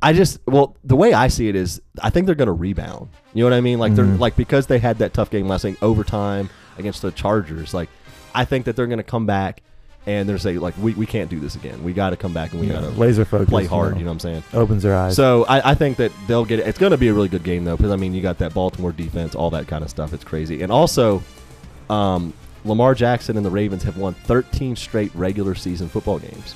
I 0.00 0.12
just 0.12 0.38
well, 0.46 0.76
the 0.84 0.94
way 0.96 1.12
I 1.12 1.28
see 1.28 1.48
it 1.48 1.56
is, 1.56 1.80
I 2.02 2.10
think 2.10 2.26
they're 2.26 2.34
going 2.36 2.46
to 2.46 2.52
rebound. 2.52 3.08
You 3.34 3.42
know 3.42 3.50
what 3.50 3.56
I 3.56 3.60
mean? 3.60 3.78
Like 3.78 3.94
they're 3.94 4.04
Mhm. 4.04 4.18
like 4.20 4.36
because 4.36 4.66
they 4.66 4.78
had 4.78 4.98
that 4.98 5.12
tough 5.12 5.30
game 5.30 5.48
last 5.48 5.64
week, 5.64 5.76
overtime 5.82 6.50
against 6.78 7.02
the 7.02 7.10
Chargers. 7.10 7.74
Like 7.74 7.88
I 8.34 8.44
think 8.44 8.64
that 8.66 8.76
they're 8.76 8.86
going 8.86 8.98
to 8.98 9.02
come 9.02 9.26
back 9.26 9.62
and 10.08 10.28
they're 10.28 10.38
saying 10.38 10.58
like 10.60 10.74
we, 10.78 10.94
we 10.94 11.06
can't 11.06 11.28
do 11.30 11.38
this 11.38 11.54
again. 11.54 11.84
We 11.84 11.92
got 11.92 12.10
to 12.10 12.16
come 12.16 12.32
back 12.32 12.50
and 12.52 12.60
we 12.60 12.66
Yeah, 12.66 12.74
got 12.74 12.80
to 12.80 12.88
laser 12.90 13.24
focus. 13.24 13.48
play 13.50 13.66
hard. 13.66 13.96
You 13.98 14.04
know 14.04 14.10
what 14.10 14.14
I'm 14.14 14.20
saying? 14.20 14.42
opens 14.54 14.82
their 14.82 14.96
eyes. 14.96 15.14
So 15.14 15.44
I, 15.44 15.70
I 15.72 15.74
think 15.74 15.98
that 15.98 16.10
they'll 16.26 16.44
get 16.44 16.58
it. 16.60 16.66
It's 16.66 16.78
going 16.78 16.92
to 16.92 16.98
be 16.98 17.08
a 17.08 17.14
really 17.14 17.28
good 17.28 17.44
game 17.44 17.64
though, 17.64 17.76
because 17.76 17.92
I 17.92 17.96
mean 17.96 18.14
you 18.14 18.22
got 18.22 18.38
that 18.38 18.54
Baltimore 18.54 18.90
defense, 18.92 19.34
all 19.34 19.50
that 19.50 19.68
kind 19.68 19.84
of 19.84 19.90
stuff. 19.90 20.12
It's 20.12 20.24
crazy, 20.24 20.62
and 20.62 20.72
also. 20.72 21.22
Um, 21.90 22.32
Lamar 22.64 22.92
Jackson 22.94 23.36
and 23.36 23.46
the 23.46 23.50
Ravens 23.50 23.84
have 23.84 23.96
won 23.96 24.14
13 24.14 24.74
straight 24.76 25.14
regular 25.14 25.54
season 25.54 25.88
football 25.88 26.18
games. 26.18 26.54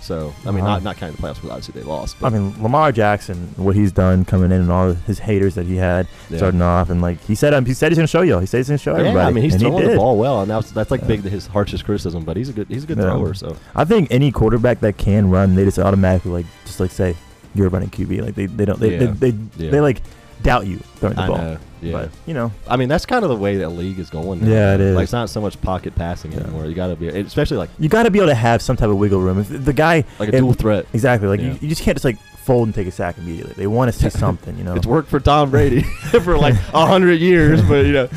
So, 0.00 0.32
I 0.46 0.50
mean, 0.50 0.64
Wow. 0.64 0.70
not 0.74 0.82
not 0.82 0.96
kind 0.96 1.10
of 1.14 1.16
the 1.20 1.22
playoffs 1.26 1.34
because 1.36 1.50
obviously 1.50 1.80
they 1.80 1.86
lost. 1.86 2.16
But 2.20 2.32
I 2.32 2.38
mean, 2.38 2.54
Lamar 2.62 2.90
Jackson, 2.90 3.52
what 3.56 3.76
he's 3.76 3.92
done 3.92 4.24
coming 4.24 4.46
in 4.50 4.60
and 4.62 4.70
all 4.72 4.94
his 4.94 5.18
haters 5.18 5.54
that 5.56 5.66
he 5.66 5.76
had 5.76 6.06
Yeah. 6.30 6.38
starting 6.38 6.62
off, 6.62 6.88
and 6.90 7.02
like 7.02 7.22
he 7.26 7.34
said, 7.34 7.52
um, 7.54 7.64
he 7.66 7.74
said 7.74 7.92
he's 7.92 7.98
gonna 7.98 8.06
show 8.06 8.22
you. 8.22 8.38
He 8.38 8.46
said 8.46 8.58
he's 8.58 8.68
gonna 8.68 8.78
show 8.78 8.92
everybody. 8.92 9.16
Yeah, 9.18 9.26
I 9.26 9.30
mean 9.30 9.44
he's 9.44 9.54
and 9.54 9.62
he 9.62 9.68
throwing 9.68 9.88
the 9.88 9.96
ball 9.96 10.16
well, 10.16 10.40
and 10.42 10.50
that's 10.50 10.70
that's 10.72 10.90
like 10.90 11.02
Yeah. 11.02 11.06
big 11.08 11.22
his 11.24 11.46
harshest 11.46 11.84
criticism. 11.84 12.24
But 12.24 12.36
he's 12.38 12.48
a 12.48 12.52
good 12.52 12.66
he's 12.68 12.84
a 12.84 12.86
good 12.86 12.96
Yeah. 12.98 13.04
thrower. 13.04 13.34
So 13.34 13.56
I 13.76 13.84
think 13.84 14.08
any 14.10 14.32
quarterback 14.32 14.80
that 14.80 14.96
can 14.96 15.28
run, 15.30 15.54
they 15.54 15.64
just 15.64 15.78
automatically 15.78 16.32
like 16.32 16.46
just 16.64 16.80
like 16.80 16.90
say 16.90 17.14
you're 17.54 17.68
running 17.68 17.90
QB. 17.90 18.22
Like 18.24 18.34
they, 18.36 18.46
they 18.46 18.64
don't 18.64 18.80
they 18.80 18.96
they, 18.96 19.06
they, 19.06 19.30
they 19.70 19.80
like 19.80 20.02
doubt 20.42 20.66
you 20.66 20.78
throwing 20.96 21.16
the 21.16 21.22
I 21.22 21.26
ball. 21.26 21.38
know, 21.38 21.58
yeah. 21.82 21.92
But 21.92 22.10
you 22.26 22.34
know, 22.34 22.52
I 22.68 22.76
mean 22.76 22.88
that's 22.88 23.06
kind 23.06 23.24
of 23.24 23.30
the 23.30 23.36
way 23.36 23.56
that 23.58 23.70
league 23.70 23.98
is 23.98 24.10
going. 24.10 24.40
Now. 24.40 24.48
Yeah, 24.50 24.74
it 24.74 24.80
is. 24.80 24.94
Like 24.96 25.04
it's 25.04 25.12
not 25.12 25.30
so 25.30 25.40
much 25.40 25.60
pocket 25.60 25.94
passing 25.94 26.32
Yeah. 26.32 26.40
anymore. 26.40 26.66
You 26.66 26.74
got 26.74 26.88
to 26.88 26.96
be, 26.96 27.08
especially 27.08 27.56
like 27.56 27.70
you 27.78 27.88
got 27.88 28.02
to 28.04 28.10
be 28.10 28.18
able 28.18 28.28
to 28.28 28.34
have 28.34 28.60
some 28.62 28.76
type 28.76 28.88
of 28.90 28.96
wiggle 28.98 29.20
room. 29.20 29.38
If 29.38 29.48
the 29.64 29.72
guy 29.72 30.04
like 30.18 30.28
a 30.28 30.32
and- 30.32 30.40
dual 30.42 30.52
threat. 30.52 30.86
exactly 30.92 31.28
like 31.28 31.40
Yeah. 31.40 31.52
you, 31.52 31.58
you 31.62 31.68
just 31.68 31.82
can't 31.82 31.96
just 31.96 32.04
like 32.04 32.18
fold 32.44 32.68
and 32.68 32.74
take 32.74 32.86
a 32.86 32.90
sack 32.90 33.18
immediately. 33.18 33.54
They 33.54 33.66
want 33.66 33.92
to 33.92 33.98
see 33.98 34.10
something. 34.10 34.56
You 34.58 34.64
know, 34.68 34.74
It's 34.74 34.86
worked 34.86 35.08
for 35.08 35.20
Tom 35.20 35.50
Brady 35.50 35.82
for 36.22 36.36
like 36.38 36.54
a 36.74 36.86
hundred 36.86 37.20
years, 37.20 37.62
but 37.62 37.86
you 37.86 37.92
know. 37.92 38.08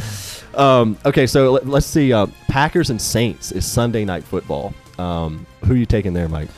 Um, 0.56 0.98
okay, 1.06 1.26
so 1.26 1.52
let, 1.54 1.66
us 1.68 1.86
see. 1.86 2.14
Uh, 2.14 2.28
Packers 2.48 2.90
and 2.92 3.02
Saints 3.02 3.52
is 3.52 3.66
Sunday 3.66 4.06
night 4.06 4.24
football. 4.24 4.74
Um, 5.00 5.48
who 5.66 5.74
are 5.74 5.78
you 5.78 5.88
taking 5.88 6.14
there, 6.14 6.30
Mike? 6.30 6.50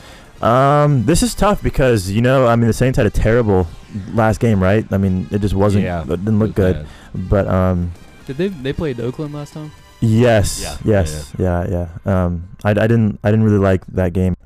Um, 0.42 1.04
this 1.04 1.22
is 1.22 1.34
tough 1.34 1.62
because 1.62 2.10
you 2.10 2.20
know, 2.20 2.46
I 2.46 2.56
mean, 2.56 2.66
the 2.66 2.72
Saints 2.72 2.96
had 2.96 3.06
a 3.06 3.10
terrible 3.10 3.66
last 4.12 4.40
game, 4.40 4.62
right? 4.62 4.84
I 4.92 4.98
mean, 4.98 5.26
it 5.30 5.40
just 5.40 5.54
wasn't. 5.54 5.84
Yeah, 5.84 6.02
it 6.02 6.08
didn't 6.08 6.38
look 6.38 6.50
It 6.50 6.56
good. 6.56 6.76
bad. 7.14 7.28
But 7.28 7.48
um, 7.48 7.92
Did 8.26 8.36
they 8.36 8.48
they 8.48 8.72
played 8.72 9.00
Oakland 9.00 9.32
last 9.34 9.54
time? 9.54 9.72
yes, 10.00 10.60
Yeah, 10.60 10.76
yes, 10.84 11.32
yeah, 11.38 11.66
yeah. 12.04 12.24
Um, 12.24 12.48
I, 12.64 12.70
I 12.70 12.74
didn't 12.86 13.18
I 13.24 13.30
didn't 13.30 13.44
really 13.44 13.58
like 13.58 13.86
that 13.88 14.12
game. 14.12 14.36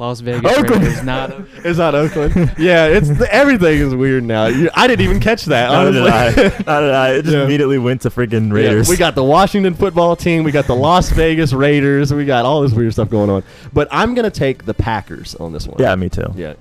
Las 0.00 0.20
Vegas 0.20 0.50
Oakland. 0.58 0.82
Raiders, 0.82 1.02
not 1.04 1.30
Oakland. 1.30 1.48
It's 1.64 1.78
not 1.78 1.94
Oakland. 1.94 2.54
yeah, 2.58 2.86
it's 2.86 3.10
everything 3.30 3.78
is 3.80 3.94
weird 3.94 4.24
now. 4.24 4.46
You, 4.46 4.70
I 4.74 4.86
didn't 4.86 5.04
even 5.04 5.20
catch 5.20 5.44
that. 5.44 5.70
Neither 5.70 5.92
did 5.92 6.02
honestly. 6.02 6.42
I. 6.42 6.48
Neither 6.66 6.86
did 6.86 6.94
I. 6.94 7.10
It 7.12 7.22
just 7.22 7.36
Yeah. 7.36 7.44
immediately 7.44 7.78
went 7.78 8.00
to 8.02 8.10
freaking 8.10 8.48
Yeah, 8.48 8.54
Raiders. 8.54 8.88
we 8.88 8.96
got 8.96 9.14
the 9.14 9.22
Washington 9.24 9.74
football 9.74 10.16
team. 10.16 10.42
We 10.42 10.50
got 10.52 10.66
the 10.66 10.74
Las 10.74 11.10
Vegas 11.10 11.52
Raiders. 11.52 12.12
We 12.12 12.24
got 12.24 12.44
all 12.46 12.62
this 12.62 12.72
weird 12.72 12.92
stuff 12.94 13.10
going 13.10 13.30
on. 13.30 13.42
But 13.72 13.86
I'm 13.92 14.14
gonna 14.14 14.30
take 14.30 14.64
the 14.64 14.74
Packers 14.74 15.34
on 15.36 15.52
this 15.52 15.66
one. 15.68 15.76
yeah, 15.78 15.94
me 15.94 16.08
too. 16.08 16.32
Yeah. 16.34 16.54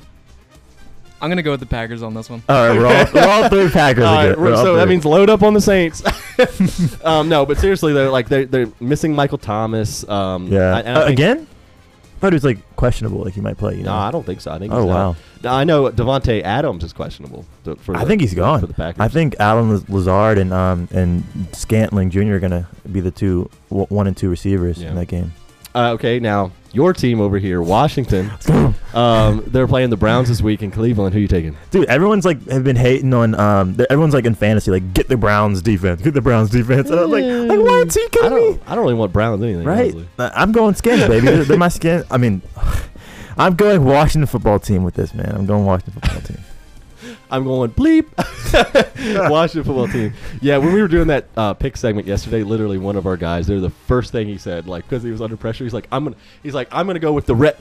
I'm 1.21 1.29
gonna 1.29 1.43
go 1.43 1.51
with 1.51 1.59
the 1.59 1.65
Packers 1.65 2.01
on 2.01 2.13
this 2.13 2.29
one. 2.29 2.41
All 2.47 2.67
right, 2.69 2.77
we're 2.77 2.85
all, 2.87 3.05
we're 3.13 3.27
all 3.27 3.49
three 3.49 3.69
Packers. 3.69 4.05
All 4.05 4.15
right. 4.15 4.39
We're 4.39 4.53
all 4.55 4.63
so 4.63 4.75
that 4.77 4.87
means 4.87 5.03
load 5.03 5.29
up 5.29 5.43
on 5.43 5.53
the 5.53 5.59
Saints. 5.59 6.01
um, 7.05 7.27
no, 7.27 7.45
but 7.45 7.57
seriously 7.57 7.91
though, 7.91 8.09
like 8.11 8.29
they're 8.29 8.45
they're 8.45 8.67
missing 8.79 9.13
Michael 9.13 9.37
Thomas. 9.37 10.07
Um, 10.07 10.47
yeah. 10.47 10.75
I, 10.75 10.79
I 10.79 10.83
Uh, 10.93 10.99
think- 11.07 11.11
again, 11.19 11.47
I 11.48 11.48
thought 12.19 12.31
he 12.33 12.35
was 12.35 12.43
like 12.43 12.75
questionable, 12.75 13.23
like 13.23 13.33
he 13.33 13.41
might 13.41 13.57
play. 13.57 13.75
You 13.77 13.83
know, 13.83 13.91
No, 13.93 13.97
I 13.97 14.11
don't 14.11 14.25
think 14.25 14.41
so. 14.41 14.51
I 14.51 14.59
think. 14.59 14.71
Oh, 14.73 14.83
he's 14.83 14.91
out. 14.91 14.95
wow. 14.95 15.15
Now, 15.43 15.55
I 15.55 15.63
know 15.63 15.89
Davante 15.89 16.41
Adams 16.43 16.83
is 16.83 16.93
questionable. 16.93 17.45
to- 17.63 17.75
For 17.77 17.95
I 17.95 18.01
the- 18.01 18.05
think 18.07 18.21
he's 18.21 18.33
gone. 18.33 18.59
For 18.59 18.67
the 18.67 18.73
Packers. 18.73 18.99
I 19.01 19.07
think 19.07 19.35
Allen 19.39 19.83
Lazard 19.89 20.37
and 20.37 20.53
um 20.53 20.87
and 20.91 21.23
Scantling 21.53 22.09
Jr. 22.09 22.33
are 22.35 22.39
gonna 22.39 22.67
be 22.91 22.99
the 22.99 23.11
two 23.11 23.49
one 23.69 24.07
and 24.07 24.15
two 24.15 24.29
receivers 24.29 24.81
Yeah. 24.81 24.89
in 24.89 24.95
that 24.95 25.07
game. 25.07 25.33
Uh, 25.75 25.91
okay, 25.93 26.19
now 26.19 26.51
your 26.71 26.93
team 26.93 27.19
over 27.21 27.37
here, 27.37 27.61
Washington. 27.61 28.31
um, 28.93 29.43
they're 29.47 29.67
playing 29.67 29.89
the 29.89 29.97
Browns 29.97 30.27
this 30.27 30.41
week 30.41 30.61
in 30.61 30.71
Cleveland. 30.71 31.13
Who 31.13 31.19
are 31.19 31.21
you 31.21 31.27
taking? 31.27 31.57
Dude, 31.71 31.87
everyone's 31.87 32.25
like 32.25 32.47
have 32.49 32.63
been 32.63 32.75
hating 32.75 33.13
on 33.13 33.35
um. 33.35 33.77
Everyone's 33.89 34.13
like 34.13 34.25
in 34.25 34.35
fantasy, 34.35 34.71
like 34.71 34.93
get 34.93 35.07
the 35.07 35.17
Browns 35.17 35.61
defense, 35.61 36.01
get 36.01 36.13
the 36.13 36.21
Browns 36.21 36.49
defense. 36.49 36.89
And 36.89 36.99
I'm 36.99 37.11
like, 37.11 37.23
like 37.23 37.59
what? 37.59 37.97
Are 37.97 37.99
you 37.99 38.09
I 38.21 38.29
me? 38.29 38.29
don't. 38.29 38.61
I 38.67 38.75
don't 38.75 38.83
really 38.83 38.95
want 38.95 39.13
Browns 39.13 39.41
anything. 39.43 39.65
Right? 39.65 39.93
honestly. 39.93 40.07
Uh, 40.17 40.29
I'm 40.33 40.51
going 40.51 40.75
skins, 40.75 41.07
baby. 41.07 41.25
they're, 41.27 41.43
they're 41.43 41.57
my 41.57 41.69
skin. 41.69 42.03
I 42.09 42.17
mean, 42.17 42.41
I'm 43.37 43.55
going 43.55 43.83
Washington 43.83 44.27
football 44.27 44.59
team 44.59 44.83
with 44.83 44.95
this 44.95 45.13
man. 45.13 45.33
I'm 45.35 45.45
going 45.45 45.65
Washington 45.65 46.01
football 46.01 46.21
team. 46.23 46.37
I'm 47.31 47.43
going 47.43 47.71
bleep. 47.71 48.05
Washington 49.29 49.63
football 49.63 49.87
team. 49.87 50.13
Yeah, 50.41 50.57
when 50.57 50.73
we 50.73 50.81
were 50.81 50.87
doing 50.87 51.07
that 51.07 51.25
uh, 51.37 51.53
pick 51.53 51.77
segment 51.77 52.07
yesterday, 52.07 52.43
literally 52.43 52.77
one 52.77 52.95
of 52.95 53.05
our 53.05 53.17
guys, 53.17 53.47
they're 53.47 53.59
the 53.59 53.69
first 53.69 54.11
thing 54.11 54.27
he 54.27 54.37
said, 54.37 54.67
like 54.67 54.83
because 54.87 55.03
he 55.03 55.11
was 55.11 55.21
under 55.21 55.37
pressure, 55.37 55.63
he's 55.63 55.73
like, 55.73 55.87
I'm 55.91 56.03
gonna, 56.05 56.15
he's 56.43 56.53
like, 56.53 56.67
I'm 56.71 56.87
gonna 56.87 56.99
go 56.99 57.13
with 57.13 57.25
the 57.25 57.35
red. 57.35 57.57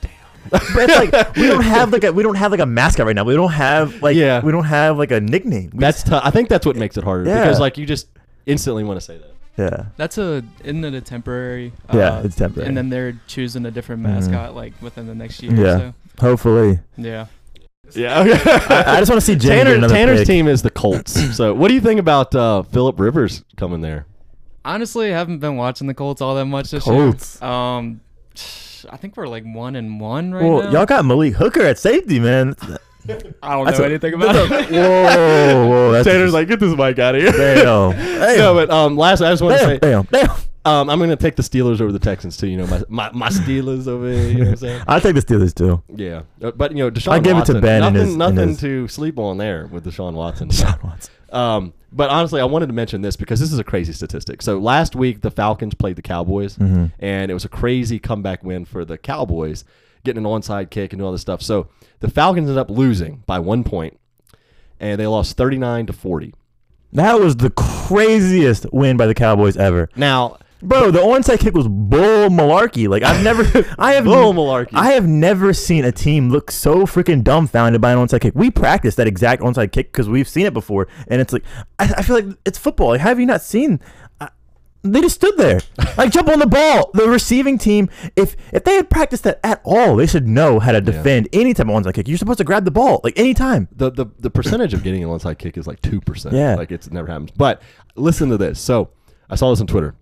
Damn. 0.00 0.10
but 0.50 0.90
it's 0.90 1.12
like 1.12 1.36
we 1.36 1.46
don't 1.46 1.62
have 1.62 1.92
like 1.92 2.04
a 2.04 2.12
we 2.12 2.22
don't 2.22 2.34
have 2.34 2.50
like 2.50 2.60
a 2.60 2.66
mascot 2.66 3.06
right 3.06 3.14
now. 3.16 3.24
We 3.24 3.34
don't 3.34 3.52
have 3.52 4.02
like 4.02 4.16
Yeah. 4.16 4.40
we 4.42 4.50
don't 4.52 4.64
have 4.64 4.98
like 4.98 5.10
a 5.12 5.20
nickname. 5.20 5.70
We 5.72 5.78
That's 5.78 6.02
tough. 6.02 6.22
I 6.24 6.30
think 6.30 6.48
that's 6.48 6.66
what 6.66 6.76
makes 6.76 6.96
it 6.96 7.04
harder 7.04 7.28
Yeah. 7.28 7.42
because 7.44 7.60
like 7.60 7.78
you 7.78 7.86
just 7.86 8.08
instantly 8.46 8.82
want 8.84 8.98
to 8.98 9.04
say 9.04 9.18
that. 9.18 9.34
yeah. 9.56 9.84
That's 9.96 10.18
a 10.18 10.42
isn't 10.64 10.84
it 10.84 10.94
a 10.94 11.00
temporary? 11.00 11.72
Yeah, 11.92 12.14
uh, 12.18 12.22
it's 12.24 12.34
temporary. 12.36 12.66
And 12.68 12.76
then 12.76 12.88
they're 12.88 13.20
choosing 13.28 13.64
a 13.66 13.70
different 13.70 14.02
Mhm. 14.02 14.06
mascot 14.14 14.56
like 14.56 14.72
within 14.82 15.06
the 15.06 15.14
next 15.14 15.42
year. 15.42 15.52
Yeah. 15.54 15.62
Or 15.74 15.78
so. 15.78 15.94
Hopefully, 16.20 16.80
Yeah. 16.96 17.26
Yeah. 17.96 18.20
Okay. 18.20 18.50
I, 18.74 18.96
I 18.96 18.98
just 19.00 19.10
want 19.10 19.20
to 19.20 19.26
see 19.26 19.34
Jimmy 19.36 19.56
get 19.56 19.64
Tanner, 19.64 19.74
another 19.76 19.94
Tanner's 19.94 20.20
pick. 20.20 20.26
team 20.28 20.48
is 20.48 20.62
the 20.62 20.70
Colts. 20.70 21.12
so 21.36 21.54
what 21.54 21.68
do 21.68 21.74
you 21.74 21.80
think 21.80 22.00
about 22.00 22.34
uh, 22.34 22.62
Philip 22.62 22.98
Rivers 23.00 23.44
coming 23.56 23.80
there? 23.80 24.06
Honestly, 24.64 25.12
I 25.12 25.16
haven't 25.18 25.38
been 25.40 25.56
watching 25.56 25.86
the 25.88 25.94
Colts 25.94 26.20
all 26.20 26.34
that 26.36 26.44
much 26.44 26.70
this 26.70 26.84
Colts. 26.84 27.38
year. 27.40 27.50
Um, 27.50 28.00
I 28.90 28.96
think 28.96 29.16
we're 29.16 29.26
like 29.28 29.44
one 29.44 29.76
and 29.76 30.00
one 30.00 30.32
right 30.32 30.42
Well, 30.44 30.62
now. 30.64 30.70
y'all 30.70 30.86
got 30.86 31.04
Malik 31.04 31.34
Hooker 31.34 31.62
at 31.62 31.78
safety, 31.78 32.18
man. 32.20 32.54
I 33.42 33.54
don't 33.54 33.64
That's 33.64 33.78
know 33.78 33.84
a- 33.84 33.88
anything 33.88 34.14
about 34.14 34.36
it. 34.36 34.70
Whoa, 34.70 35.68
whoa, 35.68 35.92
that's 35.92 36.06
Tanner's 36.06 36.32
like, 36.32 36.46
get 36.46 36.60
this 36.60 36.76
mic 36.76 36.98
out 37.00 37.16
of 37.16 37.22
here. 37.22 37.32
damn, 37.32 37.90
damn, 37.96 38.38
no, 38.38 38.54
but 38.54 38.70
um, 38.70 38.96
last 38.96 39.20
I 39.20 39.30
just 39.30 39.42
want 39.42 39.58
to 39.58 39.66
damn, 39.66 39.68
say, 39.68 39.78
damn, 39.78 40.26
damn. 40.26 40.36
Um, 40.64 40.88
I'm 40.90 40.98
gonna 40.98 41.16
take 41.16 41.36
the 41.36 41.42
Steelers 41.42 41.80
over 41.80 41.90
the 41.92 41.98
Texans 41.98 42.36
too. 42.36 42.46
You 42.46 42.58
know, 42.58 42.66
my 42.66 42.82
my, 42.88 43.10
my 43.12 43.28
Steelers 43.28 43.86
over 43.88 44.08
here. 44.10 44.28
You 44.28 44.34
know 44.34 44.40
what 44.44 44.48
I'm 44.50 44.56
saying? 44.56 44.82
I 44.88 45.00
take 45.00 45.14
the 45.14 45.20
Steelers 45.22 45.54
too. 45.54 45.82
Yeah, 45.94 46.22
Uh, 46.42 46.50
but 46.52 46.72
you 46.72 46.78
know, 46.78 46.90
Deshaun 46.90 47.12
I 47.12 47.18
give 47.20 47.36
it 47.36 47.46
to 47.46 47.60
Ben 47.60 47.80
Nothing, 47.80 47.94
his- 48.06 48.16
nothing 48.16 48.56
to 48.58 48.88
sleep 48.88 49.18
on 49.18 49.38
there 49.38 49.66
with 49.66 49.84
Deshaun 49.84 50.14
Watson. 50.14 50.48
Deshaun 50.50 50.82
Watson. 50.84 51.12
Um, 51.30 51.72
but 51.92 52.10
honestly, 52.10 52.40
I 52.40 52.44
wanted 52.44 52.66
to 52.66 52.72
mention 52.74 53.00
this 53.02 53.16
because 53.16 53.40
this 53.40 53.52
is 53.52 53.58
a 53.58 53.64
crazy 53.64 53.92
statistic. 53.92 54.40
So 54.42 54.58
last 54.58 54.94
week, 54.94 55.20
the 55.22 55.30
Falcons 55.30 55.74
played 55.74 55.96
the 55.96 56.02
Cowboys, 56.02 56.56
Mm-hmm. 56.56 56.86
and 57.00 57.30
it 57.30 57.34
was 57.34 57.44
a 57.44 57.48
crazy 57.48 57.98
comeback 57.98 58.44
win 58.44 58.64
for 58.64 58.84
the 58.84 58.96
Cowboys, 58.98 59.64
getting 60.04 60.24
an 60.24 60.30
onside 60.30 60.70
kick 60.70 60.92
and 60.92 61.00
all 61.02 61.10
this 61.12 61.20
stuff. 61.22 61.42
So 61.42 61.68
the 62.00 62.08
Falcons 62.10 62.48
ended 62.48 62.58
up 62.58 62.70
losing 62.70 63.22
by 63.26 63.38
one 63.38 63.64
point, 63.64 63.98
and 64.78 65.00
they 65.00 65.06
lost 65.06 65.36
39 65.36 65.86
to 65.86 65.92
40. 65.92 66.34
That 66.94 67.18
was 67.18 67.36
the 67.36 67.50
craziest 67.50 68.66
win 68.72 68.96
by 68.96 69.06
the 69.06 69.14
Cowboys 69.14 69.56
ever. 69.56 69.88
Now, 69.96 70.38
Bro, 70.62 70.92
the 70.92 71.00
onside 71.00 71.40
kick 71.40 71.54
was 71.54 71.66
bull 71.66 72.28
malarkey. 72.30 72.88
Like 72.88 73.02
I've 73.02 73.22
never, 73.24 73.42
I 73.78 73.94
have 73.94 74.04
Bull 74.04 74.32
malarkey. 74.32 74.70
I 74.74 74.92
have 74.92 75.06
never 75.06 75.52
seen 75.52 75.84
a 75.84 75.92
team 75.92 76.30
look 76.30 76.50
so 76.50 76.86
freaking 76.86 77.22
dumbfounded 77.24 77.80
by 77.80 77.92
an 77.92 77.98
onside 77.98 78.20
kick. 78.20 78.34
We 78.36 78.50
practiced 78.50 78.96
that 78.98 79.06
exact 79.06 79.42
onside 79.42 79.72
kick 79.72 79.90
because 79.92 80.08
we've 80.08 80.28
seen 80.28 80.46
it 80.46 80.54
before, 80.54 80.86
and 81.08 81.20
it's 81.20 81.32
like 81.32 81.44
I, 81.78 81.94
I 81.98 82.02
feel 82.02 82.16
like 82.16 82.26
it's 82.44 82.58
football. 82.58 82.88
Like, 82.88 83.00
have 83.00 83.18
you 83.18 83.26
not 83.26 83.42
seen? 83.42 83.80
I, 84.20 84.28
they 84.84 85.00
just 85.00 85.16
stood 85.16 85.36
there, 85.36 85.60
like 85.96 86.12
jump 86.12 86.28
on 86.28 86.38
the 86.38 86.46
ball. 86.46 86.90
The 86.94 87.08
receiving 87.08 87.58
team, 87.58 87.90
if 88.14 88.36
if 88.52 88.62
they 88.64 88.74
had 88.76 88.88
practiced 88.88 89.24
that 89.24 89.40
at 89.42 89.60
all, 89.64 89.96
they 89.96 90.06
should 90.06 90.28
know 90.28 90.60
how 90.60 90.72
to 90.72 90.80
defend 90.80 91.28
any 91.32 91.54
type 91.54 91.66
of 91.66 91.72
onside 91.72 91.94
kick. 91.94 92.06
You're 92.08 92.18
supposed 92.18 92.38
to 92.38 92.44
grab 92.44 92.64
the 92.64 92.70
ball 92.70 93.00
like 93.02 93.18
anytime. 93.18 93.68
the, 93.74 93.90
the 93.90 94.06
the 94.18 94.30
percentage 94.30 94.74
of 94.74 94.82
getting 94.84 95.02
an 95.02 95.10
onside 95.10 95.38
kick 95.38 95.56
is 95.58 95.66
like 95.66 95.82
two 95.82 96.00
percent. 96.00 96.34
Yeah. 96.36 96.54
like 96.54 96.70
it's 96.70 96.90
never 96.90 97.08
happens. 97.08 97.32
But 97.32 97.62
listen 97.96 98.28
to 98.30 98.36
this. 98.36 98.60
So 98.60 98.90
I 99.28 99.34
saw 99.34 99.50
this 99.50 99.60
on 99.60 99.66
Twitter. 99.66 99.94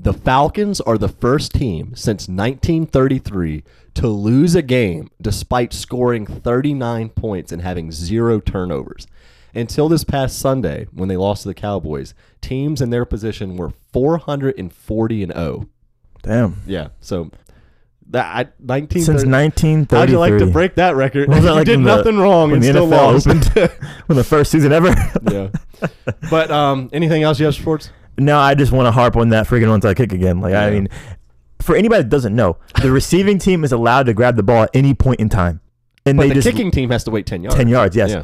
The 0.00 0.12
Falcons 0.12 0.80
are 0.80 0.96
the 0.96 1.08
first 1.08 1.52
team 1.52 1.94
since 1.96 2.28
1933 2.28 3.64
to 3.94 4.06
lose 4.06 4.54
a 4.54 4.62
game 4.62 5.10
despite 5.20 5.72
scoring 5.72 6.24
39 6.24 7.08
points 7.10 7.50
and 7.50 7.62
having 7.62 7.90
zero 7.90 8.38
turnovers. 8.38 9.06
Until 9.54 9.88
this 9.88 10.04
past 10.04 10.38
Sunday, 10.38 10.86
when 10.92 11.08
they 11.08 11.16
lost 11.16 11.42
to 11.42 11.48
the 11.48 11.54
Cowboys, 11.54 12.14
teams 12.40 12.80
in 12.80 12.90
their 12.90 13.04
position 13.04 13.56
were 13.56 13.72
440 13.92 15.22
and 15.24 15.32
0. 15.32 15.68
Damn. 16.22 16.56
Yeah, 16.66 16.88
so 17.00 17.30
that 18.10 18.24
I, 18.26 18.50
19 18.60 19.02
Since 19.02 19.24
1933. 19.24 19.98
How'd 19.98 20.10
you 20.10 20.18
like 20.18 20.38
to 20.38 20.52
break 20.52 20.76
that 20.76 20.94
record? 20.94 21.28
That 21.30 21.42
you 21.42 21.50
like 21.50 21.66
did 21.66 21.76
when 21.76 21.84
the- 21.84 21.96
nothing 21.96 22.18
wrong 22.18 22.52
and 22.52 22.62
the 22.62 22.68
still 22.68 22.86
NFL 22.86 22.90
lost. 22.90 23.26
opened? 23.26 23.72
when 24.06 24.16
the 24.16 24.24
first 24.24 24.52
season 24.52 24.72
ever. 24.72 24.94
yeah. 25.30 25.48
But 26.30 26.50
um, 26.52 26.88
anything 26.92 27.24
else 27.24 27.40
you 27.40 27.46
have 27.46 27.54
sports? 27.54 27.90
No, 28.18 28.38
I 28.38 28.54
just 28.54 28.72
want 28.72 28.86
to 28.86 28.92
harp 28.92 29.16
on 29.16 29.28
that 29.30 29.46
freaking 29.46 29.66
onside 29.68 29.96
kick 29.96 30.12
again. 30.12 30.40
Like, 30.40 30.54
I 30.54 30.70
mean, 30.70 30.88
for 31.60 31.76
anybody 31.76 32.02
that 32.02 32.08
doesn't 32.08 32.34
know, 32.34 32.56
the 32.82 32.90
receiving 32.90 33.38
team 33.38 33.64
is 33.64 33.72
allowed 33.72 34.06
to 34.06 34.14
grab 34.14 34.36
the 34.36 34.42
ball 34.42 34.64
at 34.64 34.70
any 34.74 34.92
point 34.94 35.20
in 35.20 35.28
time, 35.28 35.60
and 36.04 36.16
But 36.16 36.24
they 36.24 36.28
the 36.30 36.34
just 36.36 36.48
kicking 36.48 36.70
team 36.70 36.90
has 36.90 37.04
to 37.04 37.10
wait 37.10 37.26
10 37.26 37.42
yards. 37.44 37.56
ten 37.56 37.68
yards. 37.68 37.94
Yes. 37.96 38.10
Yeah. 38.10 38.22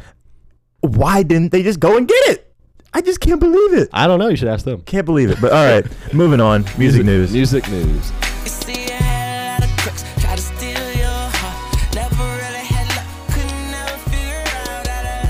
Why 0.81 1.23
didn't 1.23 1.51
they 1.51 1.63
just 1.63 1.79
go 1.79 1.97
and 1.97 2.07
get 2.07 2.27
it? 2.29 2.53
I 2.93 3.01
just 3.01 3.19
can't 3.19 3.39
believe 3.39 3.73
it. 3.73 3.89
I 3.91 4.07
don't 4.07 4.19
know. 4.19 4.27
You 4.29 4.35
should 4.37 4.47
ask 4.47 4.63
them. 4.65 4.81
Can't 4.81 5.05
believe 5.05 5.29
it. 5.29 5.41
But 5.41 5.51
all 5.51 5.65
right, 5.65 5.85
moving 6.13 6.39
on. 6.39 6.63
Music, 6.77 7.03
news. 7.05 7.33
Music 7.33 7.67
news. 7.69 8.11
You 8.43 8.49
see, 8.49 8.85
I 8.85 8.95
had 8.95 9.63
a 9.63 9.65
lot 9.65 9.69
of 9.69 9.77
crooks 9.77 10.03
try 10.21 10.35
to 10.35 10.41
steal 10.41 10.91
your 10.95 11.07
heart. 11.07 11.95
Never 11.95 12.23
really 12.23 12.65
had 12.65 12.87
luck, 12.95 13.05
couldn't 13.33 13.71
never 13.71 13.97
figure 14.09 14.43
out 14.47 14.87
how 14.87 15.01
to 15.01 15.27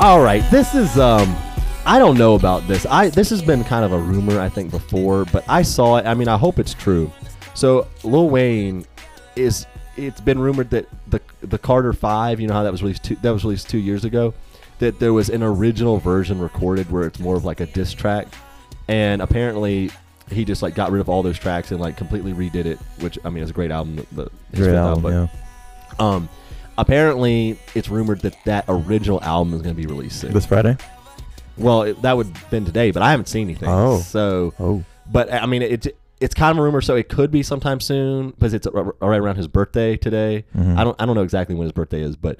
lie. 0.00 0.06
All 0.06 0.20
right. 0.20 0.42
This 0.50 0.74
is 0.74 0.98
um. 0.98 1.34
I 1.86 1.98
don't 1.98 2.18
know 2.18 2.34
about 2.34 2.66
this. 2.68 2.86
I 2.86 3.08
this 3.08 3.30
has 3.30 3.42
been 3.42 3.64
kind 3.64 3.84
of 3.84 3.92
a 3.92 3.98
rumor 3.98 4.38
I 4.40 4.48
think 4.48 4.70
before, 4.70 5.24
but 5.26 5.44
I 5.48 5.62
saw 5.62 5.96
it. 5.96 6.06
I 6.06 6.14
mean, 6.14 6.28
I 6.28 6.36
hope 6.36 6.58
it's 6.58 6.74
true. 6.74 7.10
So 7.54 7.86
Lil 8.04 8.28
Wayne 8.30 8.86
is. 9.36 9.66
It's 9.96 10.20
been 10.20 10.38
rumored 10.38 10.70
that 10.70 10.86
the 11.08 11.20
the 11.42 11.58
Carter 11.58 11.92
Five, 11.92 12.40
you 12.40 12.46
know 12.46 12.54
how 12.54 12.62
that 12.62 12.72
was 12.72 12.82
released 12.82 13.02
two, 13.04 13.16
that 13.16 13.30
was 13.30 13.44
released 13.44 13.68
two 13.68 13.78
years 13.78 14.04
ago, 14.04 14.32
that 14.78 14.98
there 14.98 15.12
was 15.12 15.28
an 15.28 15.42
original 15.42 15.98
version 15.98 16.40
recorded 16.40 16.90
where 16.90 17.06
it's 17.06 17.18
more 17.18 17.36
of 17.36 17.44
like 17.44 17.60
a 17.60 17.66
diss 17.66 17.92
track, 17.92 18.28
and 18.88 19.20
apparently 19.20 19.90
he 20.30 20.44
just 20.44 20.62
like 20.62 20.74
got 20.74 20.90
rid 20.90 21.00
of 21.00 21.08
all 21.08 21.22
those 21.22 21.38
tracks 21.38 21.70
and 21.70 21.80
like 21.80 21.96
completely 21.96 22.32
redid 22.32 22.64
it, 22.66 22.78
which 23.00 23.18
I 23.24 23.30
mean 23.30 23.42
it's 23.42 23.50
a 23.50 23.54
great 23.54 23.70
album. 23.70 23.96
The, 24.12 24.30
Great 24.54 24.66
fifth 24.66 24.74
album. 24.74 25.02
but, 25.02 25.08
Yeah. 25.10 25.26
Um, 25.98 26.28
apparently 26.78 27.58
it's 27.74 27.88
rumored 27.88 28.20
that 28.20 28.36
that 28.44 28.64
original 28.68 29.22
album 29.22 29.52
is 29.54 29.60
going 29.60 29.74
to 29.74 29.80
be 29.80 29.86
released 29.86 30.20
soon. 30.20 30.32
This 30.32 30.46
Friday. 30.46 30.76
Well, 31.56 31.82
it, 31.82 32.02
that 32.02 32.16
would 32.16 32.26
have 32.28 32.50
been 32.50 32.64
today, 32.64 32.90
but 32.90 33.02
I 33.02 33.10
haven't 33.10 33.26
seen 33.28 33.46
anything. 33.48 33.68
Oh. 33.68 33.98
So, 34.00 34.54
Oh. 34.58 34.84
but 35.10 35.32
I 35.32 35.46
mean, 35.46 35.62
it's 35.62 35.86
it's 36.20 36.34
kind 36.34 36.50
of 36.50 36.58
a 36.58 36.62
rumor, 36.62 36.80
so 36.80 36.96
it 36.96 37.08
could 37.08 37.30
be 37.30 37.42
sometime 37.42 37.80
soon 37.80 38.30
because 38.30 38.52
it's 38.54 38.66
right 38.72 39.18
around 39.18 39.36
his 39.36 39.48
birthday 39.48 39.96
today. 39.96 40.44
Mhm. 40.56 40.76
I 40.76 40.84
don't 40.84 40.96
I 41.00 41.06
don't 41.06 41.14
know 41.16 41.22
exactly 41.22 41.54
when 41.54 41.64
his 41.64 41.72
birthday 41.72 42.02
is, 42.02 42.16
but 42.16 42.38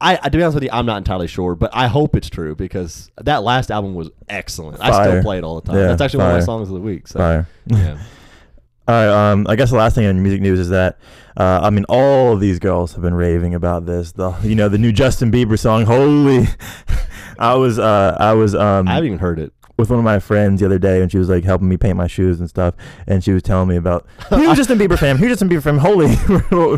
I, 0.00 0.18
I 0.22 0.28
to 0.28 0.36
be 0.36 0.42
honest 0.42 0.54
with 0.56 0.64
you, 0.64 0.70
I'm 0.72 0.86
not 0.86 0.98
entirely 0.98 1.26
sure, 1.26 1.54
but 1.54 1.70
I 1.72 1.86
hope 1.86 2.14
it's 2.16 2.28
true 2.28 2.54
because 2.54 3.10
that 3.22 3.42
last 3.42 3.70
album 3.70 3.94
was 3.94 4.10
excellent. 4.28 4.80
I 4.80 4.90
still 5.04 5.22
play 5.22 5.38
it 5.38 5.44
all 5.44 5.60
the 5.60 5.66
time. 5.68 5.76
Yeah, 5.76 5.86
That's 5.86 6.00
actually 6.02 6.18
one 6.24 6.30
of 6.32 6.36
my 6.40 6.44
songs 6.44 6.68
of 6.68 6.74
the 6.74 6.80
week. 6.80 7.08
So, 7.08 7.18
Fire. 7.18 7.48
yeah. 7.66 7.98
All 8.88 8.94
right. 8.94 9.32
Um, 9.32 9.46
I 9.48 9.56
guess 9.56 9.70
the 9.70 9.76
last 9.76 9.96
thing 9.96 10.04
in 10.04 10.22
music 10.22 10.40
news 10.40 10.60
is 10.60 10.68
that, 10.68 10.98
uh, 11.36 11.58
I 11.60 11.70
mean, 11.70 11.84
all 11.88 12.34
of 12.34 12.38
these 12.40 12.60
girls 12.60 12.92
have 12.92 13.02
been 13.02 13.14
raving 13.14 13.52
about 13.52 13.84
this. 13.84 14.12
The, 14.12 14.30
you 14.44 14.54
know, 14.54 14.68
the 14.68 14.78
new 14.78 14.92
Justin 14.92 15.32
Bieber 15.32 15.58
song. 15.58 15.86
Holy, 15.86 16.46
I 17.38 17.54
was, 17.54 17.78
uh, 17.78 18.16
I 18.18 18.32
was, 18.34 18.54
um, 18.54 18.88
I 18.88 18.94
haven't 18.94 19.06
even 19.06 19.18
heard 19.18 19.38
it. 19.38 19.52
with 19.78 19.90
one 19.90 19.98
of 19.98 20.04
my 20.04 20.18
friends 20.18 20.60
the 20.60 20.66
other 20.66 20.78
day, 20.78 21.02
and 21.02 21.12
she 21.12 21.18
was 21.18 21.28
like 21.28 21.44
helping 21.44 21.68
me 21.68 21.76
paint 21.76 21.96
my 21.96 22.06
shoes 22.06 22.40
and 22.40 22.48
stuff, 22.48 22.74
and 23.06 23.22
she 23.22 23.32
was 23.32 23.42
telling 23.42 23.68
me 23.68 23.76
about 23.76 24.06
here's 24.30 24.56
Justin 24.56 24.78
Bieber 24.78 24.98
fam, 24.98 24.98
fan, 24.98 25.18
here's 25.18 25.32
Justin 25.32 25.48
Bieber 25.50 25.62
fan. 25.62 25.78
Holy, 25.78 26.06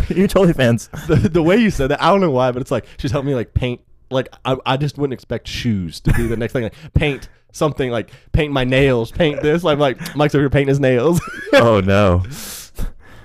you're 0.18 0.28
totally 0.28 0.52
fans. 0.52 0.88
the, 1.06 1.16
the 1.16 1.42
way 1.42 1.56
you 1.56 1.70
said 1.70 1.88
that, 1.90 2.02
I 2.02 2.10
don't 2.10 2.20
know 2.20 2.30
why, 2.30 2.50
but 2.50 2.60
it's 2.60 2.70
like 2.70 2.86
she's 2.98 3.10
helping 3.12 3.28
me 3.28 3.34
like 3.34 3.54
paint. 3.54 3.80
Like 4.10 4.28
I, 4.44 4.56
I 4.64 4.76
just 4.78 4.96
wouldn't 4.98 5.12
expect 5.12 5.46
shoes 5.46 6.00
to 6.00 6.12
be 6.14 6.26
the 6.26 6.36
next 6.36 6.54
thing. 6.54 6.62
Like 6.62 6.74
paint 6.94 7.28
something, 7.52 7.90
like 7.90 8.10
paint 8.32 8.52
my 8.52 8.64
nails, 8.64 9.12
paint 9.12 9.42
this. 9.42 9.64
I'm 9.64 9.78
like 9.78 10.16
Mike's 10.16 10.34
over 10.34 10.42
here 10.42 10.50
painting 10.50 10.68
his 10.68 10.80
nails. 10.80 11.20
oh 11.52 11.80
no, 11.80 12.24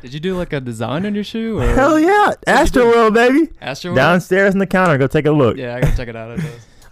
Did 0.02 0.14
you 0.14 0.20
do 0.20 0.36
like 0.38 0.52
a 0.52 0.60
design 0.60 1.06
on 1.06 1.16
your 1.16 1.24
shoe? 1.24 1.60
Or 1.60 1.66
hell 1.74 1.98
yeah, 1.98 2.34
Astro 2.46 2.86
World 2.86 3.14
baby, 3.14 3.50
Astro 3.62 3.96
downstairs 3.96 4.54
in 4.54 4.60
the 4.60 4.68
counter. 4.68 4.98
Go 4.98 5.08
take 5.08 5.26
a 5.26 5.32
look. 5.32 5.56
Yeah, 5.56 5.78
I 5.78 5.82
gotta 5.82 5.96
check 5.96 6.10
it 6.10 6.16
out. 6.18 6.38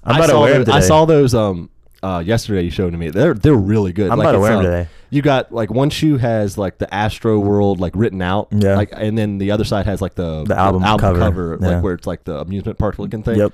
I'm 0.03 0.21
I 0.21 0.27
saw 0.27 0.41
wear 0.41 0.63
those, 0.63 0.69
I 0.75 0.79
saw 0.79 1.05
those 1.05 1.33
um 1.35 1.69
uh 2.03 2.23
yesterday. 2.25 2.63
You 2.63 2.71
showed 2.71 2.91
to 2.91 2.97
me. 2.97 3.09
They're 3.09 3.33
they're 3.33 3.53
really 3.53 3.93
good. 3.93 4.09
I'm 4.11 4.17
like, 4.17 4.25
about 4.25 4.31
to 4.33 4.37
it's, 4.39 4.41
wear 4.43 4.51
'em 4.53 4.59
uh, 4.59 4.63
today. 4.63 4.89
You 5.09 5.21
got 5.21 5.51
like 5.53 5.69
one 5.69 5.89
shoe 5.89 6.17
has 6.17 6.57
like 6.57 6.77
the 6.77 6.91
Astro 6.93 7.37
World 7.39 7.79
like 7.79 7.93
written 7.95 8.21
out. 8.21 8.47
Yeah. 8.51 8.75
Like 8.75 8.89
and 8.93 9.17
then 9.17 9.37
the 9.37 9.51
other 9.51 9.63
side 9.65 9.85
has 9.85 10.01
like 10.01 10.15
the 10.15 10.43
The 10.45 10.57
album 10.57 10.83
album 10.83 11.17
cover, 11.17 11.57
yeah. 11.61 11.67
like 11.67 11.83
where 11.83 11.93
it's 11.93 12.07
like 12.07 12.23
the 12.23 12.39
amusement 12.39 12.77
park 12.79 12.97
looking 12.99 13.21
thing. 13.23 13.37
Yep. 13.37 13.53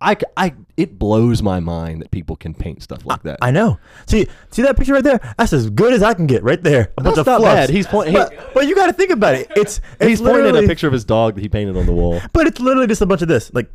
I, 0.00 0.16
I- 0.36 0.54
it 0.76 0.96
blows 0.96 1.42
my 1.42 1.58
mind 1.58 2.02
that 2.02 2.12
people 2.12 2.36
can 2.36 2.54
paint 2.54 2.84
stuff 2.84 3.04
like 3.04 3.24
that. 3.24 3.38
I 3.42 3.50
know. 3.50 3.78
See, 4.06 4.28
see 4.52 4.62
that 4.62 4.76
picture 4.76 4.92
right 4.92 5.02
there? 5.02 5.18
That's 5.36 5.52
as 5.52 5.70
good 5.70 5.92
as 5.92 6.04
I 6.04 6.14
can 6.14 6.28
get 6.28 6.44
right 6.44 6.62
there. 6.62 6.92
A 6.98 7.02
That's 7.02 7.16
not 7.16 7.24
fluffs. 7.24 7.42
bad. 7.42 7.68
He's 7.70 7.88
point- 7.88 8.10
he- 8.10 8.14
but, 8.14 8.32
but 8.54 8.68
you 8.68 8.76
got 8.76 8.86
to 8.86 8.92
think 8.92 9.10
about 9.10 9.34
it. 9.34 9.50
It's, 9.56 9.80
it's 9.98 10.06
He's 10.08 10.20
pointing 10.20 10.54
at 10.54 10.62
a 10.62 10.68
picture 10.68 10.86
of 10.86 10.92
his 10.92 11.04
dog 11.04 11.34
that 11.34 11.40
he 11.40 11.48
painted 11.48 11.76
on 11.76 11.86
the 11.86 11.92
wall. 11.92 12.20
but 12.32 12.46
it's 12.46 12.60
literally 12.60 12.86
just 12.86 13.02
a 13.02 13.06
bunch 13.06 13.22
of 13.22 13.28
this, 13.28 13.52
like. 13.52 13.68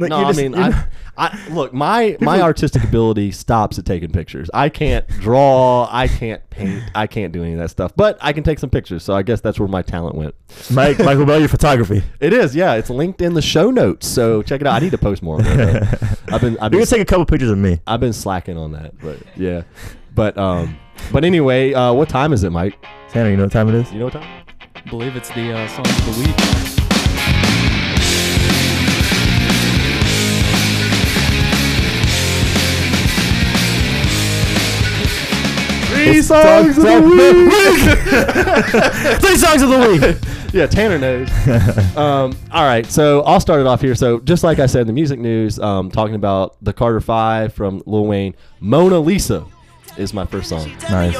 Like 0.00 0.10
no, 0.10 0.18
you're 0.18 0.26
I 0.26 0.30
just- 0.30 0.40
mean, 0.40 0.54
I, 0.54 0.86
I 1.18 1.48
look 1.50 1.72
my 1.74 2.16
my 2.20 2.40
artistic 2.40 2.82
ability 2.84 3.30
stops 3.32 3.78
at 3.78 3.84
taking 3.84 4.10
pictures. 4.10 4.48
I 4.54 4.68
can't 4.70 5.06
draw, 5.08 5.88
I 5.90 6.08
can't 6.08 6.48
paint, 6.50 6.82
I 6.94 7.06
can't 7.06 7.32
do 7.32 7.42
any 7.42 7.52
of 7.52 7.58
that 7.58 7.70
stuff. 7.70 7.92
But 7.94 8.16
I 8.20 8.32
can 8.32 8.42
take 8.42 8.58
some 8.58 8.70
pictures, 8.70 9.02
so 9.04 9.14
I 9.14 9.22
guess 9.22 9.40
that's 9.40 9.58
where 9.60 9.68
my 9.68 9.82
talent 9.82 10.14
went. 10.16 10.34
Mike 10.70 10.98
Michael 10.98 11.26
Bellu 11.26 11.48
photography. 11.48 12.02
It 12.20 12.32
is, 12.32 12.54
yeah. 12.56 12.74
It's 12.74 12.90
linked 12.90 13.20
in 13.22 13.34
the 13.34 13.42
show 13.42 13.70
notes, 13.70 14.06
so 14.06 14.42
check 14.42 14.60
it 14.60 14.66
out. 14.66 14.74
I 14.74 14.78
need 14.78 14.90
to 14.92 14.98
post 14.98 15.22
more 15.22 15.36
on 15.36 15.44
that. 15.44 16.18
I've 16.32 16.40
been 16.40 16.54
I've 16.58 16.64
You're 16.64 16.70
been 16.70 16.78
gonna 16.80 16.86
take 16.86 17.00
a 17.02 17.04
couple 17.04 17.26
pictures 17.26 17.50
of 17.50 17.58
me. 17.58 17.80
I've 17.86 18.00
been 18.00 18.12
slacking 18.12 18.56
on 18.56 18.72
that, 18.72 18.98
but 19.00 19.18
yeah. 19.36 19.62
But 20.14 20.36
um, 20.38 20.76
But 21.12 21.24
anyway, 21.24 21.72
uh, 21.74 21.92
what 21.92 22.08
time 22.08 22.32
is 22.32 22.44
it, 22.44 22.50
Mike? 22.50 22.74
Tanner, 23.10 23.30
you 23.30 23.36
know 23.36 23.44
what 23.44 23.52
time 23.52 23.68
it 23.68 23.74
is? 23.74 23.92
You 23.92 23.98
know 24.00 24.04
what 24.06 24.14
time? 24.14 24.44
I 24.76 24.80
believe 24.88 25.16
it's 25.16 25.28
the 25.30 25.52
uh, 25.52 25.68
song 25.68 25.86
of 25.86 26.16
the 26.16 26.22
week. 26.26 26.79
Three 36.04 36.22
songs 36.22 36.78
of 36.78 36.84
the 36.84 37.02
week. 37.02 37.50
Three 39.20 39.36
songs 39.36 39.62
of 39.62 39.70
the 39.70 39.78
week. 39.78 40.52
yeah, 40.54 40.66
Tanner 40.66 40.98
knows. 40.98 41.28
um, 41.96 42.36
all 42.50 42.64
right, 42.64 42.86
so 42.86 43.22
I'll 43.22 43.40
start 43.40 43.60
it 43.60 43.66
off 43.66 43.80
here. 43.80 43.94
So 43.94 44.20
just 44.20 44.42
like 44.42 44.58
I 44.58 44.66
said 44.66 44.82
in 44.82 44.86
the 44.86 44.92
music 44.92 45.18
news, 45.18 45.58
um, 45.58 45.90
talking 45.90 46.14
about 46.14 46.56
the 46.62 46.72
Carter 46.72 47.00
Five 47.00 47.52
from 47.52 47.82
Lil 47.86 48.06
Wayne, 48.06 48.34
Mona 48.60 48.98
Lisa 48.98 49.44
is 49.96 50.14
my 50.14 50.24
first 50.24 50.48
song. 50.48 50.70
Tell 50.78 51.00
me 51.00 51.08
Nice. 51.10 51.14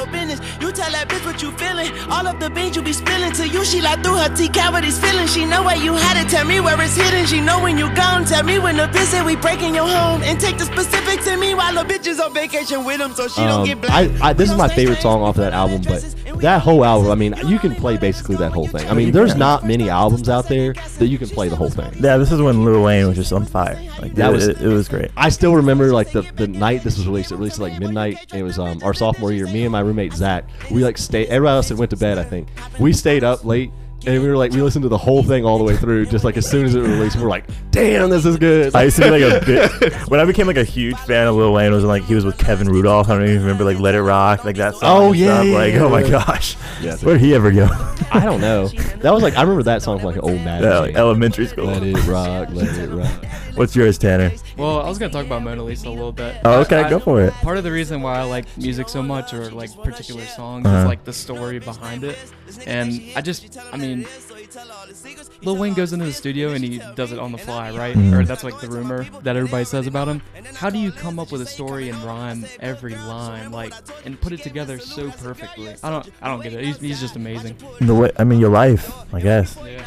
Your 1.85 1.93
business. 1.93 2.01
You 2.01 2.05
tell 2.05 2.05
that 2.05 2.05
bitch 2.05 2.05
what 2.05 2.05
you 2.05 2.05
feeling. 2.05 2.11
All 2.11 2.27
of 2.27 2.39
the 2.39 2.49
beans 2.49 2.75
you 2.75 2.81
be 2.81 2.93
spilling 2.93 3.31
to 3.33 3.47
you. 3.47 3.65
She 3.65 3.81
like 3.81 4.03
through 4.03 4.17
her 4.17 4.35
T 4.35 4.49
cavities 4.49 4.99
feeling. 4.99 5.27
She 5.27 5.45
know 5.45 5.63
where 5.63 5.77
you 5.77 5.93
had 5.93 6.17
it. 6.23 6.29
Tell 6.29 6.45
me 6.45 6.59
where 6.59 6.79
it's 6.81 6.95
hidden. 6.95 7.25
She 7.25 7.41
know 7.41 7.61
when 7.61 7.77
you 7.77 7.93
gone. 7.95 8.25
Tell 8.25 8.43
me 8.43 8.59
when 8.59 8.77
the 8.77 8.87
bitch 8.87 9.05
say 9.05 9.23
we 9.23 9.35
breaking 9.35 9.75
your 9.75 9.87
home. 9.87 10.21
And 10.23 10.39
take 10.39 10.57
the 10.57 10.65
specifics 10.65 11.27
in 11.27 11.39
me 11.39 11.53
while 11.55 11.73
the 11.73 11.81
bitch 11.93 12.07
is 12.07 12.19
on 12.19 12.33
vacation 12.33 12.83
with 12.85 12.99
him 13.01 13.13
so 13.13 13.27
she 13.27 13.41
don't 13.41 13.61
Um, 13.61 13.65
get 13.65 13.81
black. 13.81 14.21
I, 14.21 14.33
this 14.33 14.49
is 14.51 14.57
my 14.57 14.67
favorite 14.67 14.99
song 15.01 15.21
off 15.21 15.35
of 15.37 15.41
that 15.41 15.53
album, 15.53 15.81
but 15.87 16.01
that 16.41 16.61
whole 16.61 16.83
album, 16.83 17.11
I 17.11 17.15
mean, 17.15 17.35
you 17.45 17.59
can 17.59 17.75
play 17.75 17.97
basically 17.97 18.35
that 18.37 18.51
whole 18.51 18.67
thing. 18.67 18.87
I 18.89 18.93
mean, 18.93 19.11
there's 19.11 19.35
not 19.35 19.65
many 19.65 19.89
albums 19.89 20.29
out 20.29 20.47
there 20.47 20.73
that 20.73 21.07
you 21.07 21.17
can 21.17 21.29
play 21.29 21.49
the 21.49 21.55
whole 21.55 21.69
thing. 21.69 21.91
Yeah, 21.99 22.17
this 22.17 22.31
is 22.31 22.41
when 22.41 22.63
Lil 22.65 22.83
Wayne 22.83 23.07
was 23.07 23.17
just 23.17 23.31
on 23.33 23.45
fire. 23.45 23.79
Like 24.01 24.15
That 24.15 24.29
it, 24.29 24.33
was- 24.33 24.47
it, 24.47 24.61
it 24.61 24.67
was 24.67 24.87
great. 24.89 25.11
I 25.17 25.29
still 25.29 25.55
remember 25.55 25.91
like 25.93 26.11
the, 26.11 26.21
the 26.35 26.47
night 26.47 26.83
this 26.83 26.97
was 26.97 27.07
released. 27.07 27.31
It 27.31 27.35
released 27.35 27.57
at 27.57 27.61
like 27.63 27.79
midnight. 27.79 28.33
It 28.33 28.43
was 28.43 28.57
um, 28.59 28.79
our 28.83 28.93
sophomore 28.93 29.31
year. 29.31 29.47
Me 29.47 29.63
and 29.63 29.71
my 29.71 29.79
roommate 29.81 30.13
Zach. 30.13 30.45
We 30.71 30.83
like 30.83 30.97
stayed. 30.97 31.27
Everybody 31.27 31.55
else 31.57 31.70
had 31.71 31.79
went 31.79 31.91
to 31.91 31.97
bed. 31.97 32.17
I 32.17 32.23
think 32.23 32.47
we 32.79 32.93
stayed 32.93 33.23
up 33.23 33.43
late. 33.43 33.71
And 34.03 34.19
we 34.23 34.27
were 34.27 34.35
like, 34.35 34.51
we 34.51 34.61
listened 34.63 34.81
to 34.81 34.89
the 34.89 34.97
whole 34.97 35.21
thing 35.21 35.45
all 35.45 35.59
the 35.59 35.63
way 35.63 35.77
through, 35.77 36.07
just 36.07 36.25
like 36.25 36.35
as 36.35 36.49
soon 36.49 36.65
as 36.65 36.73
it 36.73 36.81
released. 36.81 37.17
We're 37.17 37.29
like, 37.29 37.45
damn, 37.69 38.09
this 38.09 38.25
is 38.25 38.37
good. 38.37 38.75
I 38.75 38.85
used 38.85 38.95
to 38.97 39.03
be 39.03 39.09
like 39.11 39.43
a 39.43 39.45
bit 39.45 39.93
when 40.09 40.19
I 40.19 40.25
became 40.25 40.47
like 40.47 40.57
a 40.57 40.63
huge 40.63 40.97
fan 41.01 41.27
of 41.27 41.35
Lil 41.35 41.53
Wayne 41.53 41.71
was 41.71 41.83
like 41.83 42.03
he 42.05 42.15
was 42.15 42.25
with 42.25 42.37
Kevin 42.39 42.67
Rudolph. 42.67 43.09
I 43.09 43.13
don't 43.17 43.27
even 43.27 43.41
remember 43.41 43.63
like 43.63 43.77
Let 43.79 43.93
It 43.93 44.01
Rock, 44.01 44.43
like 44.43 44.55
that 44.55 44.73
song. 44.75 44.89
Oh, 45.03 45.07
and 45.11 45.17
yeah, 45.17 45.35
stuff. 45.35 45.45
yeah, 45.45 45.53
like 45.53 45.73
yeah, 45.73 45.83
oh 45.83 45.89
my 45.89 46.01
yeah. 46.01 46.09
gosh, 46.09 46.57
Yeah, 46.81 46.97
where'd 46.97 47.21
he 47.21 47.35
ever 47.35 47.51
go? 47.51 47.67
I 48.11 48.21
don't 48.25 48.41
know. 48.41 48.67
That 48.69 49.13
was 49.13 49.21
like 49.21 49.37
I 49.37 49.41
remember 49.41 49.63
that 49.63 49.83
song 49.83 49.99
from 49.99 50.07
like 50.07 50.15
an 50.15 50.21
old 50.23 50.41
Mad. 50.41 50.63
yeah, 50.63 50.79
like 50.79 50.95
elementary 50.95 51.45
school. 51.45 51.65
let 51.65 51.83
it 51.83 51.93
rock, 52.07 52.49
let 52.51 52.75
it 52.79 52.89
rock. 52.89 53.25
What's 53.53 53.75
yours, 53.75 53.97
Tanner? 53.99 54.31
Well, 54.57 54.81
I 54.81 54.87
was 54.89 54.97
gonna 54.97 55.11
talk 55.11 55.25
about 55.27 55.43
Mona 55.43 55.61
Lisa 55.63 55.87
a 55.87 55.91
little 55.91 56.11
bit. 56.13 56.37
Oh, 56.45 56.61
okay, 56.61 56.81
I- 56.83 56.89
go 56.89 56.97
for 56.99 57.21
it. 57.21 57.33
Part 57.35 57.57
of 57.57 57.63
the 57.63 57.71
reason 57.71 58.01
why 58.01 58.17
I 58.17 58.23
like 58.23 58.45
music 58.57 58.89
so 58.89 59.03
much, 59.03 59.33
or 59.33 59.51
like 59.51 59.71
particular 59.83 60.25
songs, 60.25 60.65
Uh-huh. 60.65 60.77
is 60.77 60.85
like 60.85 61.03
the 61.03 61.13
story 61.13 61.59
behind 61.59 62.03
it. 62.03 62.17
And 62.65 63.01
I 63.15 63.21
just, 63.21 63.57
I 63.71 63.77
mean, 63.77 63.90
Lil 65.43 65.57
Wayne 65.57 65.73
goes 65.73 65.93
into 65.93 66.05
the 66.05 66.13
studio 66.13 66.49
and 66.51 66.63
he 66.63 66.79
does 66.95 67.11
it 67.11 67.19
on 67.19 67.31
the 67.31 67.37
fly, 67.37 67.71
right? 67.71 67.95
Or 68.13 68.23
that's 68.25 68.43
like 68.43 68.59
the 68.59 68.67
rumor 68.67 69.03
that 69.23 69.35
everybody 69.35 69.65
says 69.65 69.87
about 69.87 70.07
him. 70.07 70.21
How 70.55 70.69
do 70.69 70.77
you 70.77 70.91
come 70.91 71.19
up 71.19 71.31
with 71.31 71.41
a 71.41 71.45
story 71.45 71.89
and 71.89 71.97
rhyme 72.03 72.45
every 72.59 72.95
line, 72.95 73.51
like, 73.51 73.73
and 74.05 74.19
put 74.19 74.33
it 74.33 74.41
together 74.43 74.79
so 74.79 75.09
perfectly? 75.11 75.73
I 75.83 75.89
don't, 75.89 76.09
I 76.21 76.27
don't 76.27 76.41
get 76.43 76.53
it. 76.53 76.63
He's, 76.63 76.79
he's 76.79 76.99
just 76.99 77.15
amazing. 77.15 77.57
The 77.79 77.95
way 77.95 78.11
I 78.17 78.23
mean, 78.23 78.39
your 78.39 78.49
life, 78.51 78.91
I 79.13 79.19
guess. 79.21 79.57
Yeah. 79.65 79.85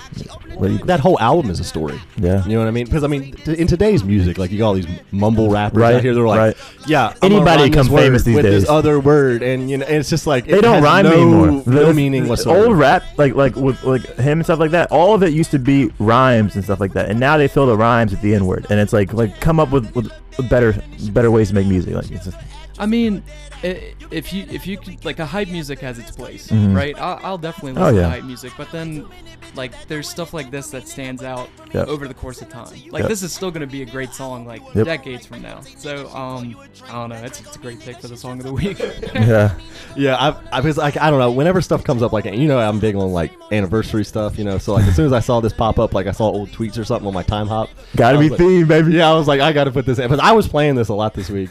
You- 0.61 0.79
That 0.85 1.01
whole 1.01 1.19
album 1.21 1.51
is 1.51 1.61
a 1.61 1.65
story. 1.65 2.01
yeah. 2.17 2.45
You 2.45 2.53
know 2.55 2.59
what 2.61 2.69
I 2.69 2.71
mean? 2.71 2.87
Because 2.87 3.05
I 3.05 3.09
mean, 3.09 3.33
t- 3.33 3.55
in 3.59 3.67
today's 3.67 4.05
music, 4.05 4.39
like 4.39 4.51
you 4.51 4.59
got 4.59 4.69
all 4.69 4.75
these 4.75 4.87
mumble 5.11 5.51
rappers 5.51 5.79
Right, 5.81 5.97
out 5.97 6.03
here. 6.03 6.15
They're 6.15 6.27
like, 6.27 6.39
right. 6.39 6.57
yeah, 6.87 7.09
I'm 7.23 7.33
Anybody 7.33 7.63
rhyme 7.65 7.71
this 7.73 7.89
famous 7.89 8.23
these 8.25 8.37
with 8.37 8.45
days. 8.45 8.63
This 8.63 8.71
other 8.71 9.01
word, 9.01 9.43
and 9.43 9.69
you 9.71 9.79
know, 9.79 9.87
and 9.87 9.97
it's 9.97 10.11
just 10.11 10.27
like 10.27 10.47
They 10.47 10.59
it 10.59 10.63
don't 10.63 10.75
has 10.75 10.83
rhyme 10.85 11.05
no, 11.07 11.13
anymore. 11.13 11.47
No 11.67 11.87
The- 11.87 11.95
meaning 11.95 12.29
whatsoever. 12.29 12.67
Old 12.69 12.79
rap, 12.79 13.03
like 13.19 13.35
like 13.35 13.57
with 13.57 13.83
like 13.95 14.17
him 14.17 14.39
and 14.39 14.47
stuff 14.47 14.59
like 14.59 14.71
that. 14.73 14.91
All 14.91 15.15
of 15.15 15.23
it 15.23 15.33
used 15.33 15.51
to 15.53 15.59
be 15.59 15.91
rhymes 15.99 16.55
and 16.55 16.65
stuff 16.65 16.81
like 16.81 16.93
that, 16.93 17.11
and 17.11 17.19
now 17.19 17.37
they 17.37 17.49
fill 17.49 17.67
the 17.67 17.77
rhymes 17.77 18.11
with 18.11 18.21
the 18.21 18.35
N 18.35 18.47
word, 18.47 18.67
and 18.71 18.79
it's 18.81 18.93
like 18.93 19.13
like 19.13 19.41
come 19.41 19.59
up 19.61 19.71
with, 19.71 19.95
with 19.95 20.11
better 20.51 20.75
better 21.11 21.31
ways 21.31 21.49
to 21.49 21.55
make 21.55 21.67
music. 21.67 21.95
Like 21.95 22.11
it's 22.11 22.25
just, 22.27 22.37
I 22.79 22.87
mean, 22.87 23.22
if 23.62 24.33
you 24.33 24.47
if 24.51 24.66
you 24.66 24.77
could, 24.79 25.05
like 25.05 25.18
a 25.18 25.27
hype 25.27 25.49
music 25.49 25.79
has 25.81 25.99
its 25.99 26.11
place, 26.11 26.49
Mhm. 26.49 26.75
right? 26.77 26.99
I'll, 26.99 27.20
I'll 27.22 27.39
definitely 27.39 27.81
Oh, 27.81 27.85
listen 27.87 27.97
yeah. 27.97 28.03
to 28.03 28.09
hype 28.11 28.25
music, 28.25 28.53
but 28.59 28.70
then 28.72 29.07
like 29.55 29.72
there's 29.87 30.09
stuff 30.09 30.35
like 30.35 30.51
this 30.51 30.70
that 30.70 30.89
stands 30.89 31.22
out 31.22 31.49
Yep. 31.72 31.87
over 31.89 32.09
the 32.09 32.14
course 32.14 32.43
of 32.43 32.49
time. 32.49 32.66
Like 32.91 33.03
Yep. 33.03 33.09
this 33.09 33.22
is 33.22 33.33
still 33.33 33.51
gonna 33.53 33.66
be 33.68 33.83
a 33.83 33.87
great 33.87 34.12
song 34.12 34.45
like 34.47 34.62
Yep. 34.75 34.85
decades 34.87 35.27
from 35.27 35.43
now. 35.43 35.61
So 35.79 36.09
um, 36.14 36.57
I 36.89 36.93
don't 36.93 37.11
know. 37.11 37.16
It's, 37.22 37.41
it's 37.41 37.55
a 37.57 37.59
great 37.61 37.79
pick 37.81 38.01
for 38.01 38.09
the 38.09 38.16
song 38.16 38.39
of 38.39 38.45
the 38.47 38.53
week. 38.53 38.79
yeah. 39.14 39.55
Yeah, 39.97 40.16
I, 40.16 40.59
I 40.59 40.61
was 40.61 40.77
like, 40.77 40.97
I 40.97 41.11
don't 41.11 41.20
know. 41.20 41.31
Whenever 41.31 41.61
stuff 41.62 41.85
comes 41.85 42.03
up, 42.03 42.12
like 42.12 42.25
you 42.25 42.49
know, 42.49 42.59
I'm 42.59 42.81
big 42.81 42.97
on 42.97 43.12
like 43.12 43.33
anniversary 43.53 44.05
stuff. 44.05 44.37
You 44.39 44.45
know, 44.45 44.59
so 44.59 44.75
like 44.75 44.87
as 44.89 44.97
soon 44.97 45.07
as 45.07 45.12
I 45.12 45.20
saw 45.20 45.39
this 45.41 45.53
pop 45.53 45.79
up, 45.79 45.95
like 45.95 46.09
I 46.09 46.12
saw 46.12 46.25
old 46.25 46.51
tweets 46.51 46.77
or 46.79 46.85
something 46.85 47.07
on 47.07 47.14
my 47.14 47.22
time 47.22 47.47
hop. 47.47 47.70
Gotta 47.95 48.18
be 48.18 48.31
was 48.31 48.39
like- 48.39 48.41
themed, 48.49 48.68
baby. 48.68 48.93
Yeah, 48.95 49.11
I 49.11 49.14
was 49.14 49.29
like, 49.29 49.41
I 49.41 49.53
got 49.53 49.64
to 49.64 49.70
put 49.70 49.87
this 49.87 49.99
in 50.01 50.09
because 50.09 50.18
I 50.20 50.33
was 50.33 50.49
playing 50.49 50.75
this 50.75 50.89
a 50.89 50.95
lot 50.95 51.14
this 51.14 51.31
week. 51.31 51.51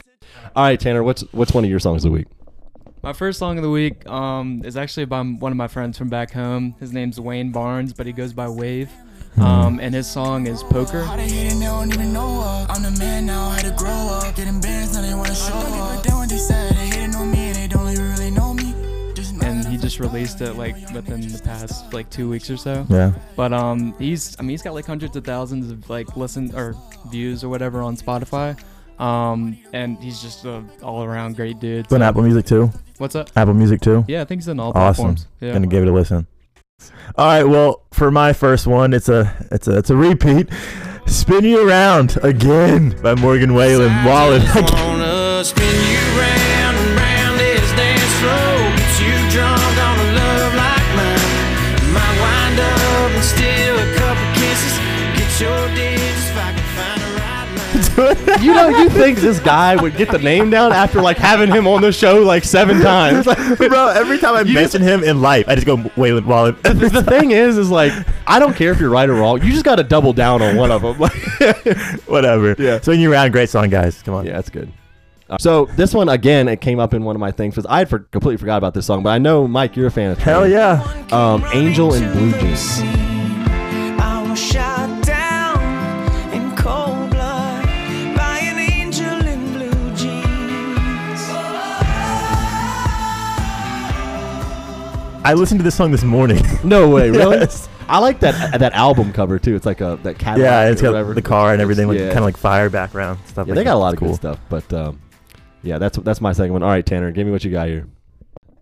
All 0.56 0.64
right, 0.64 0.80
Tanner, 0.80 1.04
what's 1.04 1.22
what's 1.32 1.52
one 1.52 1.64
of 1.64 1.70
your 1.70 1.80
songs 1.80 2.06
of 2.06 2.12
the 2.12 2.16
week? 2.16 2.28
My 3.02 3.12
first 3.12 3.40
song 3.40 3.58
of 3.58 3.64
the 3.64 3.72
week 3.72 4.08
um, 4.08 4.62
is 4.64 4.78
actually 4.78 5.06
by 5.06 5.22
one 5.22 5.52
of 5.52 5.58
my 5.58 5.68
friends 5.68 5.98
from 5.98 6.10
back 6.10 6.32
home. 6.32 6.76
His 6.80 6.94
name's 6.94 7.20
Wayne 7.20 7.52
Barnes, 7.52 7.92
but 7.92 8.06
he 8.06 8.14
goes 8.14 8.34
by 8.34 8.48
Wave. 8.48 8.90
Um, 9.36 9.80
and 9.80 9.96
his 9.96 10.06
song 10.06 10.46
is 10.46 10.62
Poker. 10.62 11.04
How 11.04 11.16
they 11.16 11.28
hating, 11.28 11.60
they 11.60 11.66
don't 11.66 11.92
even 11.92 12.14
know 12.14 12.42
her. 12.42 12.68
I'm 12.70 12.84
the 12.84 12.92
man 13.00 13.26
now, 13.26 13.50
had 13.50 13.66
to 13.66 13.72
grow 13.72 13.90
up. 13.90 14.36
Getting 14.36 14.62
bands, 14.62 14.94
now 14.94 15.02
they 15.02 15.16
wanna 15.16 15.34
show 15.34 15.56
up. 15.56 15.96
But 15.96 16.04
then 16.04 16.20
when 16.20 16.30
they 16.30 16.38
said 16.38 16.76
they 16.76 16.86
hating 16.86 17.16
on 17.16 17.32
me 17.32 17.48
and 17.48 17.56
they 17.56 17.68
don't 17.68 17.90
even 17.92 18.12
really 18.12 18.30
know 18.30 18.54
me. 18.54 18.76
Just 19.16 19.34
know 19.34 19.48
And 19.48 19.64
that 19.64 19.72
he 19.72 19.78
just 19.78 20.00
released 20.00 20.40
it 20.42 20.54
like 20.54 20.76
within 20.94 21.22
the 21.22 21.42
past 21.44 21.92
like 21.94 22.12
two 22.12 22.30
weeks 22.30 22.52
or 22.52 22.58
so. 22.58 22.86
Yeah. 22.90 23.12
But 23.36 23.54
um, 23.54 23.96
he's 23.98 24.36
I 24.38 24.44
mean 24.44 24.52
he's 24.52 24.62
got 24.62 24.76
like 24.76 24.86
hundreds 24.86 25.16
of 25.16 25.26
thousands 25.26 25.72
of 25.72 25.90
like 25.90 26.16
listen 26.16 26.54
or 26.56 26.76
views 27.10 27.44
or 27.44 27.50
whatever 27.50 27.82
on 27.82 27.98
Spotify. 27.98 28.56
Um, 29.00 29.58
and 29.74 29.98
he's 29.98 30.22
just 30.22 30.46
a 30.46 30.64
all 30.82 31.04
around 31.04 31.36
great 31.36 31.60
dude. 31.60 31.86
It's 31.86 31.94
on 31.94 32.00
So- 32.00 32.06
Apple 32.06 32.22
Music 32.24 32.46
too. 32.46 32.72
What's 33.00 33.16
up? 33.16 33.30
Apple 33.36 33.54
Music 33.56 33.82
too. 33.82 34.06
Yeah, 34.08 34.22
I 34.22 34.26
think 34.26 34.42
he's 34.42 34.50
on 34.50 34.60
all 34.60 34.70
Awesome. 34.70 34.82
platforms. 35.06 35.28
Yeah. 35.42 35.54
Gonna 35.54 35.68
give 35.68 35.84
it 35.84 35.90
a 35.90 35.92
listen. 35.94 36.28
All 37.18 37.26
right. 37.26 37.44
Well, 37.44 37.82
for 37.92 38.12
my 38.12 38.34
first 38.34 38.68
one, 38.68 38.94
it's 38.94 39.10
a 39.10 39.34
it's 39.52 39.68
a 39.68 39.78
it's 39.78 39.90
a 39.90 39.96
repeat. 39.96 40.50
Spin 41.06 41.44
you 41.44 41.68
around 41.68 42.18
again 42.24 42.96
by 43.02 43.14
Morgan 43.16 43.54
Wallen. 43.54 43.92
Wallen. 44.06 44.42
You 58.42 58.54
know, 58.54 58.70
you 58.70 58.90
think 58.90 59.20
this 59.20 59.40
guy 59.40 59.76
would 59.76 59.96
get 59.96 60.10
the 60.12 60.18
name 60.18 60.50
down 60.50 60.72
after 60.72 61.02
like 61.02 61.18
having 61.18 61.50
him 61.52 61.68
on 61.68 61.82
the 61.82 61.92
show 61.92 62.22
like 62.24 62.44
seven 62.44 62.82
times? 62.82 63.26
Bro, 63.58 63.90
every 63.90 64.18
time 64.18 64.36
I 64.36 64.42
You 64.42 64.54
mention 64.54 64.82
him 64.82 65.04
in 65.04 65.22
life, 65.22 65.48
I 65.48 65.56
just 65.56 65.68
go 65.68 65.78
Waylon 65.78 66.26
Wallen. 66.26 66.56
the, 66.64 66.90
the 66.92 67.04
thing 67.04 67.32
is, 67.32 67.58
is 67.58 67.70
like 67.70 67.92
I 68.28 68.40
don't 68.40 68.56
care 68.56 68.72
if 68.72 68.80
you're 68.80 68.90
right 68.90 69.10
or 69.10 69.14
wrong. 69.16 69.42
You 69.44 69.52
just 69.52 69.66
got 69.66 69.76
to 69.76 69.84
double 69.84 70.14
down 70.14 70.42
on 70.42 70.56
one 70.58 70.72
of 70.72 70.82
them. 70.82 70.98
Like, 71.00 71.14
Whatever. 72.08 72.56
Yeah. 72.58 72.80
Spin 72.82 73.00
you 73.00 73.12
around. 73.12 73.32
Great 73.32 73.50
song, 73.50 73.70
guys. 73.70 74.02
Come 74.02 74.14
on. 74.16 74.26
yeah, 74.26 74.34
that's 74.34 74.50
good. 74.50 74.72
Uh, 75.30 75.38
So 75.40 75.66
this 75.78 75.94
one 75.94 76.10
again, 76.10 76.48
it 76.48 76.60
came 76.62 76.80
up 76.80 76.94
in 76.94 77.04
one 77.04 77.16
of 77.16 77.20
my 77.20 77.32
things 77.32 77.56
because 77.56 77.66
I 77.70 77.80
had 77.80 77.90
for, 77.90 78.00
completely 78.00 78.38
forgot 78.38 78.58
about 78.58 78.74
this 78.74 78.86
song, 78.86 79.04
but 79.04 79.10
I 79.10 79.18
know 79.20 79.48
Mike, 79.48 79.76
you're 79.76 79.88
a 79.88 79.92
fan 79.92 80.12
of. 80.12 80.18
Hell 80.18 80.48
yeah. 80.48 80.82
Um, 81.12 81.46
Angel 81.54 81.94
in 81.94 82.12
Blue 82.12 82.32
Jeans. 82.40 82.82
I 95.24 95.34
listened 95.34 95.60
to 95.60 95.64
this 95.64 95.76
song 95.76 95.92
this 95.92 96.04
morning. 96.04 96.44
No 96.64 96.90
way, 96.90 97.10
really? 97.10 97.38
Yes. 97.38 97.68
I 97.90 98.00
like 98.00 98.20
that 98.22 98.60
that 98.60 98.74
album 98.74 99.12
cover 99.12 99.38
too. 99.40 99.56
It's 99.56 99.66
like 99.66 99.82
a 99.82 100.00
that 100.04 100.18
Cadillac. 100.18 100.48
yeah, 100.50 100.70
it's 100.72 100.82
got 100.82 100.90
whatever. 100.92 101.14
the 101.14 101.22
car 101.22 101.52
and 101.54 101.62
everything, 101.62 101.88
like 101.88 101.98
Yeah. 102.00 102.08
kind 102.08 102.20
of 102.20 102.24
like 102.26 102.38
fire 102.38 102.70
background 102.70 103.20
stuff. 103.26 103.48
Yeah, 103.48 103.52
like 103.54 103.56
they 103.58 103.64
got 103.66 103.72
that. 103.72 103.76
a 103.76 103.80
lot 103.80 103.94
It's 103.94 104.02
of 104.02 104.08
good 104.08 104.16
stuff, 104.16 104.40
but 104.50 104.74
um, 104.74 105.00
yeah, 105.62 105.78
that's 105.78 105.98
that's 105.98 106.22
my 106.22 106.32
second 106.32 106.54
one. 106.54 106.64
All 106.64 106.70
right, 106.70 106.86
Tanner, 106.86 107.12
give 107.12 107.26
me 107.26 107.32
what 107.34 107.44
you 107.44 107.52
got 107.52 107.68
here. 107.68 107.86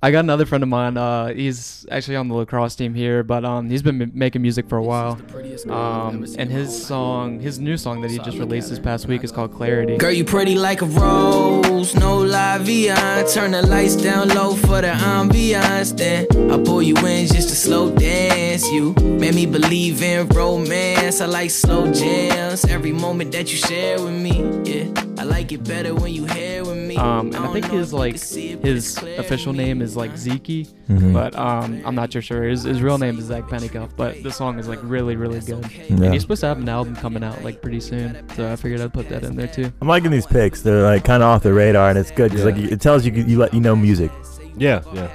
I 0.04 0.10
got 0.10 0.22
another 0.22 0.48
friend 0.48 0.64
of 0.64 0.70
mine. 0.70 0.98
Uh, 0.98 1.28
he's 1.28 1.86
actually 1.92 2.16
on 2.16 2.28
the 2.28 2.34
lacrosse 2.34 2.76
team 2.76 2.96
here, 2.96 3.22
but 3.22 3.46
um, 3.46 3.70
he's 3.70 3.84
been 3.84 4.02
m- 4.02 4.12
making 4.16 4.42
music 4.42 4.68
for 4.68 4.80
a 4.80 4.84
while. 4.84 5.20
Um, 5.70 6.26
and 6.40 6.50
his 6.52 6.86
song, 6.88 7.40
his 7.40 7.60
new 7.60 7.78
song 7.78 8.02
that 8.02 8.10
he 8.10 8.18
just 8.18 8.40
released 8.40 8.72
this 8.72 8.80
past 8.80 9.06
week 9.06 9.24
is 9.24 9.32
called 9.32 9.54
Clarity. 9.54 9.98
Girl, 9.98 10.12
you 10.12 10.26
pretty 10.26 10.56
like 10.56 10.82
a 10.82 10.86
rose, 10.88 11.94
no 11.94 12.18
la 12.18 12.58
vie. 12.58 12.88
Turn 13.32 13.52
the 13.52 13.62
lights 13.62 13.96
down 13.96 14.30
low 14.30 14.56
for 14.56 14.82
the 14.82 14.88
ambiance. 14.88 15.96
Then 15.96 16.26
I 16.50 16.58
pull 16.64 16.82
you 16.82 16.96
in 17.06 17.28
just 17.28 17.50
to 17.50 17.56
slow 17.56 17.96
dance. 17.96 18.68
You 18.72 18.94
made 18.94 19.36
me 19.36 19.46
believe 19.46 20.02
in 20.02 20.28
romance. 20.30 21.22
I 21.22 21.28
like 21.28 21.52
slow 21.52 21.92
jams. 21.94 22.66
Every 22.66 22.92
moment 22.92 23.34
that 23.34 23.52
you 23.52 23.58
share 23.58 24.02
with 24.02 24.16
me, 24.20 24.42
yeah. 24.64 24.88
I 25.20 25.24
like 25.26 25.52
it 25.52 25.64
better 25.64 25.94
when 25.94 26.12
you 26.12 26.26
here 26.26 26.64
with 26.66 26.78
me. 26.78 26.81
Um, 26.98 27.28
and 27.28 27.38
I 27.38 27.54
think 27.54 27.66
his 27.66 27.94
like 27.94 28.14
his 28.20 28.98
official 29.18 29.54
name 29.54 29.82
is 29.82 29.96
like 29.96 30.18
Zeke, 30.18 30.68
Mhm. 30.90 31.14
but 31.14 31.36
um, 31.36 31.82
I'm 31.86 31.96
not 31.96 32.12
too 32.12 32.22
sure. 32.22 32.44
His, 32.44 32.64
his 32.64 32.82
real 32.82 32.98
name 32.98 33.18
is 33.20 33.26
Zach 33.26 33.44
Pennycuff, 33.44 33.92
but 33.96 34.22
the 34.24 34.32
song 34.32 34.60
is 34.60 34.68
like 34.68 34.80
really 34.84 35.16
really 35.16 35.40
good. 35.40 35.66
Yeah. 35.72 35.96
And 35.96 36.14
he's 36.14 36.22
supposed 36.24 36.42
to 36.42 36.48
have 36.48 36.58
an 36.60 36.70
album 36.70 36.96
coming 36.96 37.24
out 37.24 37.44
like 37.44 37.62
pretty 37.62 37.80
soon, 37.80 38.18
so 38.36 38.52
I 38.52 38.56
figured 38.56 38.82
I'd 38.82 38.94
put 38.94 39.10
that 39.10 39.24
in 39.24 39.36
there 39.36 39.48
too. 39.48 39.72
I'm 39.82 39.88
liking 39.88 40.12
these 40.12 40.26
picks. 40.26 40.62
They're 40.62 40.84
like 40.84 41.04
kind 41.04 41.24
of 41.24 41.30
off 41.30 41.44
the 41.44 41.54
radar, 41.54 41.90
and 41.90 41.98
it's 41.98 42.12
good 42.12 42.32
because 42.32 42.46
like 42.46 42.58
it 42.58 42.82
tells 42.82 43.06
you 43.06 43.12
you 43.12 43.38
let 43.38 43.54
you 43.54 43.60
know 43.62 43.76
music. 43.76 44.12
Yeah, 44.58 44.82
yeah. 44.94 45.10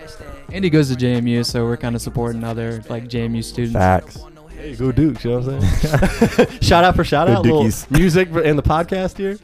And 0.53 0.65
he 0.65 0.71
goes 0.71 0.89
to 0.89 0.97
JMU, 0.97 1.45
so 1.45 1.65
we're 1.65 1.77
kind 1.77 1.95
of 1.95 2.01
supporting 2.03 2.43
other 2.45 2.83
like 2.89 3.09
JMU 3.09 3.43
students. 3.45 3.75
Facts. 3.75 4.19
Hey, 4.57 4.75
go 4.75 4.91
Dukes, 4.91 5.23
you 5.23 5.33
know 5.33 5.41
what 5.41 5.55
I'm 5.55 5.61
saying? 5.61 6.49
shout 6.63 6.83
out 6.83 6.97
for 6.97 7.05
shout 7.05 7.27
Go 7.29 7.35
out, 7.35 7.45
little 7.45 7.71
music 7.91 8.29
in 8.31 8.57
the 8.57 8.63
podcast 8.63 9.19
here. 9.19 9.39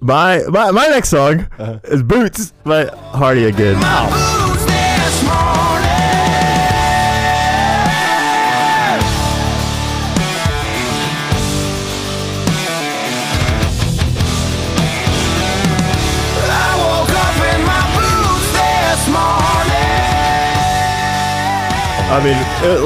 My 0.00 0.42
my 0.48 0.70
my 0.70 0.86
next 0.88 1.08
song 1.08 1.46
Uh-huh. 1.58 1.78
is 1.84 2.02
Boots 2.02 2.52
by 2.64 2.86
Hardy 2.86 3.44
again. 3.46 3.76
I 22.10 22.24
mean, 22.24 22.36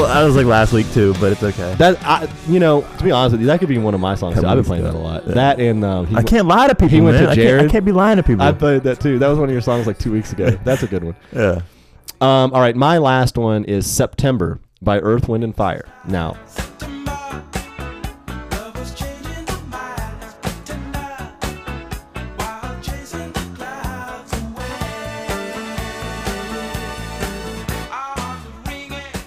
it, 0.02 0.04
I 0.10 0.24
was 0.24 0.34
like 0.34 0.46
last 0.46 0.72
week 0.72 0.90
too, 0.92 1.14
but 1.20 1.30
it's 1.30 1.42
okay. 1.44 1.74
That 1.76 2.02
I, 2.04 2.28
you 2.48 2.58
know, 2.58 2.82
to 2.98 3.04
be 3.04 3.12
honest 3.12 3.32
with 3.32 3.40
you, 3.40 3.46
that 3.46 3.60
could 3.60 3.68
be 3.68 3.78
one 3.78 3.94
of 3.94 4.00
my 4.00 4.16
songs. 4.16 4.40
Too. 4.40 4.44
I've 4.46 4.56
been 4.56 4.64
playing 4.64 4.82
that 4.82 4.94
a 4.94 4.98
lot. 4.98 5.24
Yeah. 5.26 5.34
That 5.34 5.60
and 5.60 5.84
um, 5.84 6.06
he 6.08 6.16
I 6.16 6.24
can't 6.24 6.48
lie 6.48 6.66
to 6.66 6.74
people. 6.74 6.88
He 6.88 7.00
went 7.00 7.14
man. 7.16 7.24
to 7.26 7.30
I 7.30 7.34
can't- 7.36 7.46
Jared. 7.46 7.64
I 7.66 7.68
can't, 7.68 7.84
be 7.84 7.92
lying 7.92 8.16
to 8.16 8.24
people. 8.24 8.44
I 8.44 8.50
played 8.50 8.82
that 8.82 8.98
too. 9.00 9.20
That 9.20 9.28
was 9.28 9.38
one 9.38 9.48
of 9.48 9.52
your 9.52 9.62
songs 9.62 9.86
like 9.86 9.98
two 9.98 10.10
weeks 10.10 10.32
ago. 10.32 10.50
That's 10.64 10.82
a 10.82 10.88
good 10.88 11.04
one. 11.04 11.16
yeah. 11.32 11.60
Um, 12.20 12.52
all 12.52 12.60
right, 12.60 12.74
my 12.76 12.98
last 12.98 13.38
one 13.38 13.64
is 13.64 13.88
September 13.88 14.60
by 14.80 14.98
Earth, 14.98 15.28
Wind, 15.28 15.44
and 15.44 15.54
Fire. 15.54 15.84
Now, 16.06 16.36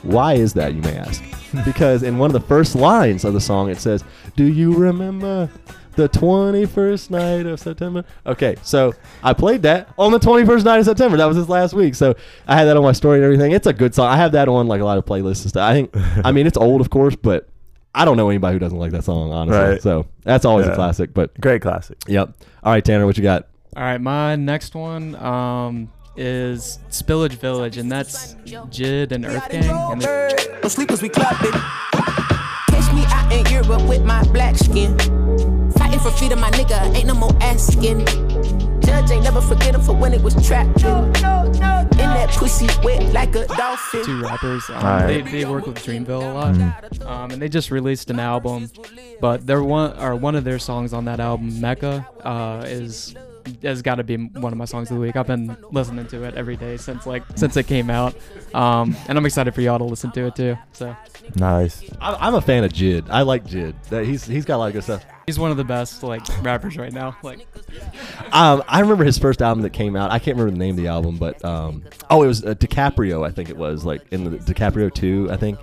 why 0.05 0.33
is 0.33 0.53
that, 0.53 0.73
you 0.73 0.81
may 0.81 0.95
ask? 0.97 1.23
because 1.65 2.03
in 2.03 2.17
one 2.17 2.29
of 2.29 2.33
the 2.33 2.47
first 2.47 2.75
lines 2.75 3.23
of 3.23 3.33
the 3.33 3.41
song, 3.41 3.69
it 3.69 3.79
says, 3.79 4.03
Do 4.35 4.45
you 4.45 4.73
remember 4.73 5.49
the 5.95 6.09
21st 6.09 7.09
night 7.09 7.45
of 7.45 7.59
September? 7.59 8.03
Okay, 8.25 8.55
so 8.61 8.93
I 9.23 9.33
played 9.33 9.61
that 9.63 9.89
on 9.97 10.11
the 10.11 10.19
21st 10.19 10.65
night 10.65 10.79
of 10.79 10.85
September. 10.85 11.17
That 11.17 11.25
was 11.25 11.37
this 11.37 11.49
last 11.49 11.73
week. 11.73 11.95
So 11.95 12.15
I 12.47 12.55
had 12.57 12.65
that 12.65 12.77
on 12.77 12.83
my 12.83 12.91
story 12.91 13.17
and 13.17 13.25
everything. 13.25 13.51
It's 13.51 13.67
a 13.67 13.73
good 13.73 13.95
song. 13.95 14.07
I 14.07 14.17
have 14.17 14.33
that 14.33 14.47
on 14.47 14.67
like 14.67 14.81
a 14.81 14.85
lot 14.85 14.97
of 14.97 15.05
playlists 15.05 15.41
and 15.41 15.49
stuff. 15.49 15.63
I 15.63 15.73
think, 15.73 15.91
I 16.25 16.31
mean, 16.31 16.47
it's 16.47 16.57
old, 16.57 16.81
of 16.81 16.89
course, 16.89 17.15
but 17.15 17.47
I 17.93 18.03
don't 18.03 18.17
know 18.17 18.29
anybody 18.29 18.53
who 18.55 18.59
doesn't 18.59 18.77
like 18.77 18.91
that 18.91 19.05
song, 19.05 19.31
honestly. 19.31 19.57
Right. 19.57 19.81
So 19.81 20.05
that's 20.23 20.43
always 20.43 20.67
a 20.67 20.75
classic. 20.75 21.13
But 21.13 21.39
Great 21.39 21.61
classic. 21.61 21.97
yep. 22.07 22.35
All 22.61 22.73
right, 22.73 22.83
Tanner, 22.83 23.05
what 23.05 23.17
you 23.17 23.23
got? 23.23 23.47
All 23.77 23.83
right, 23.83 23.99
my 23.99 24.35
next 24.35 24.73
one 24.75 25.15
um, 25.15 25.91
is 26.17 26.79
Spillage 26.89 27.33
Village, 27.33 27.77
and 27.77 27.91
that's 27.91 28.35
Jid 28.45 29.11
and 29.11 29.25
Earth 29.25 29.49
Gang. 29.49 29.63
And 29.91 30.01
they- 30.01 30.69
sleepers, 30.69 31.01
we 31.01 31.09
clubbing. 31.09 31.51
Catch 31.51 32.93
me 32.93 33.03
out 33.07 33.31
in 33.31 33.45
Europe 33.51 33.87
with 33.87 34.03
my 34.03 34.23
black 34.25 34.55
skin. 34.57 34.97
Fighting 35.77 35.99
for 35.99 36.11
freedom, 36.11 36.39
my 36.39 36.49
nigga, 36.51 36.93
ain't 36.95 37.07
no 37.07 37.13
more 37.13 37.35
asking. 37.41 38.05
Judge 38.81 39.11
ain't 39.11 39.23
never 39.23 39.41
forget 39.41 39.75
him 39.75 39.81
for 39.81 39.93
when 39.93 40.13
it 40.13 40.21
was 40.21 40.33
trapped. 40.47 40.83
In 40.83 42.11
that 42.11 42.29
pussy 42.31 42.67
wet 42.83 43.13
like 43.13 43.35
a 43.35 43.45
dolphin. 43.47 44.03
two 44.05 44.21
rappers. 44.21 44.69
Um, 44.69 44.75
Alright. 44.77 45.07
they, 45.25 45.31
they 45.31 45.45
work 45.45 45.65
with 45.65 45.77
Dreamville 45.77 46.21
a 46.21 46.33
lot, 46.33 47.01
um, 47.07 47.31
and 47.31 47.41
they 47.41 47.49
just 47.49 47.71
released 47.71 48.09
an 48.09 48.19
album. 48.19 48.69
But 49.21 49.45
their 49.47 49.63
one 49.63 49.97
or 49.99 50.15
one 50.15 50.35
of 50.35 50.43
their 50.43 50.59
songs 50.59 50.93
on 50.93 51.05
that 51.05 51.19
album, 51.19 51.59
Mecca, 51.61 52.07
uh, 52.23 52.63
is 52.67 53.15
has 53.63 53.81
got 53.81 53.95
to 53.95 54.03
be 54.03 54.15
one 54.17 54.51
of 54.51 54.57
my 54.57 54.65
songs 54.65 54.89
of 54.91 54.95
the 54.95 55.01
week. 55.01 55.15
I've 55.15 55.27
been 55.27 55.55
listening 55.71 56.07
to 56.07 56.23
it 56.23 56.35
every 56.35 56.55
day 56.57 56.77
since 56.77 57.05
like 57.05 57.23
since 57.35 57.55
it 57.57 57.67
came 57.67 57.89
out, 57.89 58.15
um, 58.53 58.95
and 59.07 59.17
I'm 59.17 59.25
excited 59.25 59.53
for 59.53 59.61
y'all 59.61 59.77
to 59.77 59.83
listen 59.83 60.11
to 60.11 60.27
it 60.27 60.35
too. 60.35 60.57
So 60.73 60.95
Nice. 61.35 61.83
I'm, 62.01 62.15
I'm 62.19 62.35
a 62.35 62.41
fan 62.41 62.63
of 62.63 62.71
Jid. 62.71 63.07
I 63.09 63.21
like 63.23 63.45
Jid. 63.45 63.75
He's 64.05 64.25
he's 64.25 64.45
got 64.45 64.57
a 64.57 64.57
lot 64.57 64.67
of 64.67 64.73
good 64.73 64.83
stuff. 64.83 65.05
he's 65.25 65.39
one 65.39 65.51
of 65.51 65.57
the 65.57 65.63
best 65.63 66.03
like 66.03 66.21
rappers 66.43 66.77
right 66.77 66.93
now. 66.93 67.17
Like 67.23 67.47
Um, 68.31 68.63
I 68.67 68.79
remember 68.79 69.03
his 69.03 69.17
first 69.17 69.41
album 69.41 69.61
that 69.63 69.71
came 69.71 69.95
out. 69.95 70.11
I 70.11 70.19
can't 70.19 70.37
remember 70.37 70.51
the 70.51 70.57
name 70.63 70.71
of 70.71 70.77
the 70.77 70.87
album, 70.87 71.17
but 71.17 71.43
um, 71.43 71.83
oh, 72.09 72.23
it 72.23 72.27
was 72.27 72.43
uh, 72.43 72.53
DiCaprio. 72.55 73.25
I 73.25 73.31
think 73.31 73.49
it 73.49 73.57
was 73.57 73.85
like 73.85 74.01
in 74.11 74.23
the 74.23 74.37
DiCaprio 74.37 74.93
two. 74.93 75.29
I 75.31 75.37
think 75.37 75.59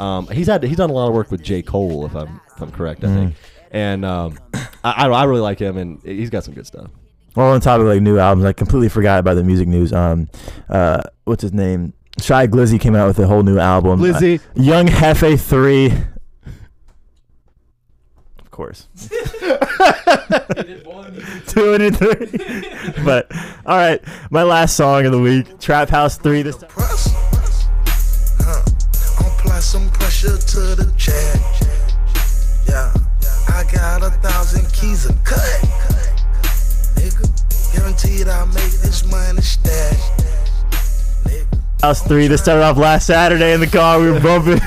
um, 0.00 0.26
he's 0.28 0.46
had 0.46 0.62
he's 0.62 0.76
done 0.76 0.90
a 0.90 0.92
lot 0.92 1.08
of 1.08 1.14
work 1.14 1.30
with 1.30 1.42
J 1.42 1.62
Cole, 1.62 2.06
if 2.06 2.14
I'm 2.14 2.40
if 2.54 2.62
I'm 2.62 2.70
correct. 2.70 3.04
I 3.04 3.14
think, 3.14 3.34
and 3.70 4.04
um, 4.04 4.38
I, 4.84 5.06
I 5.06 5.08
I 5.08 5.24
really 5.24 5.40
like 5.40 5.58
him, 5.58 5.76
and 5.76 6.02
he's 6.02 6.30
got 6.30 6.44
some 6.44 6.54
good 6.54 6.66
stuff. 6.66 6.90
Well, 7.38 7.52
on 7.52 7.60
top 7.60 7.80
of 7.80 7.86
like 7.86 8.02
new 8.02 8.18
albums, 8.18 8.44
I 8.44 8.52
completely 8.52 8.88
forgot 8.88 9.20
about 9.20 9.34
the 9.34 9.44
music 9.44 9.68
news. 9.68 9.92
Um, 9.92 10.28
uh, 10.68 11.02
what's 11.22 11.42
his 11.42 11.52
name? 11.52 11.92
Shy 12.20 12.48
Glizzy 12.48 12.80
came 12.80 12.96
out 12.96 13.06
with 13.06 13.20
a 13.20 13.28
whole 13.28 13.44
new 13.44 13.60
album. 13.60 14.00
Glizzy. 14.00 14.40
Uh, 14.40 14.42
Young 14.56 14.88
Jefe 14.88 15.40
three. 15.40 15.92
Of 18.40 18.50
course. 18.50 18.88
Two 21.46 21.74
and 21.74 21.96
three. 21.96 22.26
but 23.04 23.30
all 23.64 23.76
right, 23.76 24.02
my 24.32 24.42
last 24.42 24.76
song 24.76 25.06
of 25.06 25.12
the 25.12 25.20
week, 25.20 25.60
Trap 25.60 25.90
House 25.90 26.18
three. 26.18 26.42
This 26.42 26.56
time. 26.56 26.70
Press. 26.70 27.08
Huh. 28.40 28.64
Apply 29.20 29.60
some 29.60 29.88
pressure 29.90 30.38
to 30.38 30.74
the 30.74 30.92
chat. 30.96 31.38
Yeah. 32.66 32.92
I 33.46 33.62
got 33.72 34.02
a 34.02 34.10
thousand 34.10 34.72
keys 34.72 35.06
a 35.06 35.14
cut. 35.22 35.97
Nigga. 36.98 37.74
Guaranteed 37.74 38.28
I'll 38.28 38.46
make 38.46 38.72
this 38.82 39.04
money 39.10 39.40
stack. 39.40 39.96
Nigga. 41.24 41.58
House 41.82 42.02
three. 42.02 42.26
This 42.26 42.42
started 42.42 42.62
off 42.64 42.76
last 42.76 43.06
Saturday 43.06 43.52
in 43.52 43.60
the 43.60 43.66
car. 43.66 44.00
We 44.00 44.10
were 44.10 44.20
bumping. 44.20 44.60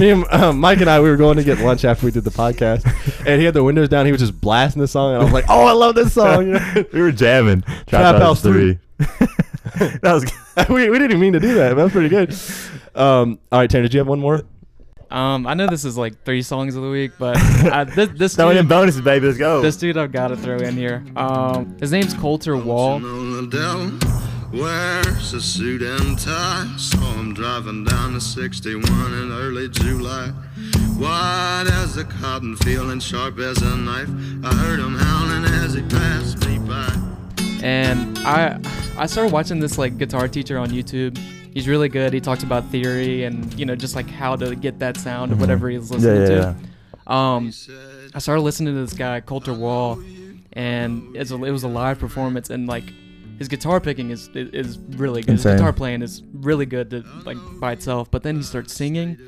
Me 0.00 0.10
and, 0.10 0.24
um, 0.30 0.60
Mike 0.60 0.80
and 0.80 0.88
I, 0.88 1.00
we 1.00 1.08
were 1.10 1.16
going 1.16 1.36
to 1.36 1.44
get 1.44 1.58
lunch 1.58 1.84
after 1.84 2.06
we 2.06 2.12
did 2.12 2.24
the 2.24 2.30
podcast, 2.30 2.84
and 3.26 3.38
he 3.40 3.44
had 3.44 3.54
the 3.54 3.64
windows 3.64 3.88
down. 3.88 4.06
He 4.06 4.12
was 4.12 4.20
just 4.20 4.40
blasting 4.40 4.80
the 4.80 4.88
song, 4.88 5.12
and 5.14 5.20
I 5.22 5.24
was 5.24 5.32
like, 5.32 5.46
"Oh, 5.48 5.64
I 5.66 5.72
love 5.72 5.94
this 5.94 6.12
song!" 6.12 6.46
You 6.46 6.52
know? 6.58 6.84
we 6.92 7.00
were 7.02 7.12
jamming. 7.12 7.62
Trap, 7.62 7.86
Trap 7.88 8.14
House, 8.16 8.22
House 8.22 8.42
three. 8.42 8.78
that 8.98 10.00
was. 10.04 10.68
we, 10.68 10.88
we 10.90 10.98
didn't 10.98 11.10
even 11.10 11.20
mean 11.20 11.32
to 11.32 11.40
do 11.40 11.54
that. 11.54 11.70
but 11.70 11.76
That 11.76 11.82
was 11.84 11.92
pretty 11.92 12.08
good. 12.08 12.32
Um, 12.94 13.38
all 13.50 13.58
right, 13.60 13.70
Tanner, 13.70 13.82
did 13.84 13.94
you 13.94 13.98
have 14.00 14.06
one 14.06 14.20
more? 14.20 14.42
Um, 15.12 15.46
I 15.46 15.54
know 15.54 15.66
this 15.66 15.84
is 15.84 15.98
like 15.98 16.24
three 16.24 16.40
songs 16.42 16.74
of 16.74 16.82
the 16.82 16.88
week, 16.90 17.12
but 17.18 17.36
I, 17.36 17.84
this 17.96 18.08
this 18.16 18.34
Throwing 18.36 18.56
in 18.56 18.64
dude, 18.64 18.70
bonuses, 18.70 19.00
baby. 19.02 19.26
Let's 19.26 19.38
go. 19.38 19.60
this 19.60 19.76
dude 19.76 19.96
I've 19.98 20.10
got 20.12 20.28
to 20.28 20.36
throw 20.36 20.56
in 20.56 20.74
here. 20.76 21.04
Um, 21.16 21.76
his 21.78 21.92
name's 21.92 22.14
Colter 22.14 22.56
Wall. 22.56 22.98
know 22.98 23.42
the 23.42 23.46
devil 23.48 24.58
wears 24.58 25.32
a 25.34 25.40
suit 25.40 25.82
and 25.82 26.18
tie. 26.18 26.72
Saw 26.78 27.12
him 27.14 27.34
driving 27.34 27.84
down 27.84 28.14
the 28.14 28.20
61 28.20 28.82
in 29.12 29.32
early 29.32 29.68
July. 29.68 30.28
White 30.98 31.64
as 31.72 31.96
a 31.96 32.04
cotton 32.04 32.56
field 32.56 32.90
and 32.90 33.02
sharp 33.02 33.38
as 33.38 33.60
a 33.60 33.76
knife. 33.76 34.08
I 34.44 34.54
heard 34.54 34.78
him 34.80 34.94
howling 34.94 35.44
as 35.44 35.74
he 35.74 35.82
passed 35.82 36.46
me 36.46 36.58
by. 36.58 36.90
and 37.62 38.18
I 38.20 38.58
I 38.96 39.06
started 39.06 39.32
watching 39.32 39.58
this 39.60 39.76
like 39.78 39.98
guitar 39.98 40.28
teacher 40.28 40.58
on 40.58 40.70
YouTube. 40.70 41.18
He's 41.52 41.68
really 41.68 41.88
good. 41.88 42.12
He 42.12 42.20
talks 42.20 42.42
about 42.42 42.64
theory 42.70 43.24
and 43.24 43.52
you 43.58 43.66
know 43.66 43.74
just 43.76 43.94
like 43.94 44.08
how 44.08 44.36
to 44.36 44.54
get 44.56 44.78
that 44.78 44.96
sound 44.96 45.32
of 45.32 45.40
whatever 45.40 45.68
he's 45.68 45.90
listening 45.90 46.16
Mm-hmm. 46.28 46.32
yeah, 46.32 46.54
to. 47.06 47.12
Um, 47.12 47.52
I 48.14 48.18
started 48.18 48.42
listening 48.42 48.74
to 48.74 48.80
this 48.80 48.94
guy 48.94 49.20
Colter 49.20 49.52
Wall, 49.52 50.00
and 50.52 51.14
a, 51.16 51.20
it 51.44 51.50
was 51.50 51.62
a 51.64 51.68
live 51.68 51.98
performance 51.98 52.48
and 52.50 52.66
like 52.66 52.84
his 53.38 53.48
guitar 53.48 53.80
picking 53.80 54.10
is 54.10 54.28
is 54.34 54.78
really 54.78 55.22
good. 55.22 55.32
Insane. 55.32 55.52
His 55.52 55.60
guitar 55.60 55.72
playing 55.72 56.02
is 56.02 56.22
really 56.32 56.66
good 56.66 56.90
to 56.90 57.04
like 57.24 57.38
by 57.60 57.72
itself, 57.72 58.10
but 58.10 58.22
then 58.22 58.36
he 58.36 58.42
starts 58.42 58.72
singing. 58.72 59.18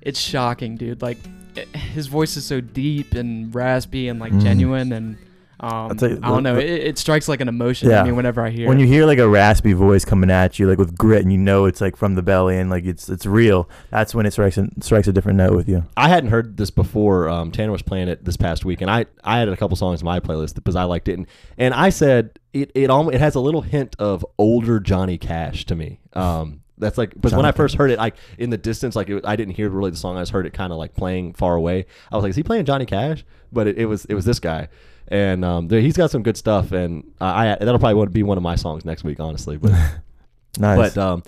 It's 0.00 0.18
shocking, 0.20 0.76
dude. 0.76 1.02
Like 1.02 1.18
it, 1.56 1.68
his 1.74 2.08
voice 2.08 2.36
is 2.36 2.44
so 2.44 2.60
deep 2.60 3.14
and 3.14 3.54
raspy 3.54 4.08
and 4.08 4.18
like 4.20 4.32
Mhm. 4.32 4.42
genuine 4.42 4.92
and. 4.92 5.16
Um, 5.60 5.96
tell 5.96 6.08
you, 6.10 6.20
I 6.22 6.28
don't 6.28 6.42
know. 6.44 6.54
the- 6.54 6.64
It, 6.64 6.86
it 6.88 6.98
strikes 6.98 7.28
like 7.28 7.40
an 7.40 7.48
emotion 7.48 7.90
Yeah. 7.90 8.00
in 8.02 8.06
me 8.06 8.12
whenever 8.12 8.40
I 8.44 8.50
hear. 8.50 8.68
when 8.68 8.78
you 8.78 8.86
hear 8.86 9.06
like 9.06 9.18
a 9.18 9.28
raspy 9.28 9.72
voice 9.72 10.04
coming 10.04 10.30
at 10.30 10.58
you, 10.58 10.68
like 10.68 10.78
with 10.78 10.96
grit, 10.96 11.22
and 11.22 11.32
you 11.32 11.38
know 11.38 11.64
it's 11.64 11.80
like 11.80 11.96
from 11.96 12.14
the 12.14 12.22
belly 12.22 12.56
and 12.58 12.70
like 12.70 12.84
it's 12.84 13.08
it's 13.08 13.26
real. 13.26 13.68
That's 13.90 14.14
when 14.14 14.24
it 14.26 14.30
strikes 14.32 14.56
a, 14.58 14.68
strikes 14.80 15.08
a 15.08 15.12
different 15.12 15.38
note 15.38 15.54
with 15.56 15.68
you. 15.68 15.84
I 15.96 16.08
hadn't 16.08 16.30
heard 16.30 16.56
this 16.56 16.70
before. 16.70 17.28
Um, 17.28 17.50
Tanner 17.50 17.72
was 17.72 17.82
playing 17.82 18.08
it 18.08 18.24
this 18.24 18.36
past 18.36 18.64
week, 18.64 18.80
and 18.80 18.90
I, 18.90 19.06
I 19.24 19.38
had 19.40 19.48
a 19.48 19.56
couple 19.56 19.76
songs 19.76 19.98
to 19.98 20.04
my 20.04 20.20
playlist 20.20 20.54
because 20.54 20.76
I 20.76 20.84
liked 20.84 21.08
it, 21.08 21.14
and, 21.18 21.26
and 21.56 21.74
I 21.74 21.88
said 21.90 22.38
it 22.52 22.70
it 22.74 22.88
almost 22.90 23.16
it 23.16 23.20
has 23.20 23.34
a 23.34 23.40
little 23.40 23.62
hint 23.62 23.96
of 23.98 24.24
older 24.38 24.78
Johnny 24.78 25.18
Cash 25.18 25.64
to 25.66 25.74
me. 25.74 25.98
Um, 26.12 26.60
that's 26.80 26.96
like 26.96 27.12
because 27.14 27.34
when 27.34 27.44
I 27.44 27.50
first 27.50 27.74
heard 27.74 27.90
it, 27.90 27.98
like 27.98 28.14
in 28.38 28.50
the 28.50 28.56
distance, 28.56 28.94
like 28.94 29.08
it, 29.10 29.24
I 29.26 29.34
didn't 29.34 29.54
hear 29.54 29.68
really 29.68 29.90
the 29.90 29.96
song. 29.96 30.16
I 30.16 30.20
just 30.20 30.30
heard 30.30 30.46
it 30.46 30.52
kind 30.52 30.72
of 30.72 30.78
like 30.78 30.94
playing 30.94 31.32
far 31.34 31.56
away. 31.56 31.86
I 32.12 32.14
was 32.16 32.22
like, 32.22 32.30
is 32.30 32.36
he 32.36 32.44
playing 32.44 32.64
Johnny 32.66 32.86
Cash? 32.86 33.24
But 33.50 33.66
it, 33.66 33.78
it 33.78 33.86
was 33.86 34.04
it 34.04 34.14
was 34.14 34.24
this 34.24 34.38
guy, 34.38 34.68
and 35.10 35.44
um, 35.44 35.68
there- 35.68 35.80
he's 35.80 35.96
got 35.96 36.10
some 36.10 36.22
good 36.22 36.36
stuff. 36.36 36.72
And 36.72 37.10
I, 37.20 37.52
I 37.52 37.56
that'll 37.56 37.78
probably 37.78 38.06
be 38.08 38.22
one 38.22 38.36
of 38.36 38.42
my 38.42 38.56
songs 38.56 38.84
next 38.84 39.04
week, 39.04 39.20
honestly. 39.20 39.56
But 39.56 39.72
Nice. 40.58 40.94
but 40.94 40.98
um, 40.98 41.22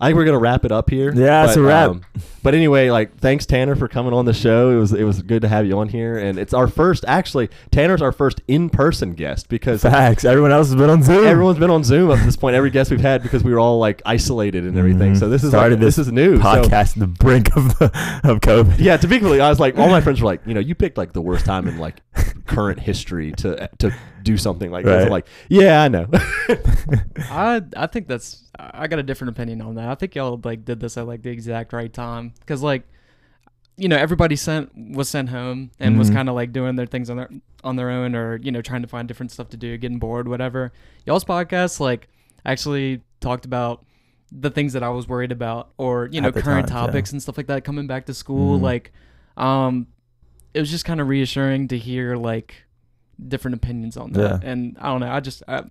I 0.00 0.06
think 0.08 0.16
we're 0.16 0.24
gonna 0.26 0.38
wrap 0.38 0.64
it 0.64 0.70
up 0.72 0.90
here. 0.90 1.12
Yeah, 1.14 1.44
it's 1.46 1.56
a 1.56 1.62
wrap. 1.62 1.90
um, 1.90 2.02
but 2.44 2.54
anyway, 2.54 2.88
like 2.90 3.16
thanks 3.18 3.46
Tanner 3.46 3.74
for 3.74 3.88
coming 3.88 4.12
on 4.12 4.26
the 4.26 4.32
show. 4.32 4.70
It 4.70 4.76
was 4.76 4.92
it 4.92 5.02
was 5.02 5.22
good 5.22 5.42
to 5.42 5.48
have 5.48 5.66
you 5.66 5.76
on 5.78 5.88
here, 5.88 6.16
and 6.16 6.38
it's 6.38 6.54
our 6.54 6.68
first. 6.68 7.04
Actually, 7.08 7.50
Tanner's 7.72 8.00
our 8.00 8.12
first 8.12 8.40
in 8.46 8.70
person 8.70 9.14
guest 9.14 9.48
because 9.48 9.82
Facts. 9.82 10.24
Everyone 10.24 10.52
else 10.52 10.68
has 10.68 10.76
been 10.76 10.88
on 10.88 11.02
Zoom. 11.02 11.26
everyone's 11.26 11.58
been 11.58 11.70
on 11.70 11.82
Zoom 11.82 12.10
up 12.10 12.20
to 12.20 12.24
this 12.24 12.36
point. 12.36 12.54
Every 12.54 12.70
guest 12.70 12.92
we've 12.92 13.00
had 13.00 13.24
because 13.24 13.42
we 13.42 13.52
were 13.52 13.58
all 13.58 13.80
like 13.80 14.00
isolated 14.06 14.64
and 14.64 14.78
everything. 14.78 15.14
Mhm. 15.14 15.18
So 15.18 15.28
this 15.28 15.42
is 15.42 15.50
started 15.50 15.76
like, 15.80 15.80
this, 15.86 15.98
is 15.98 16.12
new. 16.12 16.36
So- 16.36 16.42
podcast 16.42 16.92
at 16.92 16.98
the 17.00 17.06
brink 17.08 17.56
of 17.56 17.76
the, 17.78 17.86
of 18.22 18.38
COVID. 18.40 18.76
yeah, 18.78 18.96
to 18.98 19.08
be 19.08 19.16
completely 19.16 19.40
honest, 19.40 19.58
like 19.60 19.76
all 19.78 19.88
my 19.88 20.00
friends 20.00 20.20
were 20.20 20.26
like, 20.26 20.42
you 20.46 20.54
know, 20.54 20.60
you 20.60 20.76
picked 20.76 20.96
like 20.96 21.12
the 21.12 21.22
worst 21.22 21.44
time 21.44 21.66
in 21.66 21.78
like 21.78 21.96
current 22.46 22.78
history 22.78 23.32
to 23.32 23.68
to 23.78 23.92
do 24.30 24.36
something 24.36 24.70
like 24.70 24.84
this. 24.84 25.04
I'm 25.06 25.10
like, 25.10 25.26
yeah, 25.48 25.82
I 25.82 25.88
know. 25.88 26.06
I 27.30 27.62
I 27.76 27.86
think 27.86 28.06
that's 28.08 28.44
I 28.58 28.86
got 28.86 28.98
a 28.98 29.02
different 29.02 29.30
opinion 29.30 29.60
on 29.62 29.74
that. 29.76 29.88
I 29.88 29.94
think 29.94 30.14
y'all 30.14 30.40
like 30.42 30.64
did 30.64 30.80
this 30.80 30.96
at 30.96 31.06
like 31.06 31.22
the 31.22 31.30
exact 31.30 31.72
right 31.72 31.92
time 31.92 32.34
because 32.40 32.62
like 32.62 32.82
you 33.76 33.88
know 33.88 33.96
everybody 33.96 34.36
sent 34.36 34.70
was 34.76 35.08
sent 35.08 35.28
home 35.28 35.70
and 35.78 35.98
was 35.98 36.10
Mhm. 36.10 36.14
kind 36.14 36.28
of 36.28 36.34
like 36.34 36.52
doing 36.52 36.76
their 36.76 36.86
things 36.86 37.10
on 37.10 37.16
their 37.16 37.28
on 37.64 37.76
their 37.76 37.90
own 37.90 38.14
or 38.14 38.36
you 38.42 38.50
know 38.52 38.60
trying 38.62 38.82
to 38.82 38.88
find 38.88 39.06
different 39.08 39.30
stuff 39.32 39.48
to 39.50 39.56
do, 39.56 39.76
getting 39.78 39.98
bored, 39.98 40.28
whatever. 40.28 40.72
Y'all's 41.06 41.24
podcast 41.24 41.80
like 41.80 42.08
actually 42.44 43.02
talked 43.20 43.44
about 43.44 43.84
the 44.30 44.50
things 44.50 44.72
that 44.74 44.82
I 44.82 44.88
was 44.90 45.08
worried 45.08 45.32
about 45.32 45.70
or 45.78 46.08
you 46.12 46.20
know 46.20 46.30
current 46.32 46.68
time, 46.68 46.76
yeah. 46.80 46.86
topics 46.86 47.12
and 47.12 47.22
stuff 47.22 47.36
like 47.36 47.46
that 47.46 47.64
coming 47.64 47.86
back 47.86 48.06
to 48.06 48.14
school 48.14 48.58
Mhm. 48.58 48.62
like 48.62 48.92
um 49.36 49.86
it 50.54 50.60
was 50.60 50.70
just 50.70 50.84
kind 50.84 51.00
of 51.00 51.08
reassuring 51.08 51.68
to 51.68 51.78
hear 51.78 52.16
like 52.16 52.64
different 53.26 53.54
opinions 53.56 53.96
on 53.96 54.12
that 54.12 54.42
Yeah. 54.42 54.50
and 54.50 54.76
I 54.80 54.86
don't 54.88 55.00
know 55.00 55.10
I 55.10 55.20
just 55.20 55.42
I, 55.48 55.64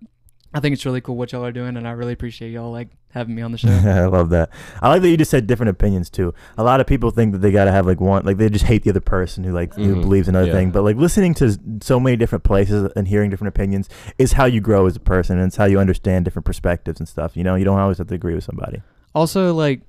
I 0.54 0.60
think 0.60 0.72
it's 0.72 0.86
really 0.86 1.02
cool 1.02 1.14
what 1.16 1.30
y'all 1.32 1.44
are 1.44 1.52
doing, 1.52 1.76
and 1.76 1.86
I 1.86 1.90
really 1.90 2.14
appreciate 2.14 2.52
y'all 2.52 2.72
like 2.72 2.88
having 3.10 3.34
me 3.34 3.42
on 3.42 3.52
the 3.52 3.58
show. 3.62 3.68
I 3.68 4.06
love 4.06 4.30
that. 4.30 4.48
I 4.80 4.88
like 4.88 5.02
that 5.02 5.08
you 5.10 5.18
just 5.18 5.30
said 5.30 5.46
different 5.46 5.68
opinions 5.68 6.08
too. 6.08 6.32
A 6.56 6.64
lot 6.64 6.80
of 6.80 6.86
people 6.86 7.10
think 7.10 7.32
that 7.32 7.38
they 7.38 7.52
gotta 7.52 7.70
have 7.70 7.84
like 7.86 8.00
one, 8.00 8.24
like 8.24 8.38
they 8.38 8.48
just 8.48 8.64
hate 8.64 8.82
the 8.82 8.88
other 8.88 9.00
person 9.00 9.44
who 9.44 9.52
like 9.52 9.74
who 9.74 9.96
Mhm. 9.96 10.00
believes 10.00 10.26
another 10.26 10.46
Yeah. 10.46 10.52
thing. 10.54 10.70
But 10.70 10.84
like 10.84 10.96
listening 10.96 11.34
to 11.34 11.58
so 11.82 12.00
many 12.00 12.16
different 12.16 12.44
places 12.44 12.90
and 12.96 13.06
hearing 13.08 13.28
different 13.28 13.54
opinions 13.54 13.90
is 14.16 14.32
how 14.32 14.46
you 14.46 14.62
grow 14.62 14.86
as 14.86 14.96
a 14.96 15.00
person, 15.00 15.36
and 15.36 15.48
it's 15.48 15.56
how 15.56 15.66
you 15.66 15.78
understand 15.78 16.24
different 16.24 16.46
perspectives 16.46 16.98
and 16.98 17.06
stuff. 17.06 17.36
You 17.36 17.44
know, 17.44 17.54
you 17.54 17.66
don't 17.66 17.78
always 17.78 17.98
have 17.98 18.06
to 18.06 18.14
agree 18.14 18.34
with 18.34 18.44
somebody. 18.44 18.80
Also, 19.14 19.52
like, 19.52 19.82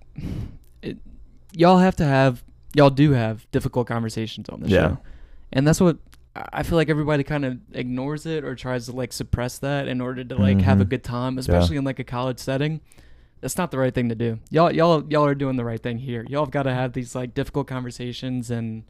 it, 0.82 0.98
y'all 1.54 1.78
have 1.78 1.96
to 1.98 2.06
have 2.06 2.44
y'all 2.76 2.90
do 2.90 3.12
have 3.14 3.50
difficult 3.52 3.88
conversations 3.88 4.50
on 4.50 4.60
the 4.60 4.68
Yeah. 4.68 4.80
show, 4.90 4.98
and 5.54 5.66
that's 5.66 5.80
what 5.80 5.98
I 6.40 6.60
I 6.60 6.64
feel 6.64 6.78
like 6.78 6.90
everybody 6.90 7.24
kind 7.24 7.44
of 7.46 7.58
ignores 7.74 8.26
it 8.26 8.44
or 8.46 8.56
tries 8.56 8.86
to 8.86 8.94
like 8.94 9.12
suppress 9.14 9.60
that 9.60 9.88
in 9.88 10.00
order 10.02 10.24
to 10.24 10.36
like 10.36 10.62
have 10.62 10.80
a 10.82 10.86
Mhm. 10.86 10.90
good 10.90 11.04
time, 11.04 11.38
especially 11.38 11.76
in 11.78 11.84
like 11.84 12.00
a 12.00 12.04
college 12.04 12.40
setting. 12.40 12.80
That's 13.42 13.58
not 13.58 13.72
the 13.72 13.78
right 13.78 13.94
thing 13.94 14.10
to 14.10 14.16
do. 14.16 14.40
Y'all, 14.50 14.72
y'all, 14.72 15.04
y'all 15.10 15.26
are 15.26 15.36
doing 15.36 15.56
the 15.58 15.64
right 15.66 15.82
thing 15.82 15.98
here. 16.00 16.26
Y'all 16.30 16.44
have 16.46 16.52
got 16.52 16.64
to 16.64 16.74
have 16.74 16.94
these 16.94 17.14
like 17.16 17.34
difficult 17.34 17.68
conversations 17.68 18.50
and 18.52 18.84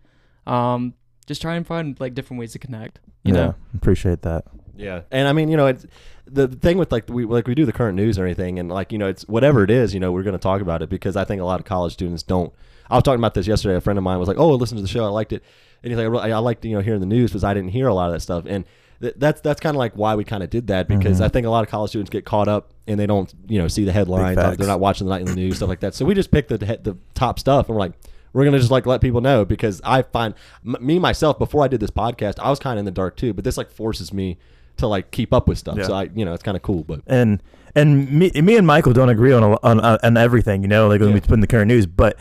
um, 0.47 0.93
just 1.27 1.41
try 1.41 1.55
and 1.55 1.65
find 1.67 1.99
like 1.99 2.13
different 2.15 2.39
ways 2.39 2.53
to 2.53 2.59
connect. 2.59 2.99
You 3.23 3.33
yeah, 3.33 3.39
know, 3.45 3.55
appreciate 3.75 4.21
that. 4.23 4.45
Yeah, 4.75 5.01
and 5.11 5.27
I 5.27 5.33
mean, 5.33 5.49
you 5.49 5.57
know, 5.57 5.67
it's 5.67 5.85
the 6.25 6.47
the 6.47 6.55
thing 6.55 6.77
with 6.77 6.91
like 6.91 7.09
we 7.09 7.25
like 7.25 7.47
we 7.47 7.53
do 7.55 7.65
the 7.65 7.73
current 7.73 7.95
news 7.95 8.17
or 8.17 8.25
anything, 8.25 8.57
and 8.59 8.69
like 8.69 8.91
you 8.91 8.97
know, 8.97 9.07
it's 9.07 9.27
whatever 9.27 9.63
it 9.63 9.69
is, 9.69 9.93
you 9.93 9.99
know, 9.99 10.11
we're 10.11 10.23
going 10.23 10.33
to 10.33 10.39
talk 10.39 10.61
about 10.61 10.81
it 10.81 10.89
because 10.89 11.15
I 11.15 11.25
think 11.25 11.41
a 11.41 11.45
lot 11.45 11.59
of 11.59 11.65
college 11.65 11.93
students 11.93 12.23
don't. 12.23 12.53
I 12.89 12.95
was 12.95 13.03
talking 13.03 13.19
about 13.19 13.33
this 13.33 13.45
yesterday. 13.45 13.75
A 13.75 13.81
friend 13.81 13.97
of 13.99 14.03
mine 14.03 14.17
was 14.19 14.27
like, 14.27 14.37
"Oh, 14.39 14.49
listen 14.55 14.77
to 14.77 14.81
the 14.81 14.87
show. 14.87 15.03
I 15.03 15.09
liked 15.09 15.33
it," 15.33 15.43
and 15.83 15.91
he's 15.91 15.97
like, 15.97 16.05
"I, 16.05 16.07
really- 16.07 16.31
I 16.33 16.37
liked 16.39 16.63
you 16.65 16.75
know 16.75 16.81
hearing 16.81 16.99
the 16.99 17.05
news 17.05 17.31
because 17.31 17.43
I 17.43 17.53
didn't 17.53 17.69
hear 17.69 17.87
a 17.87 17.93
lot 17.93 18.07
of 18.07 18.13
that 18.13 18.21
stuff." 18.21 18.45
And 18.47 18.65
th- 19.01 19.15
that's 19.17 19.41
that's 19.41 19.59
kind 19.59 19.75
of 19.75 19.79
like 19.79 19.93
why 19.93 20.15
we 20.15 20.23
kind 20.23 20.43
of 20.43 20.49
did 20.49 20.67
that 20.67 20.87
because 20.87 21.19
Mhm. 21.19 21.25
I 21.25 21.27
think 21.29 21.45
a 21.47 21.49
lot 21.49 21.63
of 21.63 21.69
college 21.69 21.89
students 21.91 22.09
get 22.09 22.25
caught 22.25 22.47
up 22.47 22.71
and 22.87 22.99
they 22.99 23.05
don't 23.07 23.33
you 23.47 23.59
know 23.59 23.67
see 23.67 23.85
the 23.85 23.91
headlines. 23.91 24.35
They're 24.35 24.67
not 24.67 24.79
watching 24.79 25.07
the 25.07 25.11
night 25.13 25.21
in 25.21 25.27
the 25.27 25.35
news 25.35 25.57
stuff 25.57 25.69
like 25.69 25.79
that. 25.81 25.93
So 25.95 26.05
we 26.05 26.13
just 26.13 26.31
picked 26.31 26.49
the 26.49 26.57
the, 26.57 26.65
the 26.81 26.97
top 27.13 27.39
stuff 27.39 27.67
and 27.67 27.75
we're 27.75 27.81
like. 27.81 27.93
We're 28.31 28.45
gonna 28.45 28.59
just 28.59 28.69
like 28.69 28.85
let 28.85 29.01
people 29.01 29.21
know 29.21 29.43
because 29.43 29.81
I 29.83 30.03
find 30.03 30.35
m- 30.63 30.75
me 30.79 30.99
myself 30.99 31.39
before 31.39 31.63
I 31.63 31.67
did 31.67 31.79
this 31.79 31.89
podcast 31.89 32.35
I 32.37 32.51
was 32.51 32.59
kind 32.59 32.77
of 32.77 32.81
in 32.81 32.85
the 32.85 32.91
dark 32.91 33.17
too, 33.17 33.33
but 33.33 33.43
this 33.43 33.57
like 33.57 33.71
forces 33.71 34.13
me 34.13 34.37
to 34.77 34.85
like 34.85 35.09
keep 35.09 35.33
up 35.33 35.47
with 35.47 35.57
stuff. 35.57 35.79
Yeah. 35.79 35.85
So 35.87 35.93
I, 35.95 36.03
you 36.13 36.23
know, 36.25 36.35
it's 36.35 36.43
kind 36.43 36.55
of 36.55 36.61
cool. 36.61 36.83
But 36.83 37.01
and 37.07 37.41
and 37.73 38.07
me, 38.11 38.29
me 38.35 38.55
and 38.55 38.67
Michael 38.67 38.93
don't 38.93 39.09
agree 39.09 39.31
on 39.33 39.41
a, 39.41 39.57
on 39.63 39.79
on 39.79 40.15
everything, 40.15 40.61
you 40.61 40.67
know, 40.67 40.87
like 40.87 41.01
when 41.01 41.09
we 41.09 41.15
Yeah. 41.15 41.21
put 41.21 41.31
in 41.31 41.39
the 41.39 41.47
current 41.47 41.69
news. 41.69 41.87
But 41.87 42.17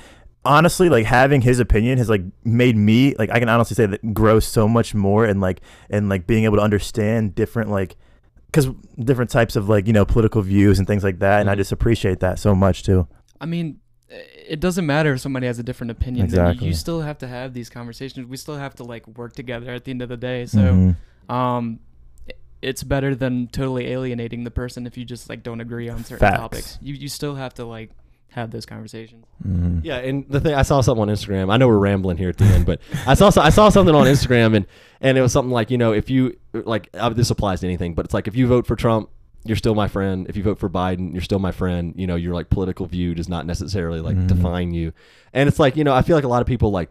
honestly, 0.48 0.88
like 0.88 1.04
having 1.04 1.42
his 1.42 1.60
opinion 1.60 1.98
has 1.98 2.08
like 2.08 2.22
made 2.44 2.76
me 2.76 3.14
like 3.18 3.30
I 3.30 3.38
can 3.38 3.48
honestly 3.48 3.74
say 3.74 3.86
that 3.86 4.14
grow 4.14 4.40
so 4.40 4.66
much 4.66 4.94
more 4.94 5.24
and 5.26 5.40
like 5.40 5.60
and 5.90 6.08
like 6.08 6.26
being 6.26 6.44
able 6.44 6.56
to 6.56 6.62
understand 6.62 7.34
different 7.34 7.70
like 7.70 7.96
because 8.46 8.66
different 8.98 9.30
types 9.30 9.54
of 9.56 9.68
like 9.68 9.86
you 9.86 9.92
know 9.92 10.04
political 10.04 10.40
views 10.42 10.78
and 10.78 10.88
things 10.88 11.04
like 11.04 11.18
that, 11.20 11.40
and 11.42 11.50
I 11.50 11.54
just 11.54 11.70
appreciate 11.70 12.20
that 12.20 12.38
so 12.38 12.54
much 12.54 12.82
too. 12.82 13.06
I 13.40 13.46
mean, 13.46 13.78
it 14.08 14.58
doesn't 14.58 14.86
matter 14.86 15.12
if 15.12 15.20
somebody 15.20 15.46
has 15.46 15.58
a 15.58 15.62
different 15.62 15.90
opinion. 15.90 16.28
than 16.28 16.36
you. 16.36 16.42
Exactly. 16.46 16.66
You 16.68 16.74
still 16.74 17.02
have 17.02 17.18
to 17.18 17.28
have 17.28 17.52
these 17.52 17.68
conversations. 17.68 18.26
We 18.26 18.36
still 18.38 18.56
have 18.56 18.74
to 18.76 18.84
like 18.84 19.06
work 19.18 19.34
together 19.34 19.70
at 19.72 19.84
the 19.84 19.90
end 19.90 20.00
of 20.02 20.08
the 20.08 20.16
day. 20.16 20.46
So, 20.46 20.58
Mhm. 20.58 21.32
um, 21.32 21.78
it's 22.62 22.82
better 22.82 23.14
than 23.14 23.46
totally 23.48 23.86
alienating 23.86 24.42
the 24.44 24.50
person 24.50 24.86
if 24.86 24.96
you 24.98 25.04
just 25.04 25.28
like 25.28 25.42
don't 25.44 25.60
agree 25.60 25.88
on 25.88 26.02
certain 26.04 26.18
Facts. 26.26 26.38
topics. 26.38 26.78
You 26.82 26.94
you 26.94 27.08
still 27.08 27.34
have 27.36 27.54
to 27.54 27.64
like 27.64 27.90
have 28.30 28.50
those 28.50 28.66
conversations. 28.66 29.24
Mhm. 29.46 29.80
yeah, 29.84 29.96
and 29.98 30.24
the 30.28 30.38
thing 30.40 30.54
I 30.54 30.62
saw 30.62 30.80
something 30.80 31.02
on 31.02 31.08
Instagram. 31.08 31.50
I 31.52 31.56
know 31.56 31.66
we're 31.68 31.78
rambling 31.78 32.16
here 32.18 32.28
at 32.28 32.36
the 32.36 32.44
end, 32.44 32.66
but 32.66 32.80
I 33.06 33.14
saw 33.14 33.30
I 33.40 33.50
saw 33.50 33.68
something 33.68 33.94
on 33.94 34.06
Instagram 34.06 34.54
and 34.54 34.66
and 35.00 35.16
it 35.18 35.22
was 35.22 35.32
something 35.32 35.50
like 35.52 35.70
you 35.70 35.78
know 35.78 35.92
if 35.92 36.08
you 36.10 36.36
like 36.52 36.88
uh, 36.94 37.08
this 37.10 37.30
applies 37.30 37.60
to 37.60 37.66
anything, 37.66 37.94
but 37.94 38.04
it's 38.04 38.14
like 38.14 38.28
if 38.28 38.36
you 38.36 38.46
vote 38.46 38.66
for 38.66 38.76
Trump. 38.76 39.10
You're 39.44 39.56
still 39.56 39.76
my 39.76 39.86
friend. 39.88 40.26
If 40.28 40.36
you 40.36 40.42
vote 40.42 40.58
for 40.58 40.68
Biden, 40.68 41.12
you're 41.12 41.22
still 41.22 41.38
my 41.38 41.52
friend. 41.52 41.94
You 41.96 42.06
know, 42.08 42.16
your 42.16 42.34
like 42.34 42.50
political 42.50 42.84
view 42.86 43.14
does 43.14 43.28
not 43.28 43.46
necessarily 43.46 44.00
like 44.00 44.16
Mhm. 44.16 44.26
define 44.26 44.74
you. 44.74 44.92
And 45.32 45.48
it's 45.48 45.60
like, 45.60 45.76
you 45.76 45.84
know, 45.84 45.94
I 45.94 46.02
feel 46.02 46.16
like 46.16 46.24
a 46.24 46.28
lot 46.28 46.42
of 46.42 46.46
people 46.48 46.70
like 46.72 46.90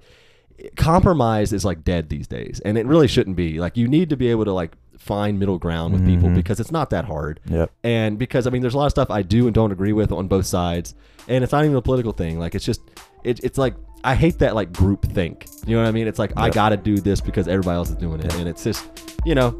compromise 0.75 1.53
is 1.53 1.63
like 1.65 1.83
dead 1.83 2.09
these 2.09 2.27
days 2.27 2.59
and 2.65 2.77
it 2.77 2.85
really 2.87 3.07
shouldn't 3.07 3.35
be 3.35 3.59
like 3.59 3.77
you 3.77 3.87
need 3.87 4.09
to 4.09 4.17
be 4.17 4.27
able 4.29 4.45
to 4.45 4.51
like 4.53 4.71
find 4.97 5.39
middle 5.39 5.57
ground 5.57 5.93
with 5.93 6.05
people 6.05 6.29
Mhm. 6.29 6.35
because 6.35 6.59
it's 6.59 6.71
not 6.71 6.89
that 6.91 7.05
hard. 7.05 7.39
Yep. 7.49 7.71
and 7.83 8.17
because 8.17 8.47
i 8.47 8.49
mean 8.49 8.61
there's 8.61 8.73
a 8.73 8.77
lot 8.77 8.85
of 8.87 8.91
stuff 8.91 9.09
i 9.11 9.21
do 9.21 9.45
and 9.47 9.53
don't 9.53 9.71
agree 9.71 9.93
with 9.93 10.11
on 10.11 10.27
both 10.27 10.45
sides. 10.45 10.95
And 11.29 11.43
it's 11.43 11.51
not 11.51 11.65
even 11.65 11.75
a 11.75 11.81
political 11.81 12.13
thing. 12.13 12.39
Like 12.39 12.55
it's 12.55 12.63
just 12.65 12.81
it, 13.23 13.39
it's 13.43 13.57
like 13.57 13.75
i 14.03 14.15
hate 14.15 14.39
that 14.39 14.55
like 14.55 14.71
group 14.73 15.05
think. 15.05 15.45
You 15.65 15.75
know 15.75 15.83
what 15.83 15.89
i 15.89 15.91
mean? 15.91 16.07
It's 16.07 16.19
like 16.19 16.31
i 16.37 16.49
gotta 16.49 16.77
do 16.77 16.97
this 16.97 17.19
because 17.21 17.47
everybody 17.47 17.75
else 17.75 17.89
is 17.89 17.95
doing 17.95 18.19
it. 18.21 18.33
And 18.35 18.47
it's 18.47 18.63
just 18.63 18.85
you 19.25 19.35
know 19.35 19.59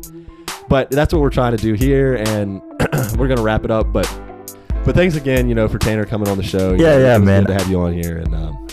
but 0.69 0.89
that's 0.91 1.13
what 1.13 1.21
we're 1.21 1.29
trying 1.29 1.55
to 1.55 1.61
do 1.61 1.73
here. 1.73 2.15
And 2.15 2.61
we're 3.17 3.27
gonna 3.29 3.41
wrap 3.41 3.63
it 3.65 3.71
up. 3.71 3.91
But 3.93 4.07
but 4.85 4.95
thanks 4.95 5.15
again 5.15 5.47
you 5.49 5.55
know 5.55 5.67
for 5.67 5.77
tanner 5.79 6.05
coming 6.05 6.27
on 6.29 6.37
the 6.37 6.43
show. 6.43 6.73
You 6.73 6.83
Yeah, 6.85 6.97
know, 6.97 7.05
yeah, 7.05 7.17
man. 7.19 7.43
good 7.43 7.53
to 7.57 7.59
have 7.59 7.69
you 7.69 7.79
on 7.81 7.93
here. 7.93 8.17
And 8.17 8.33
um, 8.35 8.67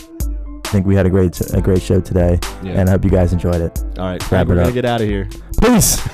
I 0.65 0.67
think 0.69 0.85
we 0.85 0.95
had 0.95 1.05
a 1.05 1.09
great 1.09 1.39
a 1.53 1.61
great 1.61 1.81
show 1.81 1.99
today, 2.01 2.39
yeah. 2.63 2.73
And 2.79 2.89
I 2.89 2.91
hope 2.93 3.03
you 3.05 3.11
guys 3.11 3.31
enjoyed 3.33 3.61
it. 3.61 3.81
all 3.99 4.05
right 4.07 4.31
wrap 4.31 4.47
we're 4.47 4.53
it 4.53 4.57
gonna 4.57 4.67
up. 4.69 4.73
get 4.73 4.85
out 4.85 5.01
of 5.01 5.07
here. 5.07 5.27
Peace. 5.61 6.05